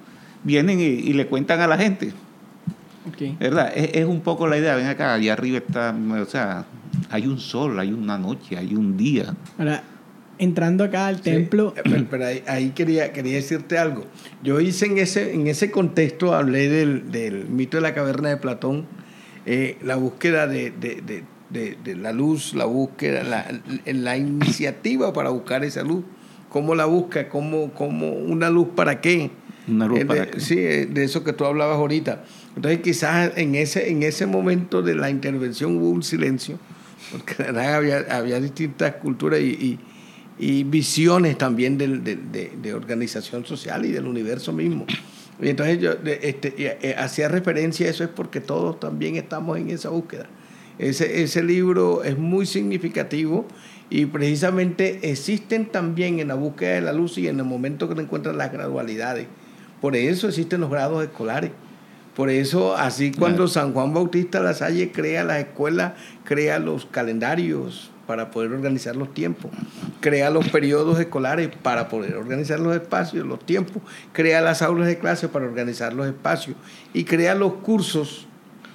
vienen 0.42 0.80
y, 0.80 0.84
y 0.84 1.12
le 1.12 1.26
cuentan 1.26 1.60
a 1.60 1.66
la 1.66 1.76
gente, 1.78 2.12
Ok. 3.08 3.38
¿verdad? 3.38 3.72
Es, 3.76 3.90
es 3.94 4.04
un 4.06 4.20
poco 4.20 4.46
la 4.46 4.56
idea, 4.58 4.76
ven 4.76 4.86
acá, 4.86 5.14
allá 5.14 5.32
arriba 5.34 5.58
está, 5.58 5.94
o 6.20 6.24
sea, 6.26 6.64
hay 7.10 7.26
un 7.26 7.38
sol, 7.38 7.78
hay 7.78 7.92
una 7.92 8.16
noche, 8.18 8.56
hay 8.56 8.74
un 8.74 8.96
día. 8.96 9.34
Ahora, 9.58 9.82
entrando 10.38 10.84
acá 10.84 11.06
al 11.08 11.16
Sí, 11.16 11.22
templo, 11.22 11.74
eh, 11.76 11.82
pero, 11.84 12.06
pero 12.10 12.26
ahí, 12.26 12.42
ahí 12.46 12.70
quería, 12.70 13.12
quería 13.12 13.34
decirte 13.36 13.76
algo. 13.78 14.06
Yo 14.42 14.60
hice 14.60 14.86
en 14.86 14.98
ese, 14.98 15.34
en 15.34 15.46
ese 15.46 15.70
contexto, 15.70 16.34
hablé 16.34 16.68
del, 16.68 17.10
del 17.10 17.44
mito 17.46 17.76
de 17.76 17.82
la 17.82 17.94
caverna 17.94 18.30
de 18.30 18.36
Platón, 18.38 18.86
eh, 19.46 19.76
la 19.82 19.96
búsqueda 19.96 20.46
de, 20.46 20.70
de- 20.70 21.02
de- 21.02 21.22
de- 21.50 21.76
de 21.84 21.94
la 21.96 22.12
luz, 22.12 22.54
la 22.54 22.64
búsqueda, 22.64 23.22
la, 23.22 23.46
la 23.86 24.16
iniciativa 24.16 25.12
para 25.12 25.30
buscar 25.30 25.64
esa 25.64 25.82
luz. 25.82 26.04
¿Cómo 26.48 26.74
la 26.74 26.84
busca? 26.84 27.28
¿Cómo, 27.28 27.72
cómo 27.74 28.10
una 28.12 28.48
luz 28.50 28.68
para 28.76 29.00
qué? 29.00 29.30
Una 29.66 29.86
luz 29.86 29.98
de- 30.00 30.06
para 30.06 30.30
qué. 30.30 30.40
Sí, 30.40 30.56
de 30.56 31.04
eso 31.04 31.24
que 31.24 31.32
tú 31.32 31.44
hablabas 31.44 31.76
ahorita. 31.76 32.24
Entonces 32.56 32.80
quizás 32.80 33.32
en 33.36 33.54
ese, 33.56 33.90
en 33.90 34.02
ese 34.02 34.26
momento 34.26 34.82
de 34.82 34.94
la 34.94 35.10
intervención 35.10 35.76
hubo 35.78 35.90
un 35.90 36.02
silencio, 36.02 36.58
porque 37.10 37.42
había, 37.58 38.04
había 38.10 38.40
distintas 38.40 38.94
culturas 38.96 39.40
y, 39.40 39.44
y- 39.50 39.78
y 40.36 40.64
visiones 40.64 41.38
también 41.38 41.78
del- 41.78 42.02
del- 42.04 42.30
de, 42.32 42.52
de 42.60 42.74
organización 42.74 43.44
social 43.44 43.84
y 43.84 43.92
del 43.92 44.06
universo 44.06 44.52
mismo. 44.52 44.84
Y 45.40 45.48
entonces 45.48 45.78
yo 45.80 45.94
de- 45.96 46.20
este, 46.22 46.54
eh, 46.58 46.94
hacía 46.96 47.28
referencia 47.28 47.86
a 47.86 47.90
eso 47.90 48.04
es 48.04 48.10
porque 48.10 48.40
todos 48.40 48.78
también 48.78 49.16
estamos 49.16 49.58
en 49.58 49.70
esa 49.70 49.88
búsqueda. 49.90 50.26
Ese, 50.78 51.22
ese 51.22 51.42
libro 51.42 52.02
es 52.04 52.18
muy 52.18 52.46
significativo 52.46 53.46
y 53.90 54.06
precisamente 54.06 55.10
existen 55.10 55.66
también 55.66 56.18
en 56.18 56.28
la 56.28 56.34
búsqueda 56.34 56.74
de 56.74 56.80
la 56.80 56.92
luz 56.92 57.18
y 57.18 57.28
en 57.28 57.38
el 57.38 57.44
momento 57.44 57.88
que 57.88 58.00
encuentran 58.00 58.36
las 58.38 58.52
gradualidades. 58.52 59.26
Por 59.80 59.96
eso 59.96 60.28
existen 60.28 60.60
los 60.60 60.70
grados 60.70 61.04
escolares. 61.04 61.50
Por 62.16 62.30
eso, 62.30 62.76
así 62.76 63.10
cuando 63.10 63.44
Claro. 63.44 63.48
San 63.48 63.72
Juan 63.72 63.92
Bautista 63.92 64.40
La 64.40 64.54
Salle 64.54 64.92
crea 64.92 65.24
las 65.24 65.38
escuelas, 65.38 65.94
crea 66.24 66.58
los 66.58 66.86
calendarios 66.86 67.90
para 68.06 68.30
poder 68.30 68.52
organizar 68.52 68.94
los 68.94 69.12
tiempos, 69.12 69.50
crea 70.00 70.30
los 70.30 70.48
periodos 70.48 71.00
escolares 71.00 71.50
para 71.62 71.88
poder 71.88 72.16
organizar 72.16 72.60
los 72.60 72.74
espacios, 72.74 73.26
los 73.26 73.44
tiempos, 73.44 73.82
crea 74.12 74.40
las 74.42 74.62
aulas 74.62 74.86
de 74.86 74.98
clase 74.98 75.28
para 75.28 75.46
organizar 75.46 75.92
los 75.92 76.06
espacios 76.06 76.56
y 76.92 77.04
crea 77.04 77.34
los 77.34 77.54
cursos 77.54 78.28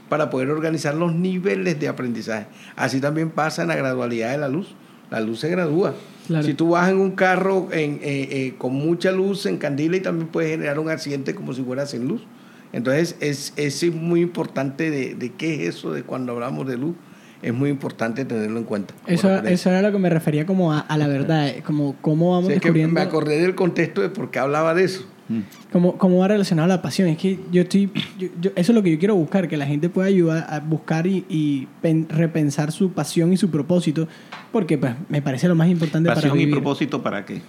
para 0.10 0.30
poder 0.30 0.50
organizar 0.50 0.95
los 0.95 1.13
niveles 1.13 1.80
de 1.80 1.88
aprendizaje. 1.88 2.48
Así 2.76 3.00
también 3.00 3.30
pasa 3.30 3.62
en 3.62 3.69
la 3.69 3.76
gradualidad 3.76 4.32
de 4.32 4.38
la 4.38 4.50
luz. 4.50 4.76
La 5.10 5.22
luz 5.22 5.39
se 5.39 5.50
gradúa. 5.50 5.95
Claro. 6.28 6.45
Si 6.45 6.54
tú 6.54 6.69
vas 6.69 6.89
en 6.89 6.98
un 6.98 7.12
carro 7.12 7.69
en, 7.72 7.95
eh, 7.95 8.28
eh, 8.32 8.54
con 8.58 8.74
mucha 8.74 9.12
luz, 9.12 9.45
en 9.45 9.58
candila 9.58 9.98
y 9.98 10.02
también 10.02 10.28
puedes 10.28 10.52
generar 10.52 10.78
un 10.78 10.89
accidente 10.89 11.34
como 11.34 11.54
si 11.54 11.63
fuera 11.63 11.86
sin 11.86 12.08
luz. 12.08 12.22
Entonces 12.72 13.15
es, 13.19 13.54
es 13.56 13.91
muy 13.91 14.22
importante 14.22 14.91
de, 14.91 15.15
de 15.15 15.32
qué 15.34 15.56
es 15.56 15.78
eso 15.78 15.91
de 15.91 16.04
cuando 16.04 16.34
hablamos 16.34 16.67
de 16.67 16.78
luz. 16.78 16.95
Es 17.41 17.54
muy 17.54 17.69
importante 17.69 18.26
tenerlo 18.26 18.60
en 18.60 18.65
cuenta. 18.65 18.93
Eso, 19.08 19.34
eso 19.34 19.69
era 19.69 19.82
lo 19.82 19.91
que 19.93 19.98
me 19.98 20.10
refería 20.10 20.45
como 20.45 20.74
a, 20.74 20.82
a 20.82 20.98
la 20.98 21.08
verdad, 21.08 21.52
como 21.65 21.95
cómo 22.02 22.32
vamos 22.32 22.50
es 22.52 22.60
que 22.60 22.67
descubriendo, 22.67 22.93
me 22.93 23.02
acordé 23.02 23.39
del 23.41 23.56
contexto 23.56 24.02
de 24.02 24.10
por 24.10 24.30
qué 24.30 24.39
hablaba 24.39 24.74
de 24.74 24.84
eso. 24.84 25.06
Cómo, 25.71 25.97
cómo 25.97 26.17
va 26.19 26.27
relacionado 26.29 26.65
a 26.65 26.75
la 26.75 26.81
pasión. 26.81 27.07
Es 27.09 27.17
que 27.17 27.39
yo 27.51 27.61
estoy, 27.61 27.91
yo- 28.17 28.27
yo- 28.41 28.51
eso 28.55 28.71
es 28.71 28.75
lo 28.75 28.81
que 28.83 28.91
yo 28.91 28.99
quiero 28.99 29.15
buscar, 29.15 29.47
que 29.47 29.57
la 29.57 29.65
gente 29.65 29.89
pueda 29.89 30.07
ayudar 30.07 30.45
a 30.49 30.59
buscar 30.59 31.05
y, 31.07 31.25
y 31.29 31.67
pen- 31.81 32.07
repensar 32.09 32.71
su 32.71 32.91
pasión 32.91 33.31
y 33.33 33.37
su 33.37 33.49
propósito, 33.49 34.07
porque 34.51 34.77
pues 34.77 34.93
me 35.09 35.21
parece 35.21 35.47
lo 35.47 35.55
más 35.55 35.69
importante 35.69 36.09
Pasión 36.09 36.31
para 36.31 36.35
y 36.41 36.45
vivir, 36.45 36.55
propósito 36.55 37.01
para 37.03 37.25
qué. 37.25 37.41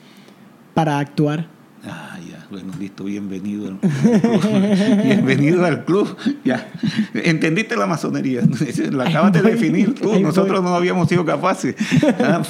para 0.75 0.99
actuar. 0.99 1.47
Ah, 1.85 2.19
ya, 2.31 2.40
bueno, 2.51 2.73
listo, 2.81 3.05
bienvenido. 3.05 3.69
al 3.69 3.79
club. 3.79 5.03
bienvenido 5.05 5.65
al 5.65 5.85
club. 5.85 6.17
Ya, 6.45 6.69
entendiste 7.15 7.77
la 7.77 7.87
masonería, 7.87 8.43
la 8.91 9.05
acabas 9.05 9.33
de 9.33 9.43
definir 9.43 9.95
tú, 9.95 10.19
nosotros 10.19 10.61
no 10.63 10.75
habíamos 10.75 11.09
sido 11.09 11.25
capaces. 11.25 11.77
Ah, 12.23 12.43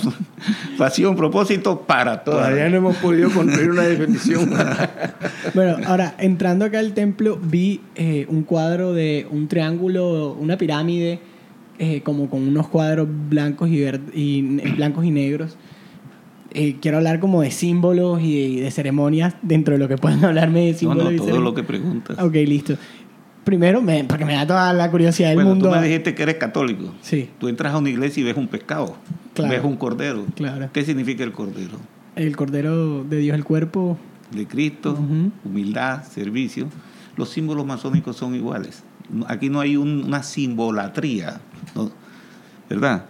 pasión, 0.78 1.16
propósito 1.16 1.82
para 1.82 2.24
Todavía 2.24 2.56
todas. 2.56 2.70
no 2.70 2.76
hemos 2.78 2.96
podido 2.96 3.30
construir 3.30 3.70
una 3.70 3.82
definición. 3.82 4.50
Bueno, 5.54 5.76
ahora, 5.86 6.14
entrando 6.18 6.64
acá 6.64 6.78
al 6.78 6.92
templo, 6.94 7.38
vi 7.40 7.80
eh, 7.94 8.26
un 8.28 8.42
cuadro 8.42 8.92
de 8.92 9.26
un 9.30 9.48
triángulo, 9.48 10.32
una 10.32 10.56
pirámide, 10.56 11.20
eh, 11.78 12.00
como 12.02 12.28
con 12.30 12.48
unos 12.48 12.68
cuadros 12.68 13.06
blancos 13.28 13.68
y, 13.68 13.84
y 14.14 14.42
blancos 14.76 15.04
y 15.04 15.10
negros. 15.10 15.56
Eh, 16.52 16.76
quiero 16.80 16.96
hablar 16.98 17.20
como 17.20 17.42
de 17.42 17.50
símbolos 17.50 18.20
y 18.22 18.56
de, 18.56 18.62
de 18.62 18.70
ceremonias 18.70 19.34
dentro 19.42 19.74
de 19.74 19.78
lo 19.78 19.88
que 19.88 19.96
puedan 19.96 20.24
hablarme 20.24 20.66
de 20.66 20.72
No, 20.72 20.78
símbolos 20.78 21.04
no, 21.04 21.12
y 21.12 21.16
todo 21.18 21.40
lo 21.40 21.54
que 21.54 21.62
preguntas. 21.62 22.18
Ok, 22.18 22.34
listo. 22.34 22.74
Primero, 23.44 23.80
me, 23.80 24.04
porque 24.04 24.24
me 24.24 24.34
da 24.34 24.46
toda 24.46 24.72
la 24.72 24.90
curiosidad 24.90 25.28
del 25.28 25.36
bueno, 25.36 25.50
mundo. 25.50 25.68
tú 25.70 25.74
me 25.74 25.82
dijiste 25.82 26.14
que 26.14 26.22
eres 26.22 26.36
católico. 26.36 26.92
Sí, 27.00 27.30
Tú 27.38 27.48
entras 27.48 27.72
a 27.72 27.78
una 27.78 27.88
iglesia 27.88 28.20
y 28.20 28.24
ves 28.24 28.36
un 28.36 28.48
pescado, 28.48 28.96
Claro. 29.34 29.50
ves 29.52 29.64
un 29.64 29.76
cordero. 29.76 30.26
Claro. 30.36 30.68
¿Qué 30.72 30.84
significa 30.84 31.24
el 31.24 31.32
cordero? 31.32 31.78
el 32.16 32.36
Cordero 32.36 33.02
de 33.04 33.16
Dios, 33.18 33.34
el 33.34 33.44
cuerpo. 33.44 33.96
De 34.30 34.46
Cristo, 34.46 34.98
humildad, 35.44 36.04
servicio. 36.04 36.68
Los 37.16 37.30
símbolos 37.30 37.64
masónicos 37.64 38.16
son 38.16 38.34
iguales. 38.34 38.82
No- 39.08 39.24
Aquí 39.28 39.48
no 39.48 39.58
hay 39.60 39.76
un- 39.76 40.04
una 40.04 40.22
simbolatría, 40.22 41.40
¿no? 41.74 41.90
¿verdad? 42.68 43.06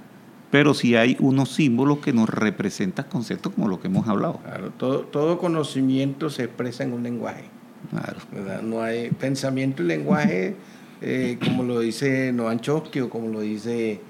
Pero 0.51 0.75
sí 0.75 0.97
hay 0.97 1.17
unos 1.21 1.53
símbolos 1.55 1.99
que 1.99 2.13
nos 2.13 2.29
representan 2.29 3.07
conceptos 3.07 3.53
como 3.55 3.69
lo 3.69 3.81
que 3.81 3.87
hemos 3.87 4.09
hablado. 4.09 4.41
Claro, 4.45 4.71
todo, 4.71 5.01
todo 5.01 5.39
conocimiento 5.39 6.29
se 6.29 6.45
expresa 6.45 6.83
en 6.83 6.93
un 6.93 7.03
lenguaje. 7.05 7.45
Claro. 7.91 8.19
¿verdad? 8.33 8.63
No 8.63 8.83
hay 8.83 9.11
pensamiento 9.11 9.83
y 9.83 9.87
lenguaje, 9.87 10.57
eh, 11.03 11.39
como 11.43 11.63
lo 11.63 11.81
dice 11.81 12.33
Noam 12.33 12.59
Chomsky 12.59 13.01
o 13.01 13.09
como 13.09 13.29
lo 13.29 13.41
dice 13.41 14.01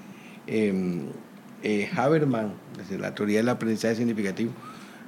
eh, 0.47 1.01
eh, 1.63 1.89
Habermas, 1.95 2.47
desde 2.75 2.97
la 2.97 3.13
teoría 3.13 3.37
del 3.37 3.49
aprendizaje 3.49 3.95
significativo. 3.95 4.51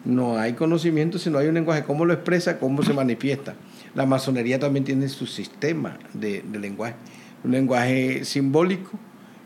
No 0.05 0.37
hay 0.37 0.53
conocimiento 0.53 1.17
si 1.17 1.29
no 1.29 1.39
hay 1.39 1.47
un 1.47 1.55
lenguaje. 1.55 1.83
¿Cómo 1.83 2.05
lo 2.05 2.13
expresa? 2.13 2.59
¿Cómo 2.59 2.83
se 2.83 2.93
manifiesta? 2.93 3.55
La 3.95 4.05
masonería 4.05 4.59
también 4.59 4.83
tiene 4.83 5.07
su 5.07 5.25
sistema 5.25 5.97
de, 6.13 6.43
de 6.47 6.59
lenguaje. 6.59 6.95
Un 7.43 7.51
lenguaje 7.51 8.25
simbólico 8.25 8.91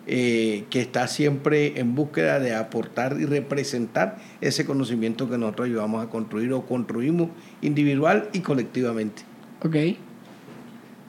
eh, 0.08 0.64
que 0.70 0.80
está 0.82 1.08
siempre 1.08 1.80
en 1.80 1.94
búsqueda 1.96 2.40
de 2.40 2.56
aportar 2.56 3.18
y 3.20 3.26
representar 3.26 4.18
ese 4.42 4.66
conocimiento 4.66 5.30
que 5.30 5.38
nosotros 5.38 5.68
ayudamos 5.68 6.04
a 6.06 6.10
construir 6.10 6.52
o 6.54 6.62
construimos 6.66 7.30
individual 7.62 8.30
y 8.34 8.40
colectivamente. 8.40 9.24
Ok. 9.64 9.76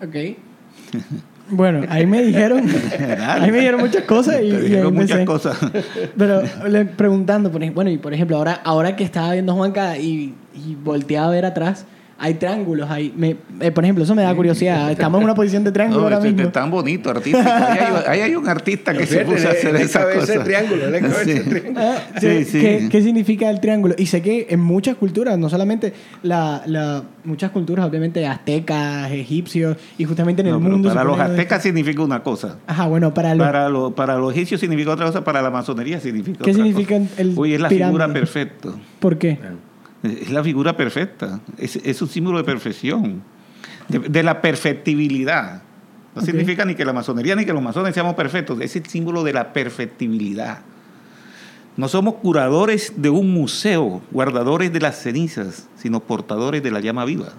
Ok. 0.05 0.17
Bueno, 1.51 1.81
ahí 1.89 2.05
me 2.07 2.23
dijeron, 2.23 2.63
ahí 3.27 3.51
me 3.51 3.57
dijeron 3.57 3.81
muchas 3.81 4.03
cosas 4.05 4.37
y, 4.43 4.51
Te 4.51 4.61
dijeron 4.61 4.93
muchas 4.95 5.25
cosas. 5.25 5.59
Pero 6.15 6.43
le- 6.69 6.85
preguntando, 6.85 7.51
por 7.51 7.63
ej- 7.63 7.73
bueno, 7.73 7.89
y 7.91 7.97
por 7.97 8.13
ejemplo, 8.13 8.37
ahora, 8.37 8.61
ahora 8.65 8.97
que 8.97 9.03
estaba 9.05 9.33
viendo 9.33 9.55
Juanca 9.55 9.97
y, 9.97 10.35
y 10.55 10.75
volteaba 10.75 11.29
a 11.29 11.31
ver 11.31 11.47
atrás, 11.47 11.87
hay 12.21 12.35
triángulos 12.35 12.91
ahí. 12.91 13.13
Me, 13.17 13.37
eh, 13.61 13.71
por 13.71 13.85
ejemplo, 13.85 14.03
eso 14.05 14.15
me 14.15 14.23
da 14.23 14.35
curiosidad. 14.35 14.91
Estamos 14.91 15.19
en 15.21 15.25
una 15.25 15.35
posición 15.35 15.63
de 15.65 15.71
triángulo 15.73 16.01
No, 16.01 16.05
ahora 16.07 16.19
ese 16.19 16.27
que 16.29 16.33
mismo. 16.33 16.49
es 16.49 16.53
tan 16.53 16.71
bonito, 16.71 17.11
artístico. 17.11 17.39
Ahí 17.49 17.79
hay, 17.79 18.03
ahí 18.09 18.21
hay 18.23 18.35
un 18.35 18.49
artista 18.49 18.93
que 18.93 19.07
se 19.07 19.25
puso 19.25 19.47
a 19.49 19.53
hacer 19.53 19.77
esa 19.77 20.11
cosa. 20.13 20.43
triángulo, 20.43 20.91
le 20.91 21.01
cabe 21.01 21.23
ese 21.23 21.41
triángulo. 21.41 21.81
Ah, 21.81 21.97
Sí, 22.17 22.21
¿qué, 22.27 22.45
sí. 22.45 22.61
qué- 22.61 22.89
qué 22.91 23.03
significa 23.03 23.49
el 23.51 23.61
triángulo? 23.61 23.95
Y 23.97 24.07
sé 24.07 24.21
que 24.23 24.47
en 24.51 24.61
muchas 24.61 24.97
culturas, 24.97 25.39
no 25.39 25.49
solamente 25.49 25.93
la, 26.23 26.63
la- 26.67 27.05
muchas 27.25 27.51
culturas, 27.53 27.87
obviamente 27.87 28.27
aztecas, 28.27 29.11
egipcios, 29.13 29.77
y 29.99 30.05
justamente 30.05 30.41
en 30.43 30.49
el 30.49 30.55
No, 30.55 30.61
mundo. 30.61 30.89
para 30.89 31.05
los 31.05 31.19
aztecas 31.21 31.63
significa 31.63 32.03
una 32.03 32.23
cosa. 32.23 32.57
Ajá, 32.67 32.87
bueno, 32.89 33.15
para 33.15 33.35
los. 33.35 33.47
Para, 33.47 33.69
lo- 33.69 33.95
para 33.95 34.17
los 34.19 34.33
egipcios 34.33 34.61
significa 34.61 34.91
otra 34.91 35.07
cosa, 35.07 35.23
para 35.23 35.41
la 35.41 35.51
masonería 35.51 36.01
significa 36.01 36.39
¿Qué 36.45 36.51
otra 36.51 36.65
significa 36.65 36.99
cosa. 36.99 37.11
el 37.19 37.33
Uy, 37.39 37.55
es 37.55 37.61
la 37.61 37.69
pirámide? 37.69 37.91
figura 37.99 38.13
perfecta. 38.13 38.69
¿Por 38.99 39.19
qué? 39.19 39.39
Es 40.09 40.31
la 40.31 40.43
figura 40.43 40.77
perfecta. 40.77 41.41
Es, 41.57 41.77
es 41.77 42.03
un 42.03 42.09
símbolo 42.09 42.39
de 42.39 42.45
perfección, 42.45 43.23
de, 43.89 43.99
de 43.99 44.23
la 44.23 44.41
perfectibilidad. 44.41 45.63
No 46.15 46.23
significa 46.23 46.65
ni 46.65 46.75
que 46.75 46.85
la 46.85 46.93
masonería 46.93 47.37
ni 47.37 47.45
que 47.45 47.53
los 47.53 47.63
masones 47.63 47.95
seamos 47.95 48.15
perfectos. 48.15 48.61
Es 48.61 48.75
el 48.77 48.87
símbolo 48.87 49.23
de 49.23 49.33
la 49.33 49.53
perfectibilidad. 49.53 50.61
No 51.77 51.87
somos 51.87 52.15
curadores 52.15 52.95
de 52.97 53.09
un 53.09 53.33
museo, 53.33 54.03
guardadores 54.11 54.73
de 54.73 54.81
las 54.81 55.01
cenizas, 55.01 55.69
sino 55.77 56.01
portadores 56.01 56.61
de 56.61 56.73
la 56.73 56.81
llama 56.81 57.05
viva. 57.05 57.35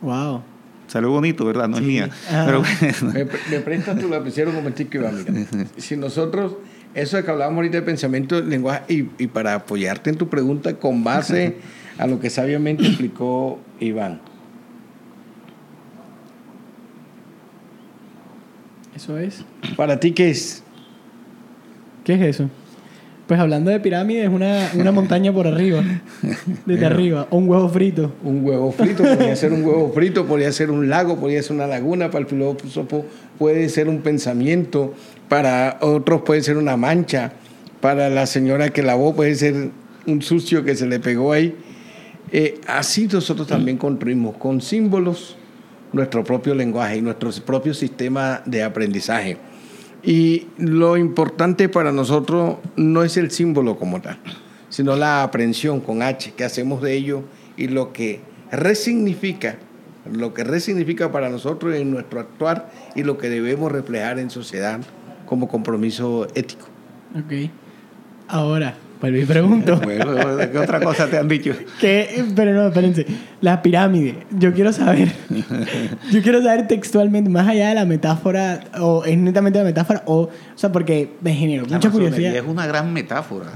Wow. 0.00 0.42
Salió 0.88 1.10
bonito, 1.10 1.44
¿verdad? 1.44 1.68
No 1.68 1.76
es 1.76 1.82
mía. 1.84 2.10
Ah. 2.28 2.42
Pero 2.46 2.60
bueno. 2.60 3.12
Me, 3.12 3.56
me 3.56 3.60
prestas 3.60 3.98
tu 4.00 4.08
lapicero 4.08 4.50
un 4.50 4.56
momentico, 4.56 4.98
Iván. 4.98 5.24
Mira. 5.28 5.66
Si 5.76 5.96
nosotros, 5.96 6.54
eso 6.96 7.16
de 7.18 7.24
que 7.24 7.30
hablábamos 7.30 7.58
ahorita 7.58 7.76
de 7.76 7.82
pensamiento, 7.82 8.40
lenguaje, 8.40 8.82
y, 8.88 9.22
y 9.22 9.26
para 9.26 9.54
apoyarte 9.54 10.10
en 10.10 10.16
tu 10.16 10.28
pregunta 10.28 10.74
con 10.76 11.04
base 11.04 11.56
a 11.98 12.06
lo 12.06 12.18
que 12.18 12.30
sabiamente 12.30 12.84
explicó 12.86 13.58
Iván. 13.80 14.20
Eso 18.96 19.18
es. 19.18 19.44
Para 19.76 20.00
ti, 20.00 20.12
¿qué 20.12 20.30
es? 20.30 20.62
¿Qué 22.02 22.14
es 22.14 22.22
eso? 22.22 22.48
Pues 23.26 23.40
hablando 23.40 23.70
de 23.70 23.80
pirámides, 23.80 24.24
es 24.24 24.30
una, 24.30 24.70
una 24.74 24.92
montaña 24.92 25.32
por 25.32 25.46
arriba. 25.46 25.82
Desde 26.66 26.86
arriba. 26.86 27.26
O 27.30 27.38
un 27.38 27.48
huevo 27.48 27.68
frito. 27.68 28.12
Un 28.22 28.44
huevo 28.44 28.72
frito, 28.72 29.02
podría 29.02 29.34
ser 29.36 29.52
un 29.52 29.64
huevo 29.64 29.92
frito, 29.92 30.26
podría 30.26 30.52
ser 30.52 30.70
un 30.70 30.88
lago, 30.88 31.16
podría 31.16 31.42
ser 31.42 31.56
una 31.56 31.66
laguna, 31.66 32.10
para 32.10 32.20
el 32.20 32.26
filósofo 32.26 33.04
puede 33.38 33.68
ser 33.68 33.88
un 33.88 34.00
pensamiento, 34.00 34.94
para 35.28 35.78
otros 35.80 36.22
puede 36.22 36.42
ser 36.42 36.56
una 36.56 36.76
mancha, 36.76 37.32
para 37.80 38.08
la 38.10 38.26
señora 38.26 38.70
que 38.70 38.82
lavó 38.82 39.14
puede 39.14 39.34
ser 39.34 39.70
un 40.06 40.22
sucio 40.22 40.64
que 40.64 40.76
se 40.76 40.86
le 40.86 41.00
pegó 41.00 41.32
ahí. 41.32 41.54
Eh, 42.32 42.60
así 42.66 43.06
nosotros 43.06 43.46
también 43.46 43.76
construimos 43.76 44.36
con 44.36 44.60
símbolos 44.60 45.36
nuestro 45.92 46.24
propio 46.24 46.54
lenguaje 46.54 46.96
y 46.98 47.02
nuestro 47.02 47.30
propio 47.44 47.74
sistema 47.74 48.42
de 48.44 48.62
aprendizaje. 48.62 49.38
Y 50.02 50.46
lo 50.58 50.96
importante 50.96 51.68
para 51.68 51.92
nosotros 51.92 52.56
no 52.76 53.02
es 53.02 53.16
el 53.16 53.30
símbolo 53.30 53.76
como 53.78 54.00
tal, 54.00 54.18
sino 54.68 54.94
la 54.94 55.22
aprehensión 55.22 55.80
con 55.80 56.02
H 56.02 56.32
que 56.36 56.44
hacemos 56.44 56.82
de 56.82 56.94
ello 56.94 57.22
y 57.56 57.68
lo 57.68 57.92
que 57.92 58.20
resignifica, 58.52 59.56
lo 60.12 60.34
que 60.34 60.44
resignifica 60.44 61.10
para 61.10 61.28
nosotros 61.28 61.74
en 61.74 61.90
nuestro 61.90 62.20
actuar 62.20 62.70
y 62.94 63.02
lo 63.02 63.18
que 63.18 63.28
debemos 63.28 63.72
reflejar 63.72 64.18
en 64.18 64.30
sociedad 64.30 64.80
como 65.26 65.48
compromiso 65.48 66.26
ético. 66.34 66.66
Ok. 67.14 67.50
Ahora, 68.28 68.74
vuelvo 69.00 69.18
y 69.18 69.24
pregunto. 69.24 69.80
Bueno, 69.84 70.14
¿qué 70.50 70.58
otra 70.58 70.80
cosa 70.80 71.06
te 71.08 71.18
han 71.18 71.28
dicho? 71.28 71.52
¿Qué? 71.80 72.24
Pero 72.34 72.52
no, 72.54 72.68
espérense. 72.68 73.06
La 73.40 73.62
pirámide. 73.62 74.26
Yo 74.30 74.52
quiero 74.52 74.72
saber. 74.72 75.12
Yo 76.10 76.22
quiero 76.22 76.42
saber 76.42 76.66
textualmente, 76.66 77.30
más 77.30 77.46
allá 77.46 77.68
de 77.68 77.74
la 77.74 77.84
metáfora, 77.84 78.60
o 78.80 79.04
es 79.04 79.16
netamente 79.18 79.58
la 79.58 79.64
metáfora, 79.64 80.02
o. 80.06 80.22
O 80.22 80.30
sea, 80.56 80.72
porque 80.72 81.12
me 81.20 81.34
generó 81.34 81.66
La 81.66 81.76
mucha 81.76 81.90
curiosidad. 81.90 82.34
es 82.34 82.42
una 82.46 82.66
gran 82.66 82.92
metáfora. 82.92 83.46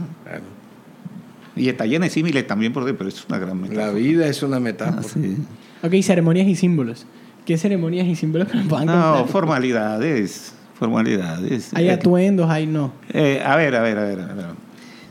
Y 1.56 1.68
está 1.68 1.84
llena 1.84 2.04
de 2.06 2.10
símiles 2.10 2.46
también, 2.46 2.72
por 2.72 2.84
pero 2.96 3.08
es 3.08 3.26
una 3.28 3.38
gran 3.38 3.60
metáfora. 3.60 3.86
La 3.86 3.92
vida 3.92 4.26
es 4.26 4.42
una 4.42 4.60
metáfora. 4.60 5.00
Ah, 5.00 5.02
sí. 5.02 5.36
Ok, 5.82 5.94
ceremonias 6.02 6.46
y 6.46 6.54
símbolos. 6.54 7.06
¿Qué 7.44 7.58
ceremonias 7.58 8.06
y 8.06 8.14
símbolos 8.14 8.48
que 8.48 8.56
me 8.58 8.64
puedan 8.64 8.86
No, 8.86 8.92
contar? 9.14 9.28
formalidades. 9.28 10.54
Formalidades. 10.80 11.72
Hay 11.74 11.88
Eh, 11.88 11.92
atuendos, 11.92 12.48
hay 12.50 12.66
no. 12.66 12.92
eh, 13.12 13.42
a 13.44 13.54
ver, 13.56 13.76
a 13.76 13.82
ver, 13.82 13.98
a 13.98 14.02
ver. 14.04 14.20
a 14.20 14.26
ver. 14.34 14.46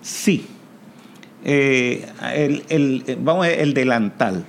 Sí. 0.01 0.45
Eh, 1.45 2.05
el, 2.35 2.63
el- 2.69 3.17
vamos 3.21 3.45
a 3.45 3.49
ver, 3.49 3.59
el 3.59 3.73
delantal. 3.75 4.45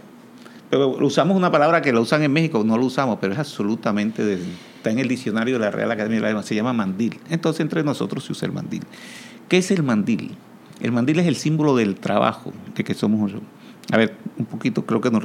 Pero 0.70 0.88
usamos 1.04 1.36
una 1.36 1.50
palabra 1.52 1.82
que 1.82 1.92
la 1.92 2.00
usan 2.00 2.22
en 2.22 2.32
México, 2.32 2.62
no 2.64 2.78
lo 2.78 2.86
usamos, 2.86 3.18
pero 3.20 3.34
es 3.34 3.38
absolutamente. 3.38 4.24
de- 4.24 4.38
está 4.76 4.90
en 4.90 4.98
el 4.98 5.08
diccionario 5.08 5.58
de 5.58 5.60
la 5.66 5.70
Real 5.70 5.90
Academia 5.90 6.16
de 6.16 6.22
la 6.22 6.28
Lengua, 6.28 6.42
se 6.42 6.54
llama 6.54 6.72
mandil. 6.72 7.20
Entonces, 7.28 7.60
entre 7.60 7.84
nosotros 7.84 8.24
se 8.24 8.32
usa 8.32 8.46
el 8.46 8.52
mandil. 8.52 8.82
¿Qué 9.46 9.58
es 9.58 9.70
el 9.70 9.82
mandil? 9.82 10.34
El 10.80 10.90
mandil 10.92 11.18
es 11.18 11.26
el 11.26 11.36
símbolo 11.36 11.76
del 11.76 11.96
trabajo, 11.96 12.50
de 12.74 12.82
que 12.82 12.94
somos. 12.94 13.30
A 13.92 13.98
ver, 13.98 14.14
un 14.38 14.46
poquito, 14.46 14.86
creo 14.86 15.02
que 15.02 15.10
no. 15.10 15.20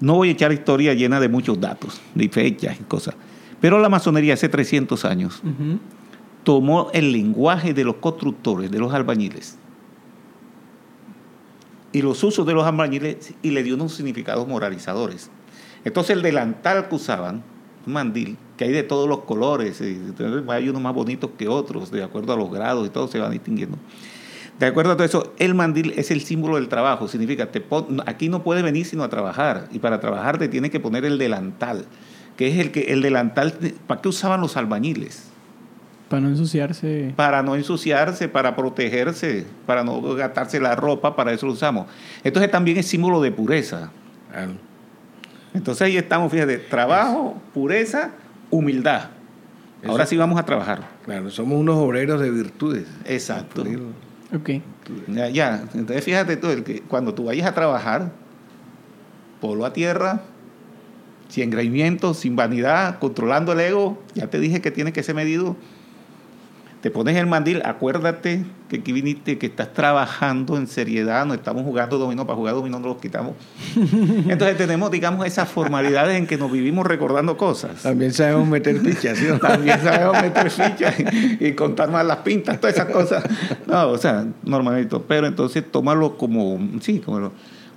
No 0.00 0.14
voy 0.14 0.30
a 0.30 0.32
echar 0.32 0.52
historia 0.54 0.94
llena 0.94 1.20
de 1.20 1.28
muchos 1.28 1.60
datos, 1.60 2.00
de 2.14 2.30
fechas 2.30 2.76
y 2.80 2.84
cosas. 2.84 3.14
Pero 3.62 3.78
la 3.80 3.88
masonería 3.88 4.34
hace 4.34 4.48
300 4.50 5.04
años 5.06 5.40
tomó 6.44 6.90
el 6.92 7.12
lenguaje 7.12 7.72
de 7.72 7.84
los 7.84 7.94
constructores, 7.96 8.70
de 8.70 8.78
los 8.78 8.92
albañiles, 8.92 9.56
y 11.92 12.02
los 12.02 12.22
usos 12.24 12.46
de 12.46 12.52
los 12.54 12.64
albañiles 12.66 13.34
y 13.42 13.50
le 13.50 13.62
dio 13.62 13.74
unos 13.74 13.94
significados 13.94 14.46
moralizadores. 14.48 15.30
Entonces 15.84 16.16
el 16.16 16.22
delantal 16.22 16.88
que 16.88 16.94
usaban, 16.94 17.42
un 17.86 17.92
mandil, 17.92 18.36
que 18.56 18.64
hay 18.64 18.72
de 18.72 18.82
todos 18.82 19.08
los 19.08 19.20
colores, 19.20 19.80
y 19.80 20.00
hay 20.48 20.68
unos 20.68 20.82
más 20.82 20.94
bonitos 20.94 21.30
que 21.36 21.48
otros, 21.48 21.90
de 21.90 22.02
acuerdo 22.02 22.32
a 22.32 22.36
los 22.36 22.50
grados 22.50 22.86
y 22.86 22.90
todo 22.90 23.08
se 23.08 23.18
van 23.18 23.30
distinguiendo. 23.32 23.76
De 24.58 24.66
acuerdo 24.66 24.92
a 24.92 24.96
todo 24.96 25.04
eso, 25.04 25.32
el 25.38 25.54
mandil 25.54 25.92
es 25.96 26.10
el 26.10 26.20
símbolo 26.20 26.56
del 26.56 26.68
trabajo, 26.68 27.08
significa, 27.08 27.50
te 27.50 27.60
pon- 27.60 28.02
aquí 28.06 28.28
no 28.28 28.42
puedes 28.44 28.62
venir 28.62 28.86
sino 28.86 29.02
a 29.02 29.08
trabajar, 29.08 29.68
y 29.72 29.78
para 29.80 29.98
trabajar 30.00 30.38
te 30.38 30.48
tienes 30.48 30.70
que 30.70 30.78
poner 30.80 31.04
el 31.04 31.18
delantal, 31.18 31.84
que 32.36 32.48
es 32.48 32.58
el 32.58 32.70
que 32.72 32.92
el 32.92 33.02
delantal, 33.02 33.54
¿para 33.86 34.00
qué 34.00 34.08
usaban 34.08 34.40
los 34.40 34.56
albañiles? 34.56 35.28
Para 36.08 36.20
no 36.20 36.28
ensuciarse. 36.28 37.14
para 37.16 37.42
no 37.42 37.56
ensuciarse, 37.56 38.28
para 38.28 38.54
protegerse, 38.54 39.46
para 39.64 39.82
no 39.82 40.02
gastarse 40.14 40.60
la 40.60 40.76
ropa, 40.76 41.16
para 41.16 41.32
eso 41.32 41.46
lo 41.46 41.52
usamos. 41.52 41.86
Entonces 42.22 42.50
también 42.50 42.76
es 42.76 42.86
símbolo 42.86 43.22
de 43.22 43.32
pureza. 43.32 43.90
Claro. 44.30 44.52
Entonces 45.54 45.82
ahí 45.82 45.96
estamos, 45.96 46.30
fíjate, 46.30 46.58
trabajo, 46.58 47.40
pureza, 47.54 48.10
humildad. 48.50 49.08
Ahora 49.86 50.06
sí 50.06 50.16
vamos 50.16 50.38
a 50.38 50.44
trabajar. 50.44 50.82
Claro, 51.04 51.30
somos 51.30 51.58
unos 51.58 51.76
obreros 51.76 52.20
de 52.20 52.30
virtudes. 52.30 52.86
Exacto. 53.04 53.64
Ok. 54.34 54.50
Ya, 55.08 55.28
ya. 55.28 55.64
entonces 55.74 56.04
fíjate 56.04 56.36
tú, 56.36 56.48
el 56.48 56.62
que 56.62 56.82
cuando 56.82 57.14
tú 57.14 57.24
vayas 57.24 57.46
a 57.46 57.54
trabajar, 57.54 58.12
polo 59.40 59.64
a 59.64 59.72
tierra, 59.72 60.22
sin 61.32 61.44
engreimiento, 61.44 62.12
sin 62.12 62.36
vanidad, 62.36 62.98
controlando 62.98 63.52
el 63.52 63.60
ego, 63.60 63.98
ya 64.14 64.26
te 64.26 64.38
dije 64.38 64.60
que 64.60 64.70
tiene 64.70 64.92
que 64.92 65.02
ser 65.02 65.14
medido. 65.14 65.56
Te 66.82 66.90
pones 66.90 67.16
el 67.16 67.26
mandil, 67.28 67.62
acuérdate 67.64 68.44
que 68.68 68.78
aquí 68.78 68.92
viniste, 68.92 69.38
que 69.38 69.46
estás 69.46 69.72
trabajando 69.72 70.56
en 70.56 70.66
seriedad, 70.66 71.24
no 71.24 71.32
estamos 71.32 71.62
jugando 71.62 71.96
dominó, 71.96 72.26
para 72.26 72.36
jugar 72.36 72.54
dominó 72.54 72.80
no 72.80 72.88
los 72.88 72.96
quitamos. 72.96 73.34
Entonces 74.28 74.56
tenemos, 74.58 74.90
digamos, 74.90 75.24
esas 75.24 75.48
formalidades 75.48 76.18
en 76.18 76.26
que 76.26 76.36
nos 76.36 76.50
vivimos 76.50 76.84
recordando 76.84 77.36
cosas. 77.36 77.82
También 77.82 78.12
sabemos 78.12 78.48
meter 78.48 78.78
fichas, 78.80 79.16
¿sí? 79.16 79.26
También 79.40 79.80
sabemos 79.80 80.20
meter 80.20 80.50
fichas 80.50 80.94
y, 80.98 81.46
y 81.46 81.52
contar 81.54 81.88
más 81.90 82.04
las 82.04 82.18
pintas, 82.18 82.58
todas 82.60 82.74
esas 82.74 82.90
cosas. 82.90 83.24
No, 83.66 83.88
o 83.88 83.96
sea, 83.96 84.26
normalito. 84.42 85.02
Pero 85.06 85.28
entonces 85.28 85.64
tómalo 85.70 86.18
como, 86.18 86.58
sí, 86.80 86.98
como, 86.98 87.20
lo- 87.20 87.32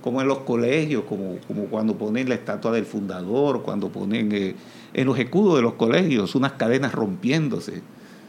como 0.06 0.22
en 0.22 0.28
los 0.28 0.41
colegios, 0.41 1.03
como, 1.06 1.39
cuando 1.72 1.97
ponen 1.97 2.30
la 2.30 2.36
estatua 2.36 2.72
del 2.72 2.86
fundador, 2.86 3.64
cuando 3.64 3.89
ponen 3.89 4.32
eh, 4.34 4.56
en 4.93 5.08
los 5.08 5.18
escudos 5.18 5.56
de 5.56 5.64
los 5.64 5.74
colegios 5.74 6.36
unas 6.36 6.51
cadenas 6.51 6.93
rompiéndose. 6.93 7.82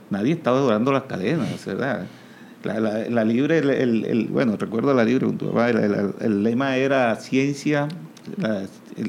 Nadie 0.08 0.32
estaba 0.32 0.56
adorando 0.56 0.90
las 0.90 1.02
cadenas, 1.02 1.66
¿verdad? 1.66 2.06
La, 2.64 3.24
libre, 3.24 3.60
bueno, 4.30 4.56
recuerdo 4.56 4.94
la 4.94 5.04
libre, 5.04 5.28
el, 6.20 6.42
lema 6.42 6.78
era 6.78 7.14
ciencia, 7.16 7.88
la, 8.38 8.62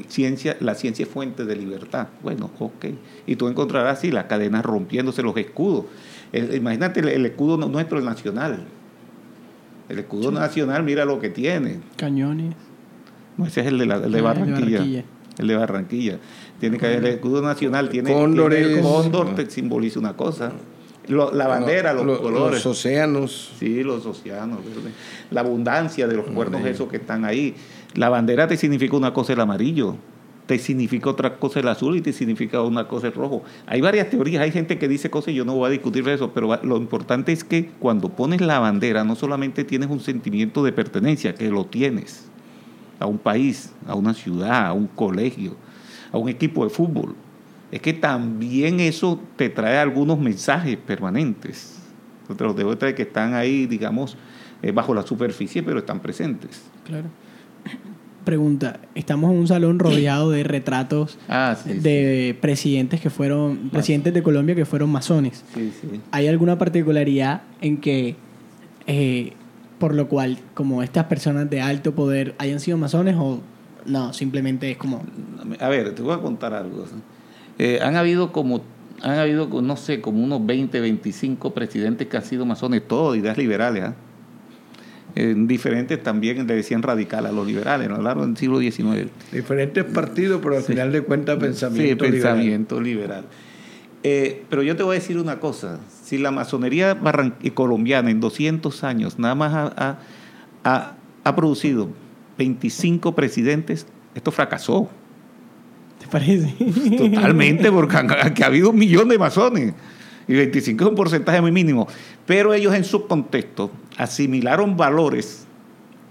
ciencia, 0.08 0.58
la 0.60 0.74
ciencia 0.74 1.04
es 1.04 1.08
fuente 1.08 1.46
de 1.46 1.56
libertad. 1.56 2.08
Bueno, 2.22 2.50
ok. 2.58 2.84
Y 3.26 3.36
tú 3.36 3.48
encontrarás 3.48 3.96
así 3.96 4.10
las 4.10 4.24
cadenas 4.24 4.62
rompiéndose, 4.62 5.22
los 5.22 5.34
escudos. 5.38 5.86
Imagínate 6.34 7.00
el, 7.00 7.24
escudo 7.24 7.56
nuestro, 7.66 8.02
nacional. 8.02 8.66
El 9.88 9.98
escudo 9.98 10.30
nacional, 10.30 10.82
mira 10.82 11.04
lo 11.04 11.18
que 11.20 11.30
tiene. 11.30 11.80
Cañones. 11.96 12.54
No, 13.36 13.46
ese 13.46 13.60
es 13.62 13.66
el 13.68 13.78
de, 13.78 13.86
la- 13.86 13.96
el 13.96 14.12
de 14.12 14.18
Ah, 14.18 14.22
Barranquilla. 14.22 14.78
Barranquilla. 14.78 15.04
El 15.38 15.46
de 15.46 15.56
Barranquilla. 15.56 16.18
Tiene 16.60 16.78
que 16.78 16.94
el 16.94 17.06
escudo 17.06 17.40
nacional, 17.40 17.88
tiene, 17.88 18.12
Cóndores. 18.12 18.58
tiene 18.66 18.80
el 18.80 18.84
cóndor, 18.84 19.34
te 19.34 19.48
simboliza 19.48 20.00
una 20.00 20.14
cosa. 20.16 20.52
Lo- 21.06 21.32
la 21.32 21.46
bandera, 21.46 21.94
los, 21.94 22.04
Lo- 22.04 22.20
colores. 22.20 22.56
Los 22.64 22.66
océanos. 22.66 23.52
Sí, 23.58 23.82
los 23.82 24.04
océanos. 24.04 24.58
La 25.30 25.40
abundancia 25.40 26.06
de 26.06 26.16
los 26.16 26.26
cuernos 26.26 26.64
esos 26.66 26.88
que 26.90 26.96
están 26.98 27.24
ahí. 27.24 27.54
La 27.94 28.08
bandera 28.10 28.46
te 28.48 28.56
significa 28.56 28.96
una 28.96 29.14
cosa 29.14 29.32
el 29.32 29.40
amarillo, 29.40 29.96
te 30.48 30.58
significa 30.58 31.10
otra 31.10 31.36
cosa 31.36 31.60
el 31.60 31.68
azul 31.68 31.94
y 31.98 32.00
te 32.00 32.14
significa 32.14 32.62
una 32.62 32.88
cosa 32.88 33.08
el 33.08 33.12
rojo. 33.12 33.42
Hay 33.66 33.82
varias 33.82 34.08
teorías, 34.08 34.42
hay 34.42 34.50
gente 34.50 34.78
que 34.78 34.88
dice 34.88 35.10
cosas 35.10 35.34
y 35.34 35.34
yo 35.34 35.44
no 35.44 35.54
voy 35.54 35.66
a 35.66 35.70
discutir 35.70 36.08
eso, 36.08 36.32
pero 36.32 36.58
lo 36.62 36.78
importante 36.78 37.32
es 37.32 37.44
que 37.44 37.66
cuando 37.78 38.08
pones 38.08 38.40
la 38.40 38.58
bandera 38.58 39.04
no 39.04 39.14
solamente 39.14 39.64
tienes 39.64 39.90
un 39.90 40.00
sentimiento 40.00 40.64
de 40.64 40.72
pertenencia, 40.72 41.34
que 41.34 41.50
lo 41.50 41.66
tienes 41.66 42.30
a 42.98 43.04
un 43.04 43.18
país, 43.18 43.74
a 43.86 43.94
una 43.94 44.14
ciudad, 44.14 44.68
a 44.68 44.72
un 44.72 44.86
colegio, 44.86 45.54
a 46.10 46.16
un 46.16 46.30
equipo 46.30 46.64
de 46.64 46.70
fútbol. 46.70 47.14
Es 47.70 47.82
que 47.82 47.92
también 47.92 48.80
eso 48.80 49.20
te 49.36 49.50
trae 49.50 49.76
algunos 49.76 50.18
mensajes 50.18 50.78
permanentes. 50.78 51.78
Te 52.34 52.42
los 52.42 52.56
debo 52.56 52.78
traer 52.78 52.94
que 52.94 53.02
están 53.02 53.34
ahí, 53.34 53.66
digamos, 53.66 54.16
eh, 54.62 54.72
bajo 54.72 54.94
la 54.94 55.02
superficie, 55.02 55.62
pero 55.62 55.80
están 55.80 56.00
presentes. 56.00 56.62
Claro. 56.86 57.10
Pregunta, 58.28 58.80
estamos 58.94 59.32
en 59.32 59.38
un 59.38 59.48
salón 59.48 59.78
rodeado 59.78 60.28
de 60.28 60.44
retratos 60.44 61.18
Ah, 61.30 61.56
de 61.64 62.36
presidentes 62.42 63.00
que 63.00 63.08
fueron, 63.08 63.70
presidentes 63.70 64.12
de 64.12 64.22
Colombia 64.22 64.54
que 64.54 64.66
fueron 64.66 64.90
masones. 64.92 65.42
Sí. 65.54 65.72
¿Hay 66.10 66.28
alguna 66.28 66.58
particularidad 66.58 67.40
en 67.62 67.78
que, 67.78 68.16
eh, 68.86 69.32
por 69.78 69.94
lo 69.94 70.08
cual, 70.08 70.36
como 70.52 70.82
estas 70.82 71.06
personas 71.06 71.48
de 71.48 71.62
alto 71.62 71.94
poder 71.94 72.34
hayan 72.36 72.60
sido 72.60 72.76
masones 72.76 73.16
o 73.18 73.40
no, 73.86 74.12
simplemente 74.12 74.70
es 74.70 74.76
como... 74.76 75.02
A 75.58 75.68
ver, 75.70 75.94
te 75.94 76.02
voy 76.02 76.12
a 76.12 76.18
contar 76.18 76.52
algo. 76.52 76.84
Eh, 77.58 77.78
han 77.80 77.96
habido 77.96 78.30
como, 78.30 78.60
han 79.00 79.18
habido, 79.18 79.48
no 79.62 79.76
sé, 79.78 80.02
como 80.02 80.22
unos 80.22 80.44
20, 80.44 80.78
25 80.82 81.54
presidentes 81.54 82.08
que 82.08 82.18
han 82.18 82.24
sido 82.24 82.44
masones, 82.44 82.86
todos 82.86 83.14
de 83.14 83.20
ideas 83.20 83.38
liberales. 83.38 83.84
¿ah? 83.84 83.94
En 85.20 85.48
diferentes 85.48 86.00
también 86.02 86.46
le 86.46 86.54
decían 86.54 86.82
radical 86.82 87.26
a 87.26 87.32
los 87.32 87.44
liberales 87.46 87.88
a 87.88 87.92
lo 87.96 88.02
largo 88.02 88.24
del 88.26 88.36
siglo 88.36 88.60
XIX. 88.60 89.08
Diferentes 89.32 89.82
partidos, 89.84 90.40
pero 90.42 90.56
al 90.56 90.62
final 90.62 90.92
de 90.92 91.00
cuentas 91.02 91.38
pensamiento 91.38 92.04
sí, 92.04 92.10
liberal. 92.12 92.34
pensamiento 92.36 92.80
liberal. 92.80 93.24
Eh, 94.04 94.44
pero 94.48 94.62
yo 94.62 94.76
te 94.76 94.84
voy 94.84 94.96
a 94.96 95.00
decir 95.00 95.18
una 95.18 95.40
cosa, 95.40 95.80
si 96.04 96.18
la 96.18 96.30
masonería 96.30 96.96
eh, 97.42 97.50
colombiana 97.50 98.10
en 98.10 98.20
200 98.20 98.84
años 98.84 99.18
nada 99.18 99.34
más 99.34 99.72
ha, 99.76 99.98
ha- 101.24 101.34
producido 101.36 101.90
25 102.38 103.14
presidentes, 103.14 103.86
esto 104.14 104.30
fracasó 104.30 104.88
¿Te 105.98 106.06
parece? 106.06 106.54
totalmente 106.96 107.72
porque 107.72 107.96
que 108.34 108.44
ha 108.44 108.46
habido 108.46 108.70
un 108.70 108.78
millón 108.78 109.08
de 109.08 109.18
masones 109.18 109.74
y 110.28 110.34
25 110.34 110.84
es 110.84 110.90
un 110.90 110.96
porcentaje 110.96 111.40
muy 111.40 111.50
mínimo. 111.52 111.88
Pero 112.26 112.52
ellos 112.54 112.74
en 112.74 112.84
su 112.84 113.06
contexto 113.06 113.70
asimilaron 113.96 114.76
valores, 114.76 115.46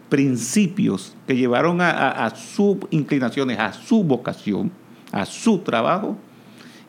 principios 0.09 1.15
que 1.27 1.35
llevaron 1.35 1.81
a, 1.81 1.91
a- 1.91 2.25
a 2.25 2.35
sus 2.35 2.77
inclinaciones, 2.91 3.59
a 3.59 3.73
su 3.73 4.03
vocación, 4.03 4.71
a 5.11 5.25
su 5.25 5.59
trabajo 5.59 6.17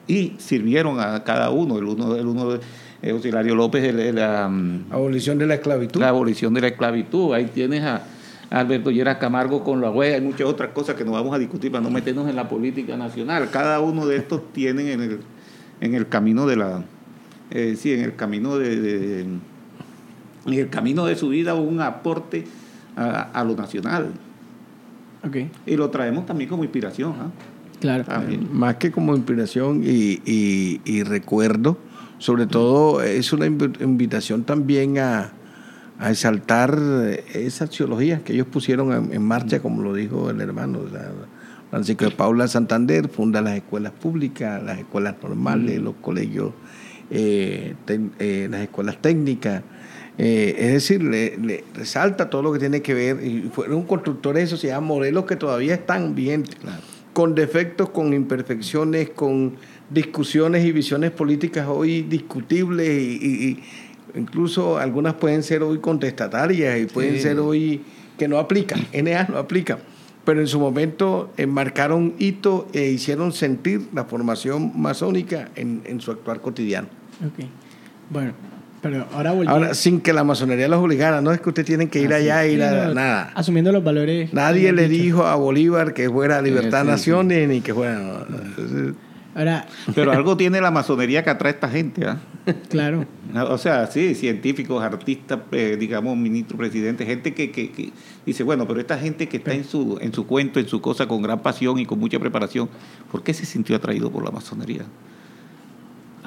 y 0.06 0.32
sirvieron 0.38 1.00
a 1.00 1.22
cada 1.24 1.50
uno. 1.50 1.78
El 1.78 1.84
uno, 1.84 2.14
el 2.16 2.26
uno 2.26 2.50
de 2.52 2.60
eh, 3.02 3.10
Auxiliario 3.10 3.54
López, 3.54 3.84
el, 3.84 3.98
el, 4.00 4.16
um, 4.18 4.84
Abolición 4.90 5.36
de 5.38 5.46
la 5.46 5.54
esclavitud. 5.54 6.00
la 6.00 6.08
abolición 6.08 6.54
de 6.54 6.60
la 6.62 6.68
esclavitud. 6.68 7.34
Ahí 7.34 7.46
tienes 7.52 7.82
a 7.84 8.02
Alberto 8.50 8.90
Lleras 8.90 9.18
Camargo 9.18 9.62
con 9.62 9.80
la 9.82 9.90
huella, 9.90 10.14
hay 10.14 10.22
muchas 10.22 10.46
otras 10.46 10.70
cosas 10.70 10.94
que 10.96 11.04
no 11.04 11.12
vamos 11.12 11.34
a 11.34 11.38
discutir 11.38 11.70
para 11.70 11.82
no 11.84 11.90
meternos 11.90 12.28
en 12.30 12.36
la 12.36 12.48
política 12.48 12.96
nacional. 12.96 13.50
Cada 13.50 13.80
uno 13.80 14.06
de 14.06 14.16
estos 14.16 14.40
tienen 14.52 14.88
en 14.88 15.00
el, 15.02 15.20
en 15.80 15.94
el 15.94 16.08
camino 16.08 16.46
de 16.46 16.56
la, 16.56 16.82
eh, 17.50 17.76
sí, 17.78 17.92
en 17.92 18.00
el 18.00 18.14
camino 18.16 18.56
de, 18.58 18.80
de- 18.80 19.20
en 19.20 19.40
el 20.54 20.68
camino 20.70 21.04
de 21.04 21.16
su 21.16 21.28
vida 21.28 21.54
un 21.54 21.80
aporte 21.80 22.44
a, 22.96 23.22
a 23.32 23.44
lo 23.44 23.54
nacional. 23.54 24.12
ok, 25.24 25.36
Y 25.66 25.76
lo 25.76 25.90
traemos 25.90 26.26
también 26.26 26.48
como 26.48 26.64
inspiración. 26.64 27.14
¿ah? 27.20 27.30
claro. 27.80 28.04
También. 28.04 28.48
Más 28.52 28.76
que 28.76 28.90
como 28.90 29.14
inspiración 29.14 29.82
y, 29.84 30.20
y- 30.24 30.80
y 30.84 31.02
recuerdo, 31.02 31.76
sobre 32.18 32.46
todo 32.46 33.02
es 33.02 33.32
una 33.32 33.46
invi- 33.46 33.80
invitación 33.82 34.42
también 34.44 34.98
a, 34.98 35.32
a 35.98 36.10
exaltar 36.10 36.78
esas 37.34 37.70
teologías 37.70 38.22
que 38.22 38.32
ellos 38.32 38.46
pusieron 38.46 38.92
en, 38.92 39.12
en 39.12 39.22
marcha, 39.22 39.60
como 39.60 39.82
lo 39.82 39.92
dijo 39.94 40.30
el 40.30 40.40
hermano. 40.40 40.80
o 40.80 40.88
sea, 40.88 41.10
Francisco 41.70 42.06
de 42.06 42.12
Paula 42.12 42.48
Santander 42.48 43.08
funda 43.08 43.42
las 43.42 43.54
escuelas 43.56 43.92
públicas, 43.92 44.62
las 44.62 44.78
escuelas 44.78 45.16
normales, 45.22 45.78
los 45.82 45.94
colegios, 46.00 46.52
eh, 47.10 47.74
eh, 48.18 48.48
las 48.50 48.62
escuelas 48.62 49.00
técnicas. 49.00 49.62
Eh, 50.18 50.56
es 50.58 50.72
decir, 50.72 51.02
le, 51.02 51.36
le 51.38 51.64
resalta 51.74 52.28
todo 52.28 52.42
lo 52.42 52.52
que 52.52 52.58
tiene 52.58 52.82
que 52.82 52.92
ver. 52.94 53.24
Y 53.24 53.50
fueron 53.52 53.82
constructores 53.84 54.44
de 54.44 54.46
sociedad, 54.48 54.80
modelos 54.80 55.24
que 55.26 55.36
todavía 55.36 55.74
están 55.74 56.14
vigentes 56.14 56.56
con 57.12 57.34
defectos, 57.34 57.90
con 57.90 58.12
imperfecciones, 58.12 59.10
con 59.10 59.54
discusiones 59.90 60.64
y 60.64 60.72
visiones 60.72 61.10
políticas 61.12 61.66
hoy 61.68 62.02
discutibles 62.02 62.88
y, 62.88 63.18
y- 63.22 63.48
y 63.48 64.18
incluso 64.18 64.78
algunas 64.78 65.14
pueden 65.14 65.42
ser 65.42 65.62
hoy 65.62 65.78
contestatarias 65.78 66.78
y 66.80 66.86
pueden 66.86 67.14
Sí. 67.14 67.20
ser 67.20 67.38
hoy 67.40 67.82
que 68.18 68.28
no 68.28 68.38
aplican, 68.38 68.86
NA 68.92 69.24
no 69.30 69.38
aplican, 69.38 69.78
pero 70.24 70.40
en 70.40 70.46
su 70.46 70.58
momento 70.60 71.32
enmarcaron 71.36 72.14
hito 72.18 72.68
e 72.72 72.90
hicieron 72.90 73.32
sentir 73.32 73.82
la 73.94 74.04
formación 74.04 74.72
masónica 74.80 75.48
en, 75.56 75.82
en 75.86 76.00
su 76.00 76.10
actuar 76.10 76.40
cotidiano. 76.40 76.88
Ok. 77.24 77.44
Bueno, 78.10 78.32
pero 78.80 79.06
ahora 79.12 79.30
volviendo... 79.32 79.52
Ahora, 79.52 79.74
sin 79.74 80.00
que 80.00 80.12
la 80.12 80.24
masonería 80.24 80.68
los 80.68 80.82
obligara, 80.82 81.20
no 81.20 81.32
es 81.32 81.40
que 81.40 81.48
usted 81.48 81.64
tiene 81.64 81.88
que 81.88 82.00
ir 82.00 82.12
allá 82.12 82.44
e 82.44 82.52
ir 82.52 82.62
a 82.62 82.94
nada. 82.94 83.32
Asumiendo 83.34 83.72
los 83.72 83.82
valores... 83.82 84.32
Nadie 84.32 84.72
le 84.72 84.88
dicho. 84.88 85.02
dijo 85.02 85.26
a 85.26 85.34
Bolívar 85.36 85.94
que 85.94 86.08
fuera 86.08 86.40
Libertad 86.40 86.80
Sí, 86.80 86.84
sí, 86.84 86.90
Naciones 86.90 87.48
ni 87.48 87.60
que 87.60 87.74
fuera... 87.74 88.26
Ahora, 89.34 89.66
Pero 89.94 90.12
algo 90.12 90.36
tiene 90.38 90.60
la 90.60 90.70
masonería 90.70 91.22
que 91.22 91.30
atrae 91.30 91.52
a 91.52 91.54
esta 91.54 91.68
gente. 91.68 92.06
¿ah? 92.06 92.18
claro. 92.68 93.06
O 93.48 93.58
sea, 93.58 93.86
sí, 93.86 94.14
científicos, 94.14 94.82
artistas, 94.82 95.40
eh, 95.52 95.76
digamos, 95.78 96.16
ministro, 96.16 96.56
presidente, 96.56 97.04
gente 97.04 97.34
que, 97.34 97.50
que, 97.50 97.70
que 97.70 97.92
dice, 98.24 98.42
bueno, 98.42 98.66
pero 98.66 98.80
esta 98.80 98.98
gente 98.98 99.28
que 99.28 99.36
está 99.36 99.52
en 99.52 99.64
su, 99.64 99.98
en 100.00 100.12
su 100.12 100.26
cuento, 100.26 100.58
en 100.58 100.66
su 100.66 100.80
cosa, 100.80 101.06
con 101.06 101.22
gran 101.22 101.40
pasión 101.40 101.78
y 101.78 101.86
con 101.86 101.98
mucha 101.98 102.18
preparación, 102.18 102.68
¿por 103.12 103.22
qué 103.22 103.34
se 103.34 103.44
sintió 103.44 103.76
atraído 103.76 104.10
por 104.10 104.24
la 104.24 104.30
masonería? 104.30 104.84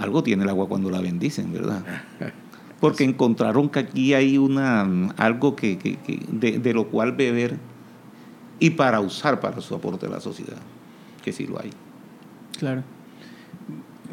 Algo 0.02 0.24
tiene 0.24 0.44
el 0.44 0.50
agua 0.50 0.68
cuando 0.68 0.90
la 0.90 1.00
bendicen, 1.02 1.52
¿verdad? 1.54 1.84
Porque 2.80 3.04
encontraron 3.04 3.70
que 3.70 3.80
aquí 3.80 4.14
hay 4.14 4.38
una 4.38 4.82
algo 5.18 5.56
que, 5.56 5.78
que- 5.78 5.98
que- 5.98 6.20
de, 6.32 6.58
de 6.60 6.74
lo 6.74 6.88
cual 6.88 7.12
beber 7.12 7.58
y 8.60 8.72
para 8.72 9.00
usar 9.00 9.40
para 9.40 9.62
su 9.62 9.76
aporte 9.76 10.08
a 10.08 10.10
la 10.10 10.20
sociedad, 10.20 10.58
que 11.24 11.32
sí 11.32 11.46
lo 11.48 11.60
hay. 11.62 11.70
Claro. 12.58 12.84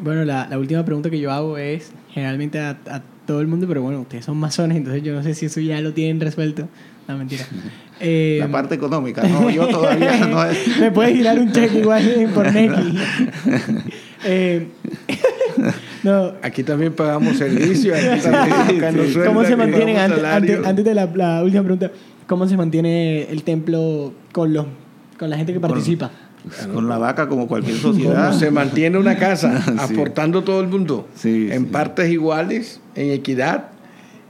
Bueno, 0.01 0.23
la, 0.23 0.47
la 0.47 0.57
última 0.59 0.85
pregunta 0.85 1.09
que 1.09 1.19
yo 1.19 1.31
hago 1.31 1.57
es, 1.57 1.91
generalmente 2.11 2.59
a, 2.59 2.77
a 2.89 3.01
todo 3.25 3.41
el 3.41 3.47
mundo, 3.47 3.67
pero 3.67 3.81
bueno, 3.81 4.01
ustedes 4.01 4.25
son 4.25 4.37
masones, 4.37 4.77
entonces 4.77 5.03
yo 5.03 5.13
no 5.13 5.23
sé 5.23 5.33
si 5.35 5.47
eso 5.47 5.59
ya 5.59 5.81
lo 5.81 5.93
tienen 5.93 6.19
resuelto. 6.21 6.67
No, 7.07 7.17
mentira. 7.17 7.45
Eh, 8.01 8.37
La 8.39 8.47
parte 8.49 8.75
económica, 8.75 9.27
no, 9.27 9.49
yo 9.49 9.67
todavía 9.67 10.25
no. 10.25 10.37
Me 10.79 10.89
puedes 10.89 11.17
girar 11.17 11.37
un 11.37 11.51
cheque 11.51 11.79
igual 11.79 12.29
por 12.33 12.49
Neki. 12.49 12.97
Eh, 14.23 14.69
no, 16.03 16.33
Aquí 16.41 16.63
también 16.63 16.93
pagamos 16.93 17.37
servicios, 17.37 17.97
aquí 17.97 18.21
también 18.79 19.23
¿Cómo 19.25 19.43
se 19.43 19.55
mantienen, 19.55 19.97
antes, 19.97 20.23
antes, 20.23 20.65
antes 20.65 20.85
de 20.85 20.93
la, 20.95 21.05
la 21.07 21.43
última 21.43 21.63
pregunta, 21.63 21.91
cómo 22.27 22.47
se 22.47 22.55
mantiene 22.57 23.23
el 23.23 23.43
templo 23.43 24.13
con, 24.31 24.53
los, 24.53 24.65
con 25.17 25.29
la 25.29 25.37
gente 25.37 25.53
que 25.53 25.59
participa? 25.59 26.11
Con 26.73 26.87
la 26.87 26.97
vaca 26.97 27.27
como 27.27 27.47
cualquier 27.47 27.81
¿Cómo 27.81 27.93
sociedad. 27.93 28.31
se 28.31 28.49
mantiene 28.49 28.97
una 28.97 29.17
casa? 29.17 29.61
Sí. 29.65 29.95
Aportando 29.95 30.43
todo 30.43 30.61
el 30.61 30.67
mundo. 30.67 31.07
Sí, 31.15 31.49
en 31.51 31.65
sí. 31.65 31.69
partes 31.71 32.09
iguales, 32.09 32.79
en 32.95 33.11
equidad. 33.11 33.69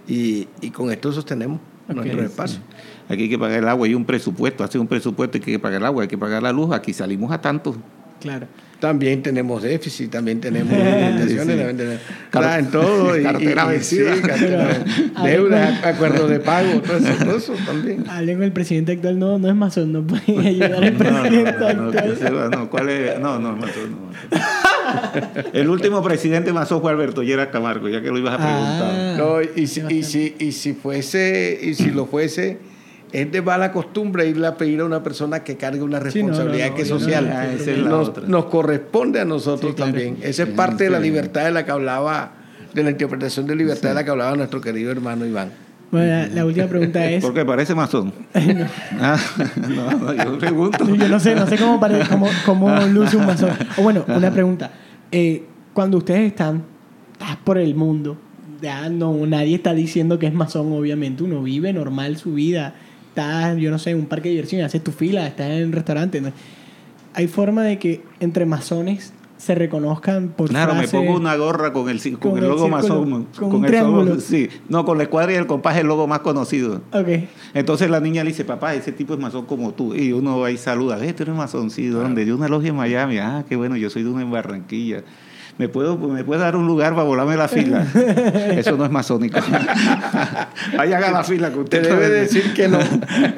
Y, 0.07 0.47
y 0.61 0.71
con 0.71 0.91
esto 0.91 1.11
sostenemos 1.11 1.59
Ok. 1.87 1.95
nuestro 1.95 2.23
espacio. 2.23 2.59
Aquí 3.07 3.23
hay 3.23 3.29
que 3.29 3.39
pagar 3.39 3.59
el 3.59 3.67
agua, 3.67 3.87
hay 3.87 3.95
un 3.95 4.05
presupuesto, 4.05 4.63
hace 4.63 4.77
un 4.77 4.87
presupuesto, 4.87 5.37
hay 5.37 5.43
que 5.43 5.59
pagar 5.59 5.81
el 5.81 5.85
agua, 5.85 6.03
hay 6.03 6.07
que 6.07 6.17
pagar 6.17 6.43
la 6.43 6.51
luz, 6.51 6.71
aquí 6.71 6.93
salimos 6.93 7.31
a 7.31 7.41
tanto. 7.41 7.75
Claro. 8.19 8.47
También 8.79 9.21
tenemos 9.21 9.61
déficit, 9.61 10.09
también 10.09 10.39
tenemos 10.39 10.71
limitaciones, 10.73 11.27
sí. 11.27 11.63
también 11.63 11.77
tenemos- 11.77 12.71
todo. 12.71 13.19
y- 13.19 13.23
cartera 13.23 13.65
vencida. 13.65 14.15
sí, 14.15 14.21
cartera- 14.21 14.83
deudas, 15.23 15.83
acuerdos 15.83 16.29
de 16.29 16.39
pago, 16.39 16.81
todo 16.81 16.97
eso, 16.97 17.25
todo 17.25 17.37
eso 17.37 17.53
también. 17.65 18.05
Hablen 18.09 18.35
con 18.37 18.43
el 18.45 18.51
presidente 18.53 18.93
actual, 18.93 19.19
no, 19.19 19.37
no 19.37 19.49
es 19.49 19.55
masón, 19.55 19.91
no 19.91 20.03
puede 20.07 20.23
ayudar 20.47 20.83
al 20.83 20.93
presidente 20.93 21.51
no, 21.59 21.73
no, 21.73 21.89
actual. 21.99 22.51
no, 22.51 22.69
¿cuál 22.69 22.89
es? 22.89 23.19
No, 23.19 23.37
no, 23.39 23.51
Matón, 23.57 23.91
no. 23.91 24.09
El 25.53 25.69
último 25.69 26.01
presidente 26.01 26.53
masón 26.53 26.81
fue 26.81 26.91
Alberto 26.91 27.21
Lleras 27.21 27.47
Camargo, 27.47 27.89
ya 27.89 28.01
que 28.01 28.07
lo 28.09 28.17
ibas 28.17 28.35
a 28.35 28.37
preguntar. 28.37 28.91
Ah. 28.91 29.15
No, 29.17 29.41
y, 29.41 29.67
si, 29.67 29.81
y, 29.89 30.03
si, 30.03 30.35
y 30.39 30.51
si 30.51 30.73
fuese, 30.73 31.59
y 31.61 31.73
si 31.73 31.91
lo 31.91 32.05
fuese, 32.05 32.57
es 33.11 33.31
de 33.31 33.41
mala 33.41 33.71
costumbre 33.71 34.27
irle 34.27 34.47
a 34.47 34.55
pedir 34.57 34.81
a 34.81 34.85
una 34.85 35.01
persona 35.01 35.43
que 35.43 35.57
cargue 35.57 35.81
una 35.81 35.97
Sí, 36.11 36.19
no, 36.21 36.27
no, 36.29 36.33
responsabilidad 36.33 36.69
no, 36.69 36.75
que 36.75 36.81
es 36.83 36.87
yo 36.89 36.93
no- 36.95 36.99
social. 36.99 37.31
Ah, 37.33 37.47
esa 37.51 37.71
es 37.71 37.77
la 37.79 37.89
nos, 37.89 38.09
otra. 38.09 38.23
nos 38.27 38.45
corresponde 38.45 39.19
a 39.19 39.25
nosotros 39.25 39.71
Sí, 39.71 39.75
claro. 39.75 39.91
también. 39.91 40.17
Esa 40.21 40.43
es 40.43 40.49
parte 40.49 40.83
de 40.85 40.89
la 40.91 40.99
libertad 40.99 41.45
de 41.45 41.51
la 41.51 41.65
que 41.65 41.71
hablaba, 41.71 42.31
de 42.73 42.83
la 42.83 42.91
interpretación 42.91 43.47
de 43.47 43.55
libertad 43.55 43.89
de 43.89 43.95
la 43.95 44.03
que 44.03 44.11
hablaba 44.11 44.35
nuestro 44.35 44.61
querido 44.61 44.91
hermano 44.91 45.25
Iván. 45.25 45.49
Bueno, 45.91 46.05
la, 46.07 46.27
la 46.27 46.45
última 46.45 46.67
pregunta 46.67 47.03
es... 47.09 47.23
Porque 47.23 47.43
parece 47.45 47.73
masón. 47.73 48.13
Ah, 49.01 49.17
no, 49.67 49.91
no, 49.91 50.13
yo 50.13 50.37
pregunto. 50.37 50.85
Yo 50.95 51.07
no 51.09 51.19
sé, 51.19 51.33
no 51.33 51.47
sé 51.47 51.57
cómo, 51.57 51.79
cómo, 52.09 52.27
cómo 52.45 52.79
luce 52.87 53.17
un 53.17 53.25
masón. 53.25 53.51
O 53.77 53.81
bueno, 53.81 54.05
una 54.07 54.29
pregunta. 54.31 54.71
Eh, 55.11 55.45
cuando 55.73 55.97
ustedes 55.97 56.27
están 56.27 56.61
ah, 57.21 57.39
por 57.43 57.57
el 57.57 57.73
mundo, 57.73 58.17
ya 58.61 58.89
no, 58.89 59.13
nadie 59.25 59.55
está 59.55 59.73
diciendo 59.73 60.19
que 60.19 60.27
es 60.27 60.33
masón, 60.33 60.71
obviamente. 60.73 61.23
Uno 61.23 61.41
vive 61.41 61.73
normal 61.73 62.17
su 62.17 62.33
vida. 62.35 62.75
Estás, 63.19 63.57
yo 63.57 63.69
no 63.69 63.77
sé, 63.79 63.91
en 63.91 63.97
un 63.99 64.05
parque 64.05 64.29
de 64.29 64.35
diversión, 64.35 64.61
haces 64.63 64.81
tu 64.83 64.91
fila, 64.91 65.27
estás 65.27 65.47
en 65.51 65.65
un 65.67 65.71
restaurante. 65.73 66.21
¿no? 66.21 66.31
Hay 67.13 67.27
forma 67.27 67.63
de 67.63 67.77
que 67.77 68.01
entre 68.21 68.45
masones 68.45 69.11
se 69.37 69.55
reconozcan 69.55 70.29
por 70.29 70.49
Claro, 70.49 70.73
me 70.75 70.87
pongo 70.87 71.15
una 71.15 71.35
gorra 71.35 71.71
con 71.73 71.89
el, 71.89 72.01
con 72.01 72.31
con 72.31 72.37
el 72.43 72.47
logo 72.49 72.67
masón. 72.69 73.25
con 73.37 73.53
un 73.55 73.65
el 73.65 73.71
triángulo. 73.71 74.03
logo- 74.05 74.21
sí, 74.21 74.47
no, 74.69 74.85
con 74.85 74.97
la 74.97 75.03
escuadra 75.03 75.33
y 75.33 75.35
el 75.35 75.47
compás 75.47 75.75
es 75.75 75.81
el 75.81 75.87
logo 75.87 76.07
más 76.07 76.19
conocido. 76.19 76.81
Ok. 76.93 77.07
Entonces 77.53 77.89
la 77.89 77.99
niña 77.99 78.23
le 78.23 78.29
dice, 78.31 78.45
papá, 78.45 78.73
ese 78.73 78.91
tipo 78.93 79.13
es 79.13 79.19
masón 79.19 79.45
como 79.45 79.73
tú. 79.73 79.93
Y 79.95 80.11
uno 80.13 80.39
va 80.39 80.51
y 80.51 80.57
saluda, 80.57 81.03
eh, 81.05 81.11
tú 81.13 81.23
eres 81.23 81.35
masón, 81.35 81.69
sí, 81.71 81.87
¿dónde? 81.87 82.23
De 82.25 82.33
una 82.33 82.47
logia 82.47 82.69
en 82.69 82.75
Miami. 82.77 83.17
Ah, 83.17 83.43
qué 83.47 83.55
bueno, 83.57 83.75
yo 83.75 83.89
soy 83.89 84.03
de 84.03 84.09
una 84.09 84.21
en 84.21 84.31
Barranquilla. 84.31 85.03
¿Me 85.59 85.67
puedo, 85.67 85.97
¿Me 85.97 86.23
puede 86.23 86.39
dar 86.39 86.55
un 86.55 86.65
lugar 86.65 86.93
para 86.93 87.03
volarme 87.03 87.35
la 87.35 87.49
fila? 87.49 87.85
Eso 88.55 88.77
no 88.77 88.85
es 88.85 88.91
masónico. 88.91 89.39
Vayan 90.77 91.03
a 91.03 91.11
la 91.11 91.23
fila 91.25 91.49
que 91.49 91.55
Te 91.55 91.61
usted 91.61 91.81
debe 91.83 92.09
decir 92.09 92.53
que 92.53 92.69
no. 92.69 92.79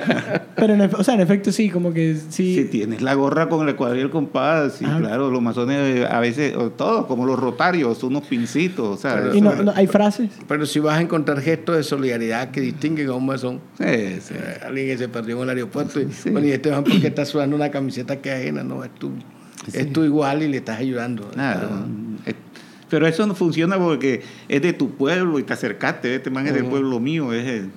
Pero, 0.56 0.76
en, 0.76 0.82
o 0.82 1.04
sea, 1.04 1.16
en 1.16 1.22
efecto, 1.22 1.52
sí, 1.52 1.72
como 1.72 1.92
que 1.92 2.16
sí. 2.30 2.56
Si 2.56 2.66
tienes 2.66 3.02
la 3.02 3.16
gorra 3.16 3.50
con 3.50 3.68
el 3.68 3.76
cuadril 3.76 4.02
y 4.02 4.04
el 4.04 4.10
compás, 4.12 4.74
sí, 4.74 4.86
Ah. 4.88 4.98
claro, 5.00 5.32
los 5.32 5.42
masones 5.42 5.78
eh, 5.98 6.08
a 6.08 6.20
veces, 6.20 6.56
o 6.56 6.70
todos, 6.70 7.08
como 7.08 7.26
los 7.26 7.40
rotarios, 7.40 8.04
unos 8.04 8.24
pincitos, 8.28 8.88
o 8.88 9.02
sea, 9.02 9.16
Pero 9.16 9.36
y 9.36 9.42
no, 9.42 9.56
no, 9.56 9.74
hay 9.76 9.88
frases. 9.88 10.30
Pero 10.48 10.68
si 10.68 10.80
vas 10.80 11.00
a 11.00 11.02
encontrar 11.02 11.42
gestos 11.42 11.78
de 11.78 11.82
solidaridad 11.84 12.52
que 12.52 12.62
distinguen 12.62 13.10
a 13.10 13.14
un 13.14 13.26
masón. 13.26 13.62
Sí, 13.80 14.20
sí. 14.22 14.36
Alguien 14.64 14.86
que 14.88 14.98
se 15.00 15.10
perdió 15.10 15.38
en 15.38 15.44
el 15.44 15.50
aeropuerto 15.50 16.00
y, 16.00 16.12
Sí. 16.12 16.30
bueno, 16.30 16.46
y 16.46 16.52
este 16.52 16.70
man 16.70 16.84
porque 16.84 17.08
está 17.08 17.26
sudando 17.26 17.56
una 17.56 17.72
camiseta 17.72 18.18
que 18.18 18.32
ajena, 18.32 18.64
no, 18.64 18.84
es 18.84 18.92
tú. 19.66 19.72
Es 19.78 19.94
tú 19.94 20.04
igual 20.04 20.44
y 20.44 20.48
le 20.48 20.58
estás 20.58 20.80
ayudando. 20.80 21.30
Claro. 21.32 21.86
Pero 22.90 23.08
eso 23.08 23.26
no 23.26 23.36
funciona 23.36 23.78
porque 23.78 24.22
es 24.50 24.62
de 24.62 24.74
tu 24.74 24.90
pueblo 24.92 25.40
y 25.40 25.44
te 25.44 25.54
acercaste. 25.54 26.14
Este 26.16 26.30
man 26.30 26.46
es 26.48 26.54
del 26.54 26.66
pueblo 26.66 27.00
mío. 27.00 27.32
Es 27.32 27.48
el- 27.48 27.70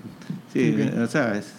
sí, 0.52 0.74
Ok. 0.76 1.02
o 1.02 1.06
sea, 1.06 1.36
es- 1.38 1.52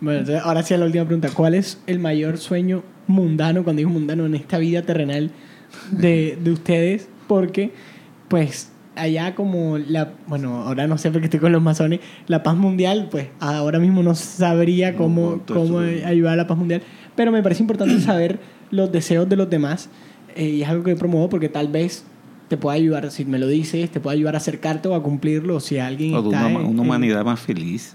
Bueno, 0.00 0.20
entonces, 0.20 0.42
ahora 0.44 0.62
sí 0.64 0.74
a 0.74 0.78
la 0.78 0.86
última 0.86 1.04
pregunta. 1.04 1.28
¿Cuál 1.32 1.54
es 1.54 1.78
el 1.86 2.00
mayor 2.00 2.38
sueño 2.38 2.82
mundano, 3.06 3.62
cuando 3.62 3.78
digo 3.78 3.90
mundano, 3.90 4.26
en 4.26 4.34
esta 4.34 4.58
vida 4.58 4.82
terrenal 4.82 5.30
de, 5.92 6.36
de 6.42 6.50
ustedes? 6.50 7.08
Porque, 7.28 7.70
pues, 8.26 8.72
allá 8.96 9.36
como 9.36 9.78
la... 9.78 10.14
Bueno, 10.26 10.62
ahora 10.62 10.88
no 10.88 10.98
sé 10.98 11.12
porque 11.12 11.26
estoy 11.26 11.38
con 11.38 11.52
los 11.52 11.62
masones. 11.62 12.00
La 12.26 12.42
paz 12.42 12.56
mundial, 12.56 13.06
pues, 13.08 13.28
ahora 13.38 13.78
mismo 13.78 14.02
no 14.02 14.16
sabría 14.16 14.90
No, 14.92 14.98
cómo, 14.98 15.42
todo 15.46 15.60
cómo 15.60 15.78
ayudar 15.78 16.32
a 16.32 16.36
la 16.36 16.46
paz 16.48 16.58
mundial. 16.58 16.82
Pero 17.14 17.30
me 17.30 17.40
parece 17.42 17.62
importante 17.62 18.00
saber 18.00 18.40
los 18.70 18.90
deseos 18.92 19.28
de 19.28 19.36
los 19.36 19.48
demás. 19.50 19.88
eh, 20.36 20.48
y 20.48 20.62
es 20.62 20.68
algo 20.68 20.84
que 20.84 20.94
promuevo 20.94 21.28
porque 21.28 21.48
tal 21.48 21.68
vez 21.68 22.04
te 22.48 22.56
pueda 22.56 22.76
ayudar, 22.76 23.10
si 23.10 23.24
me 23.24 23.38
lo 23.38 23.46
dices, 23.48 23.90
te 23.90 23.98
puede 24.00 24.16
ayudar 24.16 24.34
a 24.34 24.38
acercarte 24.38 24.88
o 24.88 24.94
a 24.94 25.02
cumplirlo. 25.02 25.56
O 25.56 25.60
si 25.60 25.78
alguien 25.78 26.14
o 26.14 26.22
de 26.22 26.28
está 26.30 26.46
una, 26.46 26.50
en- 26.50 26.56
una 26.66 26.68
en- 26.70 26.80
humanidad 26.80 27.24
más 27.24 27.40
feliz. 27.40 27.94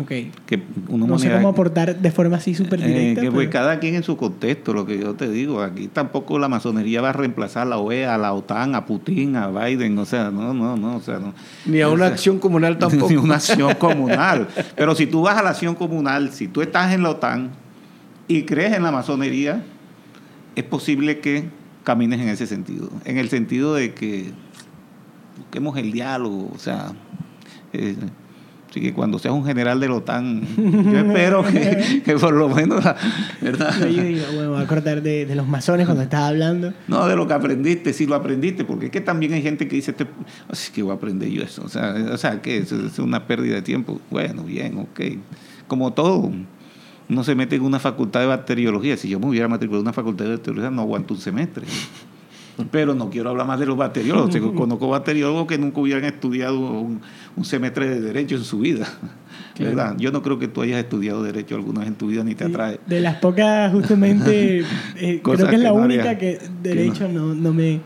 Ok. 0.00 0.08
Que 0.46 0.62
una 0.88 1.06
No 1.06 1.18
sé 1.18 1.30
cómo 1.30 1.48
aportar 1.48 1.98
de 1.98 2.10
forma 2.10 2.38
así 2.38 2.54
súper 2.54 2.80
Eh, 2.82 2.86
directa. 2.86 3.20
que 3.20 3.30
pues 3.30 3.48
pero- 3.48 3.50
cada 3.64 3.78
quien 3.78 3.94
en 3.94 4.02
su 4.02 4.16
contexto, 4.16 4.72
lo 4.72 4.86
que 4.86 4.98
yo 4.98 5.12
te 5.14 5.28
digo, 5.30 5.60
aquí 5.60 5.88
tampoco 5.88 6.38
la 6.38 6.48
masonería 6.48 7.02
va 7.02 7.10
a 7.10 7.12
reemplazar 7.12 7.66
a 7.66 7.70
la 7.70 7.76
OEA, 7.78 8.14
a 8.14 8.18
la 8.18 8.32
OTAN, 8.32 8.74
a 8.74 8.86
Putin, 8.86 9.36
a 9.36 9.48
Biden, 9.48 9.98
o 9.98 10.06
sea, 10.06 10.30
no, 10.30 10.54
no, 10.54 10.76
no, 10.78 10.96
o 10.96 11.00
sea, 11.00 11.18
no. 11.18 11.34
Ni 11.66 11.82
a 11.82 11.88
O 11.90 11.92
una 11.92 12.06
sea, 12.06 12.14
acción 12.14 12.38
comunal 12.38 12.78
tampoco. 12.78 13.10
Ni 13.10 13.16
una 13.18 13.34
acción 13.34 13.74
comunal. 13.74 14.48
Pero 14.74 14.94
si 14.94 15.06
tú 15.06 15.20
vas 15.20 15.36
a 15.36 15.42
la 15.42 15.50
acción 15.50 15.74
comunal, 15.74 16.30
si 16.32 16.48
tú 16.48 16.62
estás 16.62 16.94
en 16.94 17.02
la 17.02 17.10
OTAN 17.10 17.50
y 18.28 18.44
crees 18.44 18.72
en 18.72 18.82
la 18.84 18.92
masonería, 18.92 19.62
es 20.56 20.64
posible 20.64 21.20
que 21.20 21.44
camines 21.84 22.20
en 22.20 22.28
ese 22.28 22.46
sentido. 22.46 22.90
En 23.04 23.18
el 23.18 23.28
sentido 23.28 23.74
de 23.74 23.92
que 23.94 24.30
busquemos 25.38 25.76
el 25.78 25.92
diálogo, 25.92 26.50
o 26.54 26.58
sea. 26.58 26.92
eh, 27.72 27.96
Así 28.70 28.80
que 28.80 28.94
cuando 28.94 29.18
seas 29.18 29.34
un 29.34 29.44
general 29.44 29.80
de 29.80 29.88
la 29.88 29.96
OTAN, 29.96 30.40
yo 30.56 30.98
espero 30.98 31.44
que, 31.44 32.00
que 32.06 32.14
por 32.16 32.32
lo 32.32 32.48
menos, 32.48 32.82
la- 32.82 32.96
¿verdad? 33.42 33.70
Yo 33.86 34.32
bueno, 34.32 34.52
voy 34.52 34.60
a 34.60 34.64
acordar 34.64 35.02
de, 35.02 35.26
de 35.26 35.34
los 35.34 35.46
masones 35.46 35.84
cuando 35.84 36.02
estaba 36.02 36.28
hablando. 36.28 36.72
No, 36.88 37.06
de 37.06 37.14
lo 37.14 37.26
que 37.28 37.34
aprendiste, 37.34 37.92
sí 37.92 38.06
lo 38.06 38.14
aprendiste, 38.14 38.64
porque 38.64 38.86
es 38.86 38.90
que 38.90 39.02
también 39.02 39.34
hay 39.34 39.42
gente 39.42 39.68
que 39.68 39.76
dice, 39.76 39.90
este, 39.90 40.06
así 40.48 40.72
que 40.72 40.82
voy 40.82 40.92
a 40.92 40.94
aprender 40.94 41.28
yo 41.28 41.42
eso. 41.42 41.62
O 41.62 41.68
sea, 41.68 41.94
o 42.12 42.16
sea 42.16 42.40
que 42.40 42.56
eso 42.56 42.86
es 42.86 42.98
una 42.98 43.26
pérdida 43.26 43.56
de 43.56 43.62
tiempo. 43.62 44.00
Bueno, 44.10 44.42
bien, 44.42 44.78
ok. 44.78 45.00
Como 45.68 45.92
todo, 45.92 46.32
uno 47.12 47.24
se 47.24 47.34
mete 47.34 47.56
en 47.56 47.62
una 47.62 47.78
facultad 47.78 48.20
de 48.20 48.26
bacteriología. 48.26 48.96
Si 48.96 49.08
yo 49.08 49.20
me 49.20 49.26
hubiera 49.26 49.46
matriculado 49.48 49.80
en 49.82 49.86
una 49.86 49.92
facultad 49.92 50.24
de 50.24 50.30
bacteriología, 50.32 50.70
no 50.70 50.82
aguanto 50.82 51.14
un 51.14 51.20
semestre. 51.20 51.64
Pero 52.70 52.94
no 52.94 53.08
quiero 53.08 53.30
hablar 53.30 53.46
más 53.46 53.58
de 53.58 53.64
los 53.66 53.76
bacteriólogos. 53.76 54.30
Tengo- 54.30 54.54
Conozco 54.56 54.88
bacteriólogos 54.88 55.46
que 55.46 55.56
nunca 55.58 55.80
hubieran 55.80 56.04
estudiado 56.04 56.58
un, 56.58 57.00
un 57.34 57.44
semestre 57.44 57.88
de 57.88 58.00
derecho 58.00 58.36
en 58.36 58.44
su 58.44 58.58
vida. 58.58 58.86
Claro. 59.54 59.76
¿verdad? 59.76 59.96
Yo 59.98 60.10
no 60.12 60.22
creo 60.22 60.38
que 60.38 60.48
tú 60.48 60.62
hayas 60.62 60.78
estudiado 60.78 61.22
derecho 61.22 61.54
alguna 61.56 61.80
vez 61.80 61.88
en 61.88 61.94
tu 61.96 62.06
vida 62.06 62.24
ni 62.24 62.34
te 62.34 62.44
atrae. 62.44 62.80
De 62.86 63.00
las 63.00 63.16
pocas, 63.16 63.70
justamente, 63.70 64.60
eh, 64.96 65.20
creo 65.22 65.22
que 65.22 65.32
es 65.34 65.40
la 65.42 65.50
que 65.50 65.58
no 65.58 65.74
única 65.74 66.02
haría- 66.10 66.18
que 66.18 66.38
derecho 66.62 67.06
no, 67.06 67.34
no, 67.34 67.52
me, 67.52 67.80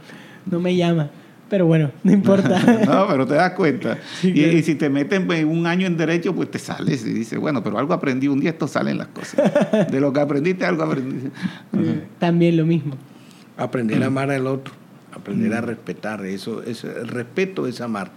no 0.48 0.60
me 0.60 0.76
llama. 0.76 1.10
Pero 1.48 1.66
bueno, 1.66 1.92
no 2.02 2.12
importa. 2.12 2.60
No, 2.86 3.06
pero 3.08 3.26
te 3.26 3.34
das 3.34 3.52
cuenta. 3.52 3.98
Sí, 4.20 4.30
y, 4.32 4.62
si 4.62 4.74
te 4.74 4.90
meten 4.90 5.30
en 5.30 5.48
un 5.48 5.66
año 5.66 5.86
en 5.86 5.96
derecho, 5.96 6.34
pues 6.34 6.50
te 6.50 6.58
sales 6.58 7.04
y 7.06 7.12
dices, 7.12 7.38
bueno, 7.38 7.62
pero 7.62 7.78
algo 7.78 7.94
aprendí 7.94 8.26
un 8.28 8.40
día, 8.40 8.50
esto 8.50 8.66
salen 8.66 8.98
las 8.98 9.08
cosas. 9.08 9.52
De 9.90 10.00
lo 10.00 10.12
que 10.12 10.20
aprendiste, 10.20 10.64
algo 10.64 10.82
aprendí. 10.82 11.30
También 12.18 12.56
lo 12.56 12.66
mismo. 12.66 12.96
Aprender 13.56 13.98
Mm. 14.00 14.02
a 14.02 14.06
amar 14.06 14.30
al 14.30 14.46
otro, 14.46 14.74
aprender 15.14 15.54
a 15.54 15.60
respetar. 15.60 16.24
Eso, 16.26 16.62
eso, 16.62 16.88
el 16.90 17.08
respeto 17.08 17.66
es 17.66 17.80
amar. 17.80 18.10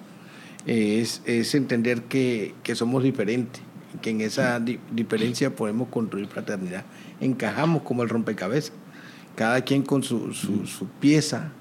Eh, 0.65 0.99
Es, 1.01 1.21
es 1.25 1.55
entender 1.55 2.01
que, 2.03 2.53
que 2.63 2.75
somos 2.75 3.03
diferentes, 3.03 3.61
que 4.01 4.09
en 4.09 4.21
esa 4.21 4.59
di- 4.59 4.79
diferencia 4.91 5.55
podemos 5.55 5.87
construir 5.89 6.27
fraternidad. 6.27 6.83
Encajamos 7.21 7.83
como 7.83 8.03
el 8.03 8.09
rompecabezas. 8.09 8.73
Cada 9.35 9.61
quien 9.61 9.83
con 9.83 10.03
su, 10.03 10.33
su, 10.33 10.65
su 10.67 10.87
pieza 10.99 11.51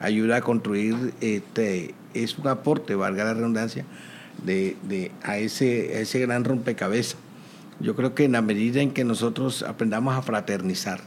ayuda 0.00 0.36
a 0.36 0.40
construir, 0.40 1.14
este, 1.20 1.94
es 2.14 2.38
un 2.38 2.48
aporte, 2.48 2.94
valga 2.94 3.24
la 3.24 3.34
redundancia, 3.34 3.84
de, 4.44 4.76
de, 4.84 5.10
a, 5.22 5.38
ese, 5.38 5.96
a 5.96 6.00
ese 6.00 6.20
gran 6.20 6.44
rompecabezas. 6.44 7.16
Yo 7.80 7.94
creo 7.96 8.14
que 8.14 8.24
en 8.24 8.32
la 8.32 8.42
medida 8.42 8.80
en 8.80 8.90
que 8.92 9.04
nosotros 9.04 9.62
aprendamos 9.62 10.14
a 10.16 10.22
fraternizar. 10.22 11.00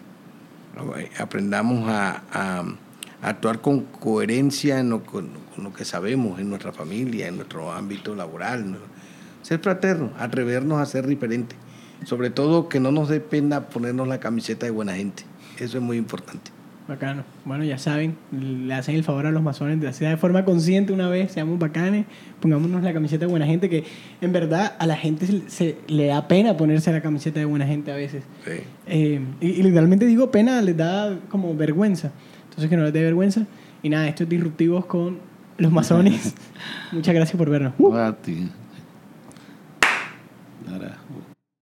Eh, 0.98 1.10
aprendamos 1.20 1.90
a, 1.90 2.24
a- 2.32 2.64
actuar 3.22 3.62
con 3.62 3.82
coherencia 3.82 4.80
en 4.80 4.90
lo- 4.90 5.04
con, 5.04 5.30
lo 5.58 5.74
que 5.74 5.86
sabemos 5.86 6.40
en 6.40 6.50
nuestra 6.50 6.72
familia, 6.72 7.28
en 7.28 7.36
nuestro 7.36 7.72
ámbito 7.72 8.16
laboral. 8.16 8.78
Ser 9.44 9.60
fraterno, 9.60 10.12
atrevernos 10.18 10.80
a 10.80 10.86
ser 10.86 11.08
diferentes. 11.08 11.58
Sobre 12.06 12.30
todo 12.32 12.68
que 12.70 12.80
no 12.80 12.92
nos 12.92 13.10
dé 13.10 13.20
pena 13.20 13.68
ponernos 13.70 14.08
la 14.08 14.20
camiseta 14.20 14.66
de 14.66 14.72
buena 14.72 14.96
gente. 14.96 15.24
Eso 15.60 15.78
es 15.78 15.84
muy 15.84 15.98
importante. 15.98 16.52
Bacano. 16.88 17.24
Bueno, 17.46 17.64
ya 17.64 17.78
saben, 17.78 18.18
le 18.32 18.74
hacen 18.74 18.96
el 18.96 19.04
favor 19.04 19.26
a 19.26 19.32
los 19.32 19.42
masones 19.42 19.80
de 19.80 19.88
hacer 19.88 20.10
de 20.10 20.18
forma 20.18 20.44
consciente 20.44 20.92
una 20.92 21.10
vez, 21.10 21.32
seamos 21.32 21.58
bacanes, 21.60 22.06
pongámonos 22.40 22.84
la 22.84 22.92
camiseta 22.94 23.26
de 23.26 23.32
buena 23.32 23.46
gente, 23.46 23.70
que 23.70 23.84
en 24.20 24.32
verdad 24.32 24.74
a 24.78 24.88
la 24.88 24.96
gente 24.96 25.28
se, 25.48 25.78
le 25.88 26.08
da 26.08 26.28
pena 26.28 26.58
ponerse 26.58 26.92
la 26.92 27.02
camiseta 27.02 27.40
de 27.40 27.46
buena 27.46 27.66
gente 27.66 27.92
a 27.92 27.96
veces. 27.96 28.24
Eh, 28.88 29.22
y, 29.40 29.64
literalmente 29.64 30.06
digo 30.06 30.32
pena, 30.32 30.62
les 30.62 30.76
da 30.76 31.18
como 31.30 31.56
vergüenza. 31.56 32.12
Entonces 32.46 32.70
que 32.70 32.78
no 32.78 32.84
les 32.84 32.94
dé 32.94 33.04
vergüenza. 33.04 33.46
Y 33.84 33.90
nada, 33.90 34.08
estos 34.08 34.28
disruptivos 34.28 34.86
con 34.86 35.20
los 35.58 35.72
masones. 35.72 36.36
Muchas 36.92 37.16
gracias 37.16 37.38
por 37.38 37.50
vernos. 37.50 37.74
Uh. 37.78 38.14